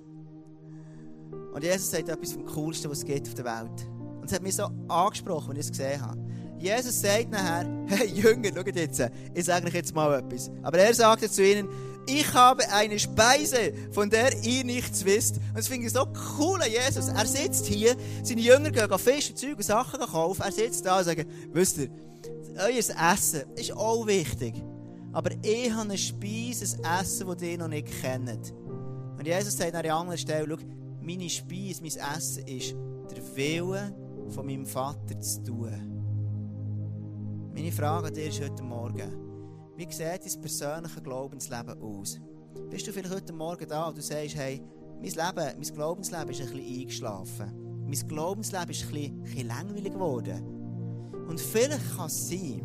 Und 1.54 1.64
Jesus 1.64 1.90
sagt 1.90 2.10
etwas 2.10 2.32
vom 2.32 2.44
Coolsten, 2.44 2.90
was 2.90 2.98
es 2.98 3.04
gibt 3.06 3.26
auf 3.26 3.32
der 3.32 3.44
Welt. 3.46 3.93
Und 4.24 4.30
es 4.30 4.36
hat 4.36 4.42
mich 4.42 4.56
so 4.56 4.70
angesprochen, 4.88 5.50
als 5.50 5.58
ich 5.58 5.64
es 5.66 5.70
gesehen 5.72 6.00
habe. 6.00 6.18
Jesus 6.58 6.98
sagt 6.98 7.30
nachher, 7.30 7.68
hey 7.88 8.06
Jünger, 8.06 8.52
schaut 8.54 8.74
jetzt, 8.74 9.02
ich 9.34 9.44
sage 9.44 9.66
euch 9.66 9.74
jetzt 9.74 9.94
mal 9.94 10.18
etwas. 10.18 10.50
Aber 10.62 10.78
er 10.78 10.94
sagte 10.94 11.30
zu 11.30 11.44
ihnen, 11.44 11.68
ich 12.06 12.32
habe 12.32 12.66
eine 12.72 12.98
Speise, 12.98 13.74
von 13.92 14.08
der 14.08 14.42
ihr 14.42 14.64
nichts 14.64 15.04
wisst. 15.04 15.36
Und 15.36 15.58
das 15.58 15.68
finde 15.68 15.88
ich 15.88 15.92
so 15.92 16.06
cool 16.38 16.58
an 16.62 16.70
Jesus. 16.70 17.08
Er 17.08 17.26
sitzt 17.26 17.66
hier, 17.66 17.96
seine 18.22 18.40
Jünger 18.40 18.70
gehen 18.70 18.98
Fische, 18.98 19.34
Zeug 19.34 19.58
und 19.58 19.62
Sachen 19.62 20.00
kaufen. 20.00 20.40
Er 20.40 20.52
sitzt 20.52 20.86
da 20.86 21.00
und 21.00 21.04
sagt, 21.04 21.26
wisst 21.52 21.76
ihr, 21.76 21.90
euer 22.56 22.78
Essen 22.78 23.42
ist 23.56 23.72
auch 23.76 24.06
wichtig. 24.06 24.54
Aber 25.12 25.32
ich 25.42 25.70
habe 25.70 25.82
eine 25.82 25.98
Speise, 25.98 26.78
ein 26.82 27.02
Essen, 27.02 27.26
das 27.26 27.42
ihr 27.42 27.58
noch 27.58 27.68
nicht 27.68 27.88
kennt. 28.00 28.54
Und 29.18 29.26
Jesus 29.26 29.54
sagt 29.54 29.74
an 29.74 29.84
einer 29.84 29.94
anderen 29.94 30.16
Stelle, 30.16 30.46
schau, 30.48 30.64
meine 31.02 31.28
Speise, 31.28 31.82
mein 31.82 32.16
Essen 32.16 32.46
ist, 32.46 32.74
der 33.10 33.36
Wille 33.36 33.94
von 34.30 34.46
meinem 34.46 34.66
Vater 34.66 35.18
zu 35.20 35.42
tun. 35.42 35.94
Meine 37.54 37.72
Frage 37.72 38.08
an 38.08 38.14
dir 38.14 38.28
ist 38.28 38.40
heute 38.40 38.62
Morgen, 38.62 39.24
wie 39.76 39.84
sieht 39.84 40.00
dein 40.00 40.40
persönliches 40.40 41.02
Glaubensleben 41.02 41.80
aus? 41.80 42.20
Bist 42.70 42.86
du 42.86 42.92
vielleicht 42.92 43.14
heute 43.14 43.32
Morgen 43.32 43.68
da 43.68 43.88
und 43.88 43.98
du 43.98 44.02
sagst, 44.02 44.36
hey, 44.36 44.62
mein 45.00 45.10
Leben, 45.10 45.58
mein 45.58 45.74
Glaubensleben 45.74 46.30
ist 46.30 46.40
ein 46.40 46.48
bisschen 46.48 46.80
eingeschlafen. 46.80 47.84
mein 47.86 48.08
Glaubensleben 48.08 48.70
ist 48.70 48.84
ein 48.84 48.92
bisschen, 48.92 49.14
ein 49.14 49.22
bisschen 49.22 49.46
langweilig 49.48 49.92
geworden. 49.92 50.42
Und 51.28 51.40
vielleicht 51.40 51.96
kann 51.96 52.06
es 52.06 52.28
sein, 52.28 52.62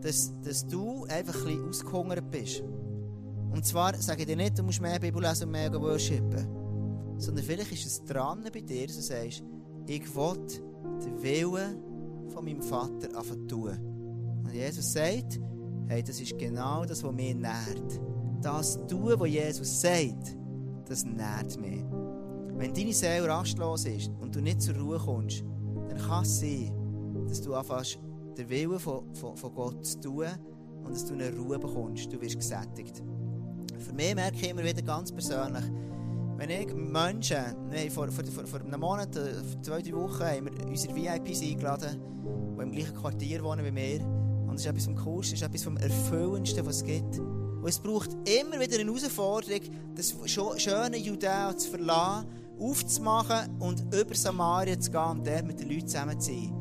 dass, 0.00 0.32
dass 0.42 0.66
du 0.66 1.04
einfach 1.04 1.34
ein 1.34 1.44
bisschen 1.44 1.68
ausgehungert 1.68 2.30
bist. 2.30 2.62
Und 3.52 3.64
zwar 3.64 3.94
sage 3.94 4.22
ich 4.22 4.26
dir 4.26 4.36
nicht, 4.36 4.58
du 4.58 4.62
musst 4.62 4.80
mehr 4.80 4.98
Bibel 4.98 5.22
lesen 5.22 5.44
und 5.44 5.52
mehr 5.52 5.72
worshipen. 5.72 7.18
Sondern 7.18 7.44
vielleicht 7.44 7.72
ist 7.72 7.86
es 7.86 8.04
dran 8.04 8.44
bei 8.52 8.60
dir, 8.60 8.86
dass 8.86 8.96
du 8.96 9.02
sagst, 9.02 9.44
ich 9.86 10.14
will 10.14 10.36
den 11.04 11.22
Willen 11.22 12.28
von 12.28 12.44
meinem 12.44 12.62
Vater 12.62 13.16
anfangen 13.16 13.48
tun. 13.48 13.78
Und 14.44 14.52
Jesus 14.52 14.92
sagt, 14.92 15.40
hey, 15.88 16.02
das 16.02 16.20
ist 16.20 16.38
genau 16.38 16.84
das, 16.84 17.02
was 17.02 17.12
mich 17.12 17.34
nährt. 17.34 18.00
Das 18.40 18.78
tun, 18.86 19.14
was 19.18 19.28
Jesus 19.28 19.80
sagt, 19.80 20.36
das 20.88 21.04
nährt 21.04 21.58
mich. 21.60 21.82
Wenn 22.56 22.74
deine 22.74 22.92
Seele 22.92 23.28
rastlos 23.28 23.84
ist 23.86 24.10
und 24.20 24.34
du 24.34 24.40
nicht 24.40 24.62
zur 24.62 24.76
Ruhe 24.76 24.98
kommst, 24.98 25.44
dann 25.88 25.98
kann 25.98 26.22
es 26.22 26.40
sein, 26.40 26.72
dass 27.28 27.40
du 27.40 27.54
anfängst, 27.54 27.98
den 28.36 28.48
Willen 28.48 28.78
von, 28.78 29.14
von, 29.14 29.36
von 29.36 29.54
Gott 29.54 29.84
zu 29.84 30.00
tun 30.00 30.26
und 30.84 30.92
dass 30.92 31.04
du 31.06 31.14
eine 31.14 31.34
Ruhe 31.36 31.58
bekommst. 31.58 32.12
Du 32.12 32.20
wirst 32.20 32.36
gesättigt. 32.36 33.02
Für 33.78 33.92
mich 33.92 34.14
merke 34.14 34.36
ich 34.36 34.50
immer 34.50 34.64
wieder 34.64 34.82
ganz 34.82 35.12
persönlich, 35.12 35.64
wenn 36.42 36.50
ich 36.50 36.74
Menschen, 36.74 37.68
nee, 37.70 37.88
vor, 37.88 38.10
vor, 38.10 38.24
vor, 38.24 38.44
vor 38.44 38.60
einem 38.60 38.80
Monat, 38.80 39.14
äh, 39.14 39.32
vor 39.34 39.62
zwei, 39.62 39.80
drei 39.80 39.92
Wochen, 39.92 40.24
haben 40.24 40.46
wir 40.46 40.66
unsere 40.66 40.96
VIPs 40.96 41.40
eingeladen, 41.40 42.00
die 42.58 42.62
im 42.62 42.72
gleichen 42.72 42.96
Quartier 42.96 43.44
wohnen 43.44 43.64
wie 43.64 43.70
mir. 43.70 44.00
Und 44.48 44.56
es 44.56 44.62
ist 44.62 44.66
etwas 44.66 44.86
vom 44.86 44.96
Coolsten, 44.96 45.34
es 45.36 45.40
ist 45.40 45.46
etwas 45.46 45.62
vom 45.62 45.76
Erfüllendsten, 45.76 46.66
was 46.66 46.76
es 46.78 46.84
gibt. 46.84 47.20
Und 47.20 47.68
es 47.68 47.78
braucht 47.78 48.10
immer 48.28 48.58
wieder 48.58 48.76
eine 48.80 48.90
Herausforderung, 48.92 49.60
das 49.94 50.16
schöne 50.26 50.96
Judäa 50.96 51.56
zu 51.56 51.70
verlassen, 51.70 52.26
aufzumachen 52.58 53.60
und 53.60 53.94
über 53.94 54.14
Samaria 54.14 54.80
zu 54.80 54.90
gehen 54.90 55.10
und 55.10 55.24
dort 55.24 55.46
mit 55.46 55.60
den 55.60 55.68
Leuten 55.68 55.86
zusammen 55.86 56.20
zu 56.20 56.32
sein. 56.32 56.52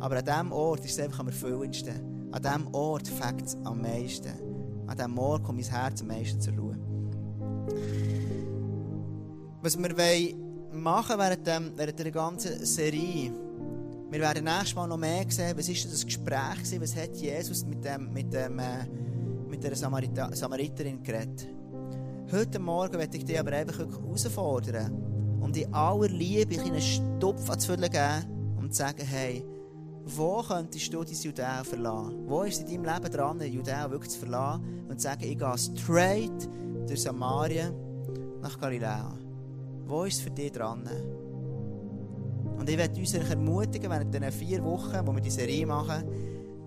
Aber 0.00 0.18
an 0.18 0.24
diesem 0.26 0.52
Ort 0.52 0.84
ist 0.84 0.92
es 0.92 0.98
einfach 0.98 1.20
am 1.20 1.28
erfüllendsten. 1.28 2.30
An 2.32 2.42
diesem 2.42 2.74
Ort 2.74 3.08
fängt 3.08 3.46
es 3.46 3.56
am 3.64 3.80
meisten. 3.80 4.86
An 4.86 4.94
diesem 4.94 5.16
Ort 5.16 5.42
kommt 5.42 5.58
mein 5.58 5.70
Herz 5.70 6.02
am 6.02 6.08
meisten 6.08 6.38
zur 6.38 6.52
Ruhe. 6.52 8.21
Was 9.62 9.78
wir 9.78 10.34
machen 10.72 11.18
während, 11.18 11.46
dem, 11.46 11.72
während 11.76 11.96
der 11.96 12.10
ganzen 12.10 12.66
Serie, 12.66 13.32
wir 14.10 14.20
werden 14.20 14.42
nächstes 14.42 14.74
Mal 14.74 14.88
noch 14.88 14.96
mehr 14.96 15.24
sehen, 15.28 15.56
was 15.56 15.68
ist 15.68 15.84
das 15.84 16.04
Gespräch 16.04 16.54
gewesen, 16.56 16.80
was 16.80 16.96
hat 16.96 17.14
Jesus 17.14 17.64
mit, 17.64 17.84
dem, 17.84 18.12
mit, 18.12 18.32
dem, 18.32 18.58
äh, 18.58 18.84
mit 19.48 19.62
der 19.62 19.76
Samarita 19.76 20.34
Samariterin 20.34 21.00
geredet. 21.00 21.46
Heute 22.32 22.58
Morgen 22.58 22.98
werde 22.98 23.16
ich 23.16 23.24
dich 23.24 23.38
aber 23.38 23.52
einfach 23.52 23.78
herausfordern 23.78 25.38
und 25.40 25.56
in 25.56 25.72
aller 25.72 26.08
Liebe 26.08 26.60
einen 26.60 26.80
Stopf 26.80 27.56
zu 27.56 27.76
geben 27.76 28.56
und 28.58 28.74
zu 28.74 28.78
sagen, 28.82 29.06
hey, 29.06 29.44
wo 30.04 30.42
könntest 30.42 30.92
du 30.92 31.04
dein 31.04 31.14
Judäa 31.14 31.62
verlassen? 31.62 32.24
Wo 32.26 32.42
ist 32.42 32.60
in 32.62 32.82
deinem 32.82 32.92
Leben 32.92 33.12
dran, 33.12 33.40
Judäa 33.40 33.88
wirklich 33.88 34.10
zu 34.10 34.18
verlassen 34.18 34.86
und 34.88 35.00
zu 35.00 35.04
sagen, 35.04 35.22
ich 35.22 35.38
gehe 35.38 35.56
straight 35.56 36.48
durch 36.88 37.02
Samaria 37.02 37.72
nach 38.40 38.58
Galiläa? 38.58 39.22
Wo 39.86 40.04
ist 40.04 40.16
es 40.16 40.20
für 40.22 40.30
dich 40.30 40.52
dran? 40.52 40.88
Und 42.58 42.68
ich 42.68 42.78
werde 42.78 42.98
uns 42.98 43.14
ermutigen, 43.14 43.90
während 43.90 44.14
diesen 44.14 44.32
vier 44.32 44.62
Wochen, 44.62 45.06
wo 45.06 45.12
wir 45.12 45.20
die 45.20 45.30
Serie 45.30 45.66
machen, 45.66 46.04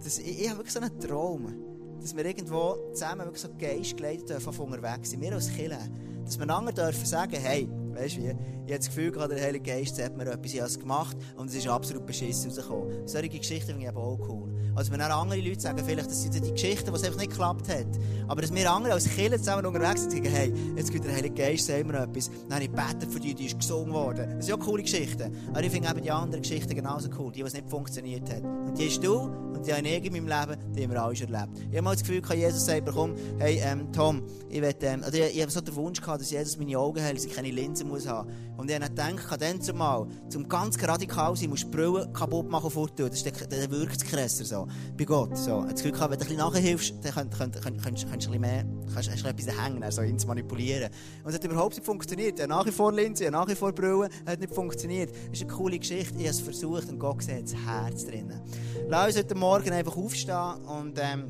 dass 0.04 0.20
ich, 0.20 0.42
ich 0.42 0.50
habe 0.50 0.60
wirklich 0.60 0.74
so 0.74 0.80
einen 0.80 1.00
Traum, 1.00 1.54
dass 2.02 2.16
wir 2.16 2.26
irgendwo 2.26 2.92
zusammen 2.92 3.22
wirklich 3.22 3.42
so 3.42 3.50
geistgeleitet 3.58 4.30
dürfen 4.30 4.60
unterwegs 4.60 5.12
sind. 5.12 5.22
Wir 5.22 5.34
als 5.34 5.50
Kirche. 5.50 5.78
Dass 6.24 6.38
wir 6.38 6.44
einander 6.44 6.72
dürfen 6.72 7.06
sagen, 7.06 7.38
hey, 7.40 7.70
weißt 7.96 8.18
du 8.18 8.22
wie, 8.22 8.26
ich 8.26 8.32
habe 8.32 8.78
das 8.78 8.88
Gefühl, 8.88 9.12
gerade 9.12 9.36
der 9.36 9.44
Heilige 9.44 9.72
Geist 9.72 10.02
hat 10.02 10.16
mir 10.18 10.26
etwas, 10.26 10.54
ich 10.54 10.62
habe 10.62 10.72
gemacht 10.74 11.18
und 11.38 11.50
es 11.50 11.56
ist 11.56 11.68
absolut 11.68 12.06
beschissen 12.06 12.52
rausgekommen. 12.52 13.08
Solche 13.08 13.30
Geschichten 13.30 13.68
finde 13.68 13.84
ich 13.84 13.90
aber 13.90 14.02
auch 14.02 14.20
cool. 14.30 14.56
Also 14.76 14.92
wenn 14.92 15.02
auch 15.02 15.22
andere 15.22 15.40
Leute 15.40 15.62
sagen, 15.62 15.82
vielleicht, 15.86 16.10
das 16.10 16.24
sind 16.24 16.36
die 16.36 16.52
Geschichten, 16.52 16.94
es 16.94 17.04
einfach 17.04 17.20
nicht 17.20 17.32
geklappt 17.32 17.70
hat. 17.70 17.88
Aber 18.28 18.42
dass 18.42 18.54
wir 18.54 18.70
andere 18.70 18.94
als 18.94 19.08
Kinder 19.10 19.38
zusammen 19.38 19.66
unterwegs 19.66 20.02
sind, 20.02 20.12
sagen, 20.12 20.26
hey, 20.26 20.54
jetzt 20.76 20.92
gibt 20.92 21.06
der 21.06 21.16
Heilige 21.16 21.34
Geist, 21.34 21.66
sagen 21.66 21.92
wir 21.92 22.02
etwas. 22.02 22.30
Dann 22.50 22.56
habe 22.56 22.64
ich 22.66 22.72
gebetet 22.72 23.12
für 23.12 23.20
die, 23.20 23.34
die 23.34 23.46
ist 23.46 23.58
gesungen 23.58 23.94
worden. 23.94 24.36
Das 24.36 24.46
sind 24.46 24.60
ja 24.60 24.64
coole 24.64 24.84
Geschichten. 24.84 25.34
Aber 25.52 25.64
ich 25.64 25.72
finde 25.72 25.90
eben 25.90 26.02
die 26.02 26.12
anderen 26.12 26.42
Geschichten 26.42 26.76
genauso 26.76 27.10
cool, 27.18 27.32
die, 27.32 27.44
was 27.44 27.54
nicht 27.54 27.70
funktioniert 27.70 28.30
hat. 28.30 28.44
Und 28.44 28.78
die 28.78 28.88
hast 28.88 29.02
du 29.02 29.30
und 29.56 29.66
die 29.66 29.74
habe 29.74 29.88
ich 29.88 30.06
in 30.06 30.14
meinem 30.14 30.28
Leben, 30.28 30.74
die 30.74 30.84
haben 30.84 30.92
wir 30.92 31.02
alle 31.02 31.16
schon 31.16 31.34
erlebt. 31.34 31.58
Ich 31.58 31.78
habe 31.78 31.82
mal 31.82 31.94
das 31.94 32.02
Gefühl, 32.02 32.22
dass 32.22 32.36
Jesus 32.36 32.66
sagt, 32.66 32.90
komm, 32.92 33.16
hey, 33.40 33.60
ähm, 33.64 33.92
Tom, 33.92 34.24
ich, 34.50 34.62
will, 34.62 34.76
ähm, 34.82 35.02
oder 35.08 35.14
ich, 35.14 35.36
ich 35.36 35.42
habe 35.42 35.52
so 35.52 35.62
den 35.62 35.76
Wunsch 35.76 36.02
gehabt, 36.02 36.22
dass 36.22 36.30
Jesus 36.30 36.58
meine 36.58 36.78
Augen 36.78 37.00
hält, 37.00 37.18
dass 37.18 37.26
ich 37.26 37.34
keine 37.34 37.52
Linsen 37.52 37.88
muss 37.88 38.08
haben. 38.08 38.30
Und 38.58 38.70
ich 38.70 38.76
habe 38.76 38.90
gedacht, 38.90 39.42
dann 39.42 39.62
zumal, 39.62 40.08
zum 40.30 40.48
ganz 40.48 40.82
radikal 40.82 41.36
sein, 41.36 41.50
musst 41.50 41.64
du 41.64 41.68
die 41.68 41.76
Brille 41.78 42.10
kaputt 42.14 42.50
machen 42.50 42.72
und 42.74 43.00
Das 43.00 43.10
ist, 43.10 43.26
dann, 43.26 43.50
dann 43.50 43.72
wirkt 43.72 43.98
es 43.98 44.04
krasser 44.04 44.46
so. 44.46 44.68
Bei 44.98 45.04
Gott. 45.04 45.38
So. 45.38 45.64
Das 45.64 45.76
Gefühl 45.76 45.92
gehabt, 45.92 46.12
wenn 46.12 46.20
du 46.20 46.26
ein 46.26 46.30
bisschen 46.30 46.38
nachhilfst, 46.38 46.94
dann 47.02 47.14
könnt, 47.14 47.38
könnt, 47.38 47.62
könnt, 47.62 47.84
kannst, 47.84 48.04
du 48.04 48.08
ein 48.08 48.18
bisschen 48.18 48.42
mehr, 48.42 48.66
kannst, 48.94 49.24
du 49.24 49.28
etwas 49.28 49.66
hängen, 49.66 49.84
also 49.84 50.02
ihn 50.02 50.18
zu 50.18 50.28
manipulieren. 50.28 50.90
Und 51.24 51.30
es 51.30 51.36
hat 51.36 51.44
überhaupt 51.44 51.76
nicht 51.76 51.86
funktioniert. 51.86 52.40
Er 52.40 52.48
nach 52.48 52.66
wie 52.66 52.72
vor 52.72 52.94
Linse, 52.94 53.30
nach 53.30 53.48
wie 53.48 53.56
vor 53.56 53.72
Brille, 53.74 54.10
hat 54.26 54.40
nicht 54.40 54.54
funktioniert. 54.54 55.12
Das 55.12 55.40
ist 55.40 55.42
eine 55.42 55.52
coole 55.52 55.80
Geschichte. 55.80 56.16
Ich 56.18 56.26
habe 56.26 56.30
es 56.30 56.40
versucht 56.40 56.90
und 56.90 57.00
Gott 57.00 57.24
sieht 57.24 57.44
das 57.44 57.56
Herz 57.56 58.06
drinnen. 58.06 58.42
Lass 58.88 59.08
uns 59.08 59.18
heute 59.18 59.36
Morgen 59.36 59.55
einfach 59.64 59.98
aufstehen 59.98 60.66
und, 60.66 61.00
ähm, 61.00 61.26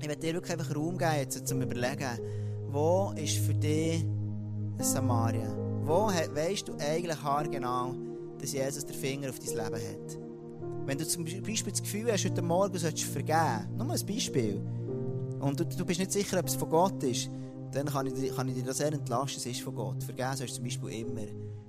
ich 0.00 0.08
werde 0.08 0.20
dir 0.20 0.34
wirklich 0.34 0.52
einfach 0.52 0.74
Raum 0.74 0.98
geben, 0.98 1.12
jetzt, 1.16 1.46
zum 1.46 1.62
überlegen, 1.62 2.18
wo 2.68 3.12
ist 3.16 3.38
für 3.38 3.54
dich 3.54 4.04
Samaria? 4.78 5.48
Wo 5.84 6.08
weißt 6.08 6.68
du 6.68 6.74
eigentlich 6.78 7.22
haargenau, 7.22 7.94
dass 8.38 8.52
Jesus 8.52 8.84
den 8.84 8.96
Finger 8.96 9.30
auf 9.30 9.38
dein 9.38 9.48
Leben 9.48 9.88
hat? 9.88 10.18
Wenn 10.86 10.98
du 10.98 11.06
zum 11.06 11.24
Beispiel 11.24 11.72
das 11.72 11.82
Gefühl 11.82 12.12
hast, 12.12 12.24
heute 12.24 12.42
Morgen 12.42 12.72
du 12.72 12.78
solltest 12.78 13.04
vergeben, 13.04 13.76
nur 13.76 13.86
mal 13.86 13.96
ein 13.98 14.06
Beispiel, 14.06 14.60
und 15.40 15.60
du, 15.60 15.64
du 15.64 15.84
bist 15.84 16.00
nicht 16.00 16.12
sicher, 16.12 16.38
ob 16.38 16.46
es 16.46 16.54
von 16.54 16.70
Gott 16.70 17.02
ist, 17.02 17.30
dann 17.72 17.86
kann 17.86 18.06
ich, 18.06 18.34
kann 18.34 18.48
ich 18.48 18.54
dir 18.54 18.64
das 18.64 18.78
sehr 18.78 18.92
entlasten, 18.92 19.38
es 19.38 19.46
ist 19.46 19.60
von 19.60 19.74
Gott. 19.74 20.02
Vergeben 20.02 20.36
sollst 20.36 20.52
du 20.52 20.56
zum 20.56 20.64
Beispiel 20.64 21.06
immer. 21.06 21.26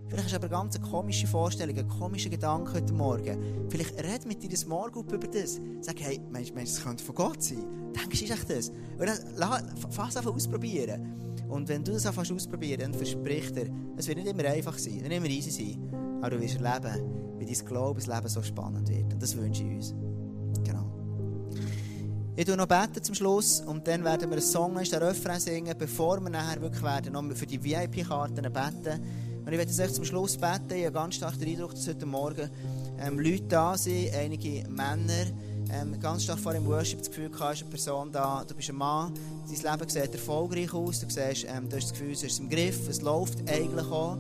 Vielleicht 0.08 0.26
hast 0.26 0.34
du 0.34 0.38
aber 0.38 0.50
ganz 0.50 0.80
komische 0.82 1.26
Vorstellung, 1.26 1.76
einen 1.78 1.89
komischen 1.89 2.30
Gedanken 2.30 2.74
heute 2.74 2.94
Morgen. 2.94 3.38
Vielleicht 3.70 3.98
red 4.04 4.26
mit 4.26 4.44
deiner 4.44 4.56
Small 4.56 4.91
Group 4.91 5.12
über 5.12 5.28
das. 5.28 5.60
Sag, 5.82 6.00
hey, 6.00 6.22
meinst 6.32 6.52
du, 6.52 6.60
das 6.60 6.84
könnte 6.84 7.04
von 7.04 7.15
Gott 7.15 7.41
sein? 7.41 7.65
Denkst 7.96 8.26
du, 8.26 8.34
echt 8.34 8.50
das? 8.50 8.70
Und 8.70 9.08
dann 9.08 9.78
fass 9.89 10.15
einfach 10.15 10.34
ausprobieren. 10.34 11.15
Und 11.50 11.68
wenn 11.70 11.84
du 11.84 11.94
das 11.94 12.06
einfach 12.06 12.30
ausprobieren, 12.30 12.82
dann 12.82 12.94
verspricht 12.94 13.58
er, 13.58 13.68
es 13.98 14.08
wird 14.08 14.18
nicht 14.18 14.28
immer 14.28 14.46
einfach 14.46 14.78
sein, 14.78 14.98
nicht 14.98 15.12
immer 15.12 15.28
easy 15.28 15.50
sein, 15.50 15.89
aber 16.22 16.32
du 16.32 16.41
wirst 16.41 16.62
erleben, 16.62 17.39
wie 17.39 17.46
dein 17.46 17.65
Glaubensleben 17.65 18.28
so 18.28 18.44
spannend 18.44 18.89
wird. 18.89 19.13
Und 19.13 19.22
das 19.22 19.36
wünsche 19.36 19.63
ich 19.63 19.70
uns. 19.70 19.96
Genau. 20.63 20.91
Ich 22.36 22.46
tue 22.46 22.58
noch 22.58 22.68
beten 22.68 23.02
zum 23.02 23.15
Schluss 23.15 23.62
und 23.62 23.88
dann 23.88 24.04
werden 24.04 24.30
wir 24.30 24.38
einen 24.38 24.41
Song, 24.41 24.76
den 24.76 25.00
Refrain 25.00 25.39
singen, 25.39 25.76
bevor 25.78 26.20
wir 26.20 26.30
nachher 26.30 26.62
wirklich 26.62 26.84
werden, 26.84 27.13
noch 27.13 27.24
für 27.36 27.46
die 27.46 27.63
VIP-Karten 27.63 28.41
beten. 28.52 29.02
Und 29.45 29.51
ich 29.51 29.60
werde 29.60 29.71
jetzt 29.71 29.95
zum 29.95 30.03
Schluss 30.03 30.38
beten. 30.38 30.73
Ich 30.73 30.86
habe 30.86 30.93
ganz 30.93 31.15
stark 31.15 31.38
den 31.38 31.49
Eindruck, 31.49 31.75
dass 31.75 31.88
heute 31.88 32.08
Morgen 32.08 32.49
ähm, 32.99 33.19
Leute 33.19 33.43
da 33.43 33.77
sind, 33.77 34.12
einige 34.15 34.67
Männer, 34.67 35.27
ähm, 35.71 35.99
ganz 35.99 36.23
stark 36.23 36.39
vor 36.39 36.53
dem 36.53 36.65
Worship 36.65 36.97
das 36.97 37.10
Gefühl 37.10 37.29
gehabt, 37.29 37.62
eine 37.62 37.69
Person 37.69 38.12
da, 38.12 38.43
du 38.43 38.55
bist 38.55 38.69
ein 38.69 38.75
Mann, 38.75 39.13
dein 39.47 39.77
Leben 39.77 39.89
sieht 39.89 40.13
erfolgreich 40.13 40.73
aus, 40.73 40.99
du, 40.99 41.08
siehst, 41.08 41.45
ähm, 41.47 41.69
du 41.69 41.75
hast 41.75 41.91
das 41.91 41.91
Gefühl, 41.91 42.13
es 42.13 42.23
ist 42.23 42.39
im 42.39 42.49
Griff, 42.49 42.89
es 42.89 43.03
läuft 43.03 43.47
eigentlich 43.47 43.86
auch. 43.86 44.17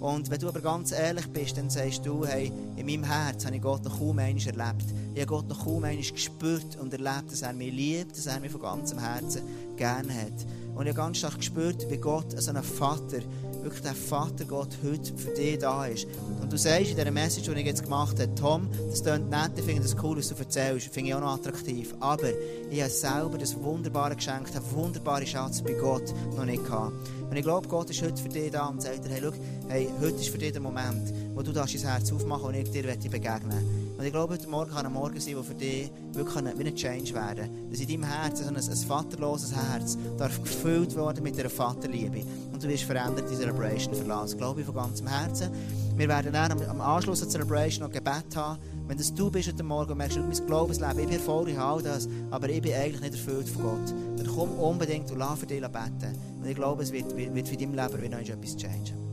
Und 0.00 0.30
wenn 0.30 0.40
du 0.40 0.48
aber 0.48 0.60
ganz 0.60 0.90
ehrlich 0.90 1.26
bist, 1.28 1.58
dann 1.58 1.68
sagst 1.68 2.04
du, 2.06 2.26
hey, 2.26 2.50
in 2.76 2.86
meinem 2.86 3.04
Herz 3.04 3.44
habe 3.44 3.54
ich 3.54 3.62
Gott 3.62 3.84
noch 3.84 3.98
kaum 3.98 4.18
einmal 4.18 4.42
erlebt. 4.42 4.86
Ich 5.14 5.20
habe 5.20 5.26
Gott 5.26 5.48
noch 5.48 5.64
kaum 5.64 5.84
einmal 5.84 5.96
gespürt 5.96 6.76
und 6.80 6.92
erlebt, 6.92 7.30
dass 7.30 7.42
er 7.42 7.52
mich 7.52 7.72
liebt, 7.72 8.16
dass 8.16 8.26
er 8.26 8.40
mich 8.40 8.50
von 8.50 8.62
ganzem 8.62 8.98
Herzen 8.98 9.42
gerne 9.76 10.12
hat. 10.12 10.46
Und 10.74 10.86
ich 10.86 10.94
habe 10.94 10.94
ganz 10.94 11.18
stark 11.18 11.36
gespürt, 11.36 11.86
wie 11.88 11.98
Gott, 11.98 12.34
so 12.40 12.50
ein 12.50 12.62
Vater, 12.62 13.20
wirklich 13.62 13.82
der 13.82 13.94
Vater 13.94 14.44
Gott 14.44 14.68
heute 14.82 15.14
für 15.16 15.30
dich 15.30 15.58
da 15.58 15.86
ist. 15.86 16.06
Und 16.40 16.52
du 16.52 16.58
sagst 16.58 16.90
in 16.90 16.96
dieser 16.96 17.10
Message, 17.10 17.48
die 17.48 17.60
ich 17.60 17.66
jetzt 17.66 17.84
gemacht 17.84 18.18
habe, 18.20 18.34
Tom, 18.34 18.68
das 18.90 19.02
klingt 19.02 19.30
nett, 19.30 19.52
ich 19.56 19.64
finde 19.64 19.82
das 19.82 19.96
cool, 20.02 20.18
was 20.18 20.28
du 20.28 20.34
erzählst, 20.34 20.92
finde 20.92 21.10
ich 21.10 21.14
auch 21.14 21.20
noch 21.20 21.34
attraktiv. 21.34 21.94
Aber 22.00 22.28
ich 22.70 22.80
habe 22.80 22.90
selber 22.90 23.38
das 23.38 23.56
wunderbare 23.56 24.16
Geschenk, 24.16 24.52
den 24.52 24.62
wunderbaren 24.72 25.26
Schatz 25.26 25.62
bei 25.62 25.72
Gott 25.72 26.12
noch 26.36 26.44
nicht 26.44 26.64
gehabt. 26.64 26.92
Und 27.30 27.36
ich 27.36 27.42
glaube, 27.42 27.68
Gott 27.68 27.90
ist 27.90 28.02
heute 28.02 28.20
für 28.20 28.28
dich 28.28 28.50
da 28.50 28.66
und 28.66 28.82
sagt 28.82 29.04
dir, 29.04 29.10
hey, 29.10 29.20
schau, 29.22 29.32
hey, 29.68 29.88
heute 30.00 30.16
ist 30.16 30.28
für 30.28 30.38
dich 30.38 30.52
der 30.52 30.60
Moment, 30.60 31.12
wo 31.34 31.42
du 31.42 31.52
dein 31.52 31.66
Herz 31.66 32.12
aufmachen 32.12 32.46
und 32.46 32.54
ich 32.54 32.70
dir 32.70 32.82
begegnen 32.82 33.81
Und 34.02 34.06
ich 34.06 34.14
glaube, 34.14 34.34
heute 34.34 34.48
Morgen 34.48 34.72
kann 34.72 34.84
ein 34.84 34.92
Morgen 34.92 35.20
sein, 35.20 35.34
der 35.36 35.44
für 35.44 35.54
dich 35.54 35.88
wirklich 36.12 36.58
wie 36.58 36.66
ein 36.66 36.74
Change 36.74 37.14
werden 37.14 37.44
kann. 37.44 37.70
Dass 37.70 37.78
in 37.78 37.86
deinem 37.86 38.02
Herzen 38.02 38.42
so 38.42 38.50
ein, 38.50 38.56
ein 38.56 38.88
vaterloses 38.88 39.54
Herz 39.54 39.96
darf 40.18 40.42
gefüllt 40.42 40.96
werden 40.96 41.22
mit 41.22 41.38
einer 41.38 41.48
Vaterliebe. 41.48 42.24
Und 42.52 42.60
du 42.60 42.66
wirst 42.66 42.82
verändert 42.82 43.30
die 43.30 43.36
Celebration 43.36 43.94
verlassen. 43.94 44.38
Glaube 44.38 44.58
ich 44.58 44.66
von 44.66 44.74
ganzem 44.74 45.06
Herzen. 45.06 45.50
Wir 45.94 46.08
werden 46.08 46.32
dann 46.32 46.50
am, 46.50 46.80
Anschluss 46.80 47.20
der 47.20 47.28
Celebration 47.28 47.84
noch 47.86 47.92
Gebet 47.92 48.34
haben. 48.34 48.58
Wenn 48.88 48.98
das 48.98 49.14
du 49.14 49.30
bist 49.30 49.46
heute 49.46 49.62
Morgen 49.62 49.92
und 49.92 49.98
merkst, 49.98 50.18
mein 50.18 50.46
Glaubensleben, 50.48 50.98
ich 50.98 51.06
bin 51.06 51.14
erfolgreich, 51.18 51.58
all 51.60 51.80
das, 51.80 52.08
aber 52.32 52.48
ich 52.48 52.60
bin 52.60 52.72
eigentlich 52.74 53.02
nicht 53.02 53.14
erfüllt 53.14 53.48
von 53.48 53.62
Gott, 53.62 53.94
dann 54.16 54.26
komm 54.26 54.50
unbedingt 54.58 55.12
und 55.12 55.18
lass 55.18 55.38
für 55.38 55.46
dich 55.46 55.60
beten. 55.60 56.18
Und 56.40 56.48
ich 56.48 56.56
glaube, 56.56 56.82
es 56.82 56.90
wird, 56.90 57.16
wird 57.16 57.46
für 57.46 57.56
dein 57.56 57.72
Leben 57.72 58.02
wieder 58.02 58.18
etwas 58.18 58.56
changen. 58.56 59.11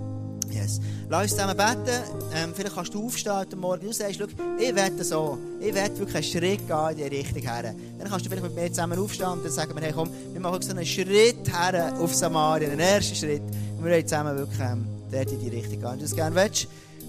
Yes. 0.51 0.79
Lass 1.09 1.23
uns 1.23 1.31
zusammen 1.31 1.55
beten. 1.55 2.03
Ähm, 2.33 2.53
vielleicht 2.55 2.75
kannst 2.75 2.93
du 2.93 3.05
aufstehen 3.05 3.33
heute 3.33 3.55
Morgen. 3.55 3.87
Du 3.87 3.93
sagst, 3.93 4.19
ich 4.59 4.75
werde 4.75 5.03
so. 5.03 5.37
Ich 5.59 5.73
werde 5.73 5.97
wirklich 5.99 6.15
einen 6.15 6.23
Schritt 6.23 6.67
gehen 6.67 6.89
in 6.89 6.97
die 6.97 7.17
Richtung 7.17 7.41
her. 7.41 7.75
Dann 7.97 8.07
kannst 8.09 8.25
du 8.25 8.29
vielleicht 8.29 8.47
mit 8.47 8.55
mir 8.55 8.69
zusammen 8.69 8.97
aufstehen 8.97 9.27
und 9.27 9.43
dann 9.43 9.51
sagen 9.51 9.75
wir, 9.75 9.81
hey, 9.81 9.93
komm, 9.93 10.09
wir 10.31 10.41
machen 10.41 10.61
so 10.61 10.71
einen 10.71 10.85
Schritt 10.85 11.51
her 11.51 11.93
auf 11.99 12.13
Samaria, 12.15 12.69
einen 12.69 12.79
ersten 12.79 13.15
Schritt. 13.15 13.41
Und 13.77 13.83
wir 13.83 13.91
wollen 13.91 14.07
zusammen 14.07 14.37
wirklich 14.37 14.59
ähm, 14.59 14.85
dort 15.11 15.31
in 15.31 15.39
die 15.39 15.49
Richtung 15.49 15.79
gehen. 15.79 15.83
Wenn 15.83 15.97
du 15.99 16.03
das 16.03 16.15
gerne 16.15 16.35
willst, 16.35 16.67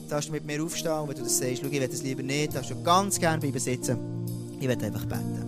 darfst 0.08 0.28
du 0.28 0.32
mit 0.32 0.44
mir 0.44 0.62
aufstehen. 0.62 0.92
Und 0.92 1.08
wenn 1.08 1.16
du 1.16 1.22
das 1.22 1.38
sagst, 1.38 1.62
ich 1.62 1.70
will 1.70 1.88
das 1.88 2.02
lieber 2.02 2.22
nicht, 2.22 2.54
darfst 2.54 2.70
du 2.70 2.82
ganz 2.82 3.18
gerne 3.18 3.40
bleiben 3.40 3.58
sitzen. 3.58 3.98
Ich 4.60 4.68
werde 4.68 4.86
einfach 4.86 5.06
beten. 5.06 5.46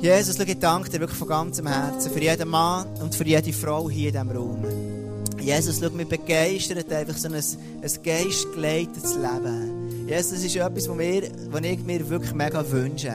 Jesus, 0.00 0.38
ich 0.38 0.58
danke 0.58 0.88
dir 0.88 1.00
wirklich 1.00 1.18
von 1.18 1.28
ganzem 1.28 1.66
Herzen 1.66 2.10
für 2.10 2.20
jeden 2.20 2.48
Mann 2.48 2.86
und 3.02 3.14
für 3.14 3.26
jede 3.26 3.52
Frau 3.52 3.90
hier 3.90 4.08
in 4.08 4.14
diesem 4.14 4.30
Raum. 4.30 4.99
Jesus, 5.40 5.80
schau, 5.80 5.90
mich 5.90 6.08
begeistert 6.08 6.92
einfach 6.92 7.16
so 7.16 7.28
ein, 7.28 7.34
ein 7.34 8.02
geistgeleitetes 8.02 9.14
Leben. 9.14 10.06
Jesus, 10.06 10.32
das 10.32 10.44
ist 10.44 10.56
etwas, 10.56 10.88
was, 10.88 10.98
wir, 10.98 11.22
was 11.50 11.62
ich 11.62 11.84
mir 11.84 12.08
wirklich 12.08 12.34
mega 12.34 12.68
wünsche. 12.70 13.12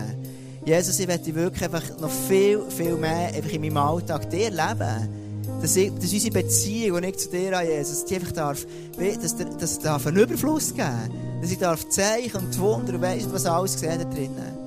Jesus, 0.66 1.00
ich 1.00 1.08
möchte 1.08 1.36
wirklich 1.36 1.64
einfach 1.64 1.84
noch 2.00 2.10
viel, 2.28 2.62
viel 2.70 2.96
mehr 2.96 3.28
einfach 3.34 3.52
in 3.52 3.62
meinem 3.62 3.78
Alltag 3.78 4.30
dir 4.30 4.50
leben. 4.50 5.26
Dass, 5.62 5.76
ich, 5.76 5.94
dass 5.94 6.12
unsere 6.12 6.34
Beziehung, 6.34 7.02
die 7.02 7.08
ich 7.10 7.18
zu 7.18 7.30
dir 7.30 7.56
habe, 7.56 7.68
Jesus, 7.68 8.06
die 8.06 8.16
einfach 8.16 8.32
darf, 8.32 8.66
dass, 8.98 9.36
dass 9.36 9.72
es 9.72 9.80
darf 9.80 10.06
einen 10.08 10.18
Überfluss 10.18 10.74
geben 10.74 11.12
Dass 11.42 11.52
ich 11.52 11.58
darf 11.58 11.88
Zeichen 11.90 12.38
und 12.38 12.60
Wunder 12.60 12.96
und 12.96 13.02
weiss, 13.02 13.28
was 13.32 13.46
alles 13.46 13.74
gesehen 13.74 14.00
da 14.00 14.06
drinnen. 14.06 14.65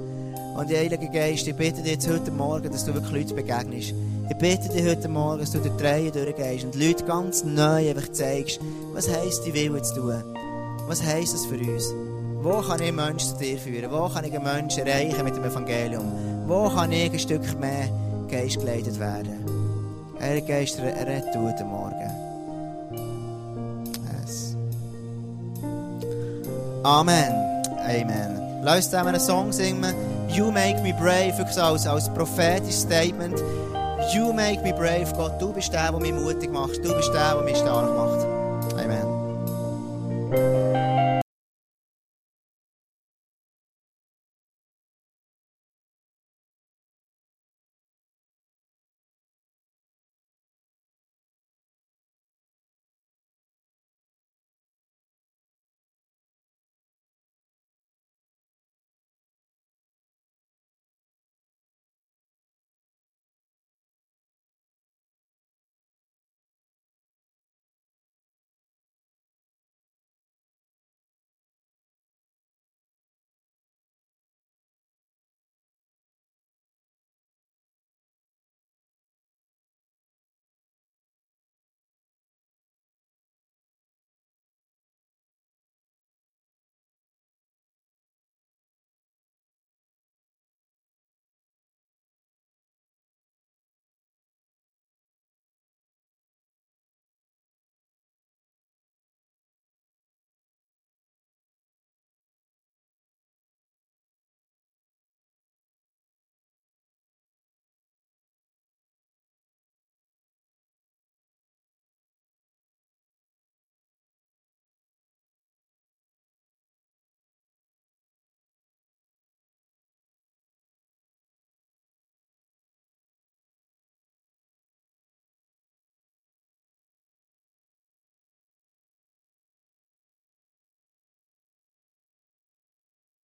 Und 0.58 0.68
Heilige 0.70 1.08
Geist, 1.08 1.46
ich 1.46 1.54
bitte 1.54 1.82
dich 1.82 1.92
jetzt 1.92 2.08
heute 2.08 2.32
Morgen, 2.32 2.68
dass 2.72 2.84
du 2.84 2.92
wirklich 2.92 3.12
Leute 3.12 3.34
begegnest. 3.34 3.94
Ich 4.28 4.36
bitte 4.38 4.68
dich 4.70 4.84
heute 4.84 5.08
Morgen, 5.08 5.38
dass 5.38 5.52
du 5.52 5.60
durch 5.60 5.76
die 5.76 5.84
Reihe 5.84 6.10
durchgehst 6.10 6.64
und 6.64 6.74
Leute 6.74 7.04
ganz 7.04 7.44
neu 7.44 7.88
einfach 7.88 8.10
zeigst, 8.10 8.58
was 8.92 9.08
heisst, 9.08 9.46
die 9.46 9.54
Wille 9.54 9.80
zu 9.82 9.94
tun. 9.94 10.20
Was 10.88 11.00
heisst 11.00 11.36
es 11.36 11.46
für 11.46 11.54
uns? 11.54 11.94
Wo 12.42 12.60
kann 12.60 12.82
ich 12.82 12.90
Menschen 12.90 13.28
zu 13.28 13.36
dir 13.36 13.56
führen? 13.56 13.88
Wo 13.92 14.08
kann 14.08 14.24
ich 14.24 14.34
einen 14.34 14.42
Menschen 14.42 14.84
erreichen 14.84 15.22
mit 15.22 15.36
dem 15.36 15.44
Evangelium? 15.44 16.10
Wo 16.48 16.68
kann 16.68 16.90
ich 16.90 17.12
ein 17.12 17.18
Stück 17.20 17.60
mehr 17.60 17.88
Geist 18.28 18.58
geleitet 18.58 18.98
werden? 18.98 19.46
Heilige 20.20 20.48
Geist, 20.48 20.76
du 20.76 20.82
heute 20.82 21.64
Morgen. 21.64 22.10
Yes. 24.20 24.56
Amen. 26.82 27.32
Amen. 27.78 28.62
Lass 28.64 28.78
uns 28.78 28.84
zusammen 28.86 29.08
einen 29.10 29.20
Song 29.20 29.52
singen. 29.52 30.17
You 30.28 30.52
make 30.52 30.82
me 30.82 30.92
brave, 30.92 31.38
wirklich 31.38 31.58
als, 31.58 31.86
als 31.86 32.10
prophetisches 32.10 32.82
Statement. 32.82 33.42
You 34.14 34.32
make 34.32 34.62
me 34.62 34.72
brave, 34.72 35.12
Gott. 35.16 35.40
Du 35.40 35.52
bist 35.52 35.72
der, 35.72 35.90
der 35.90 36.00
mich 36.00 36.12
mutig 36.12 36.50
macht. 36.50 36.84
Du 36.84 36.94
bist 36.94 37.12
der, 37.12 37.34
der 37.34 37.42
mich 37.42 37.56
stark 37.56 37.92
macht. 37.94 38.24
Amen. 38.78 40.87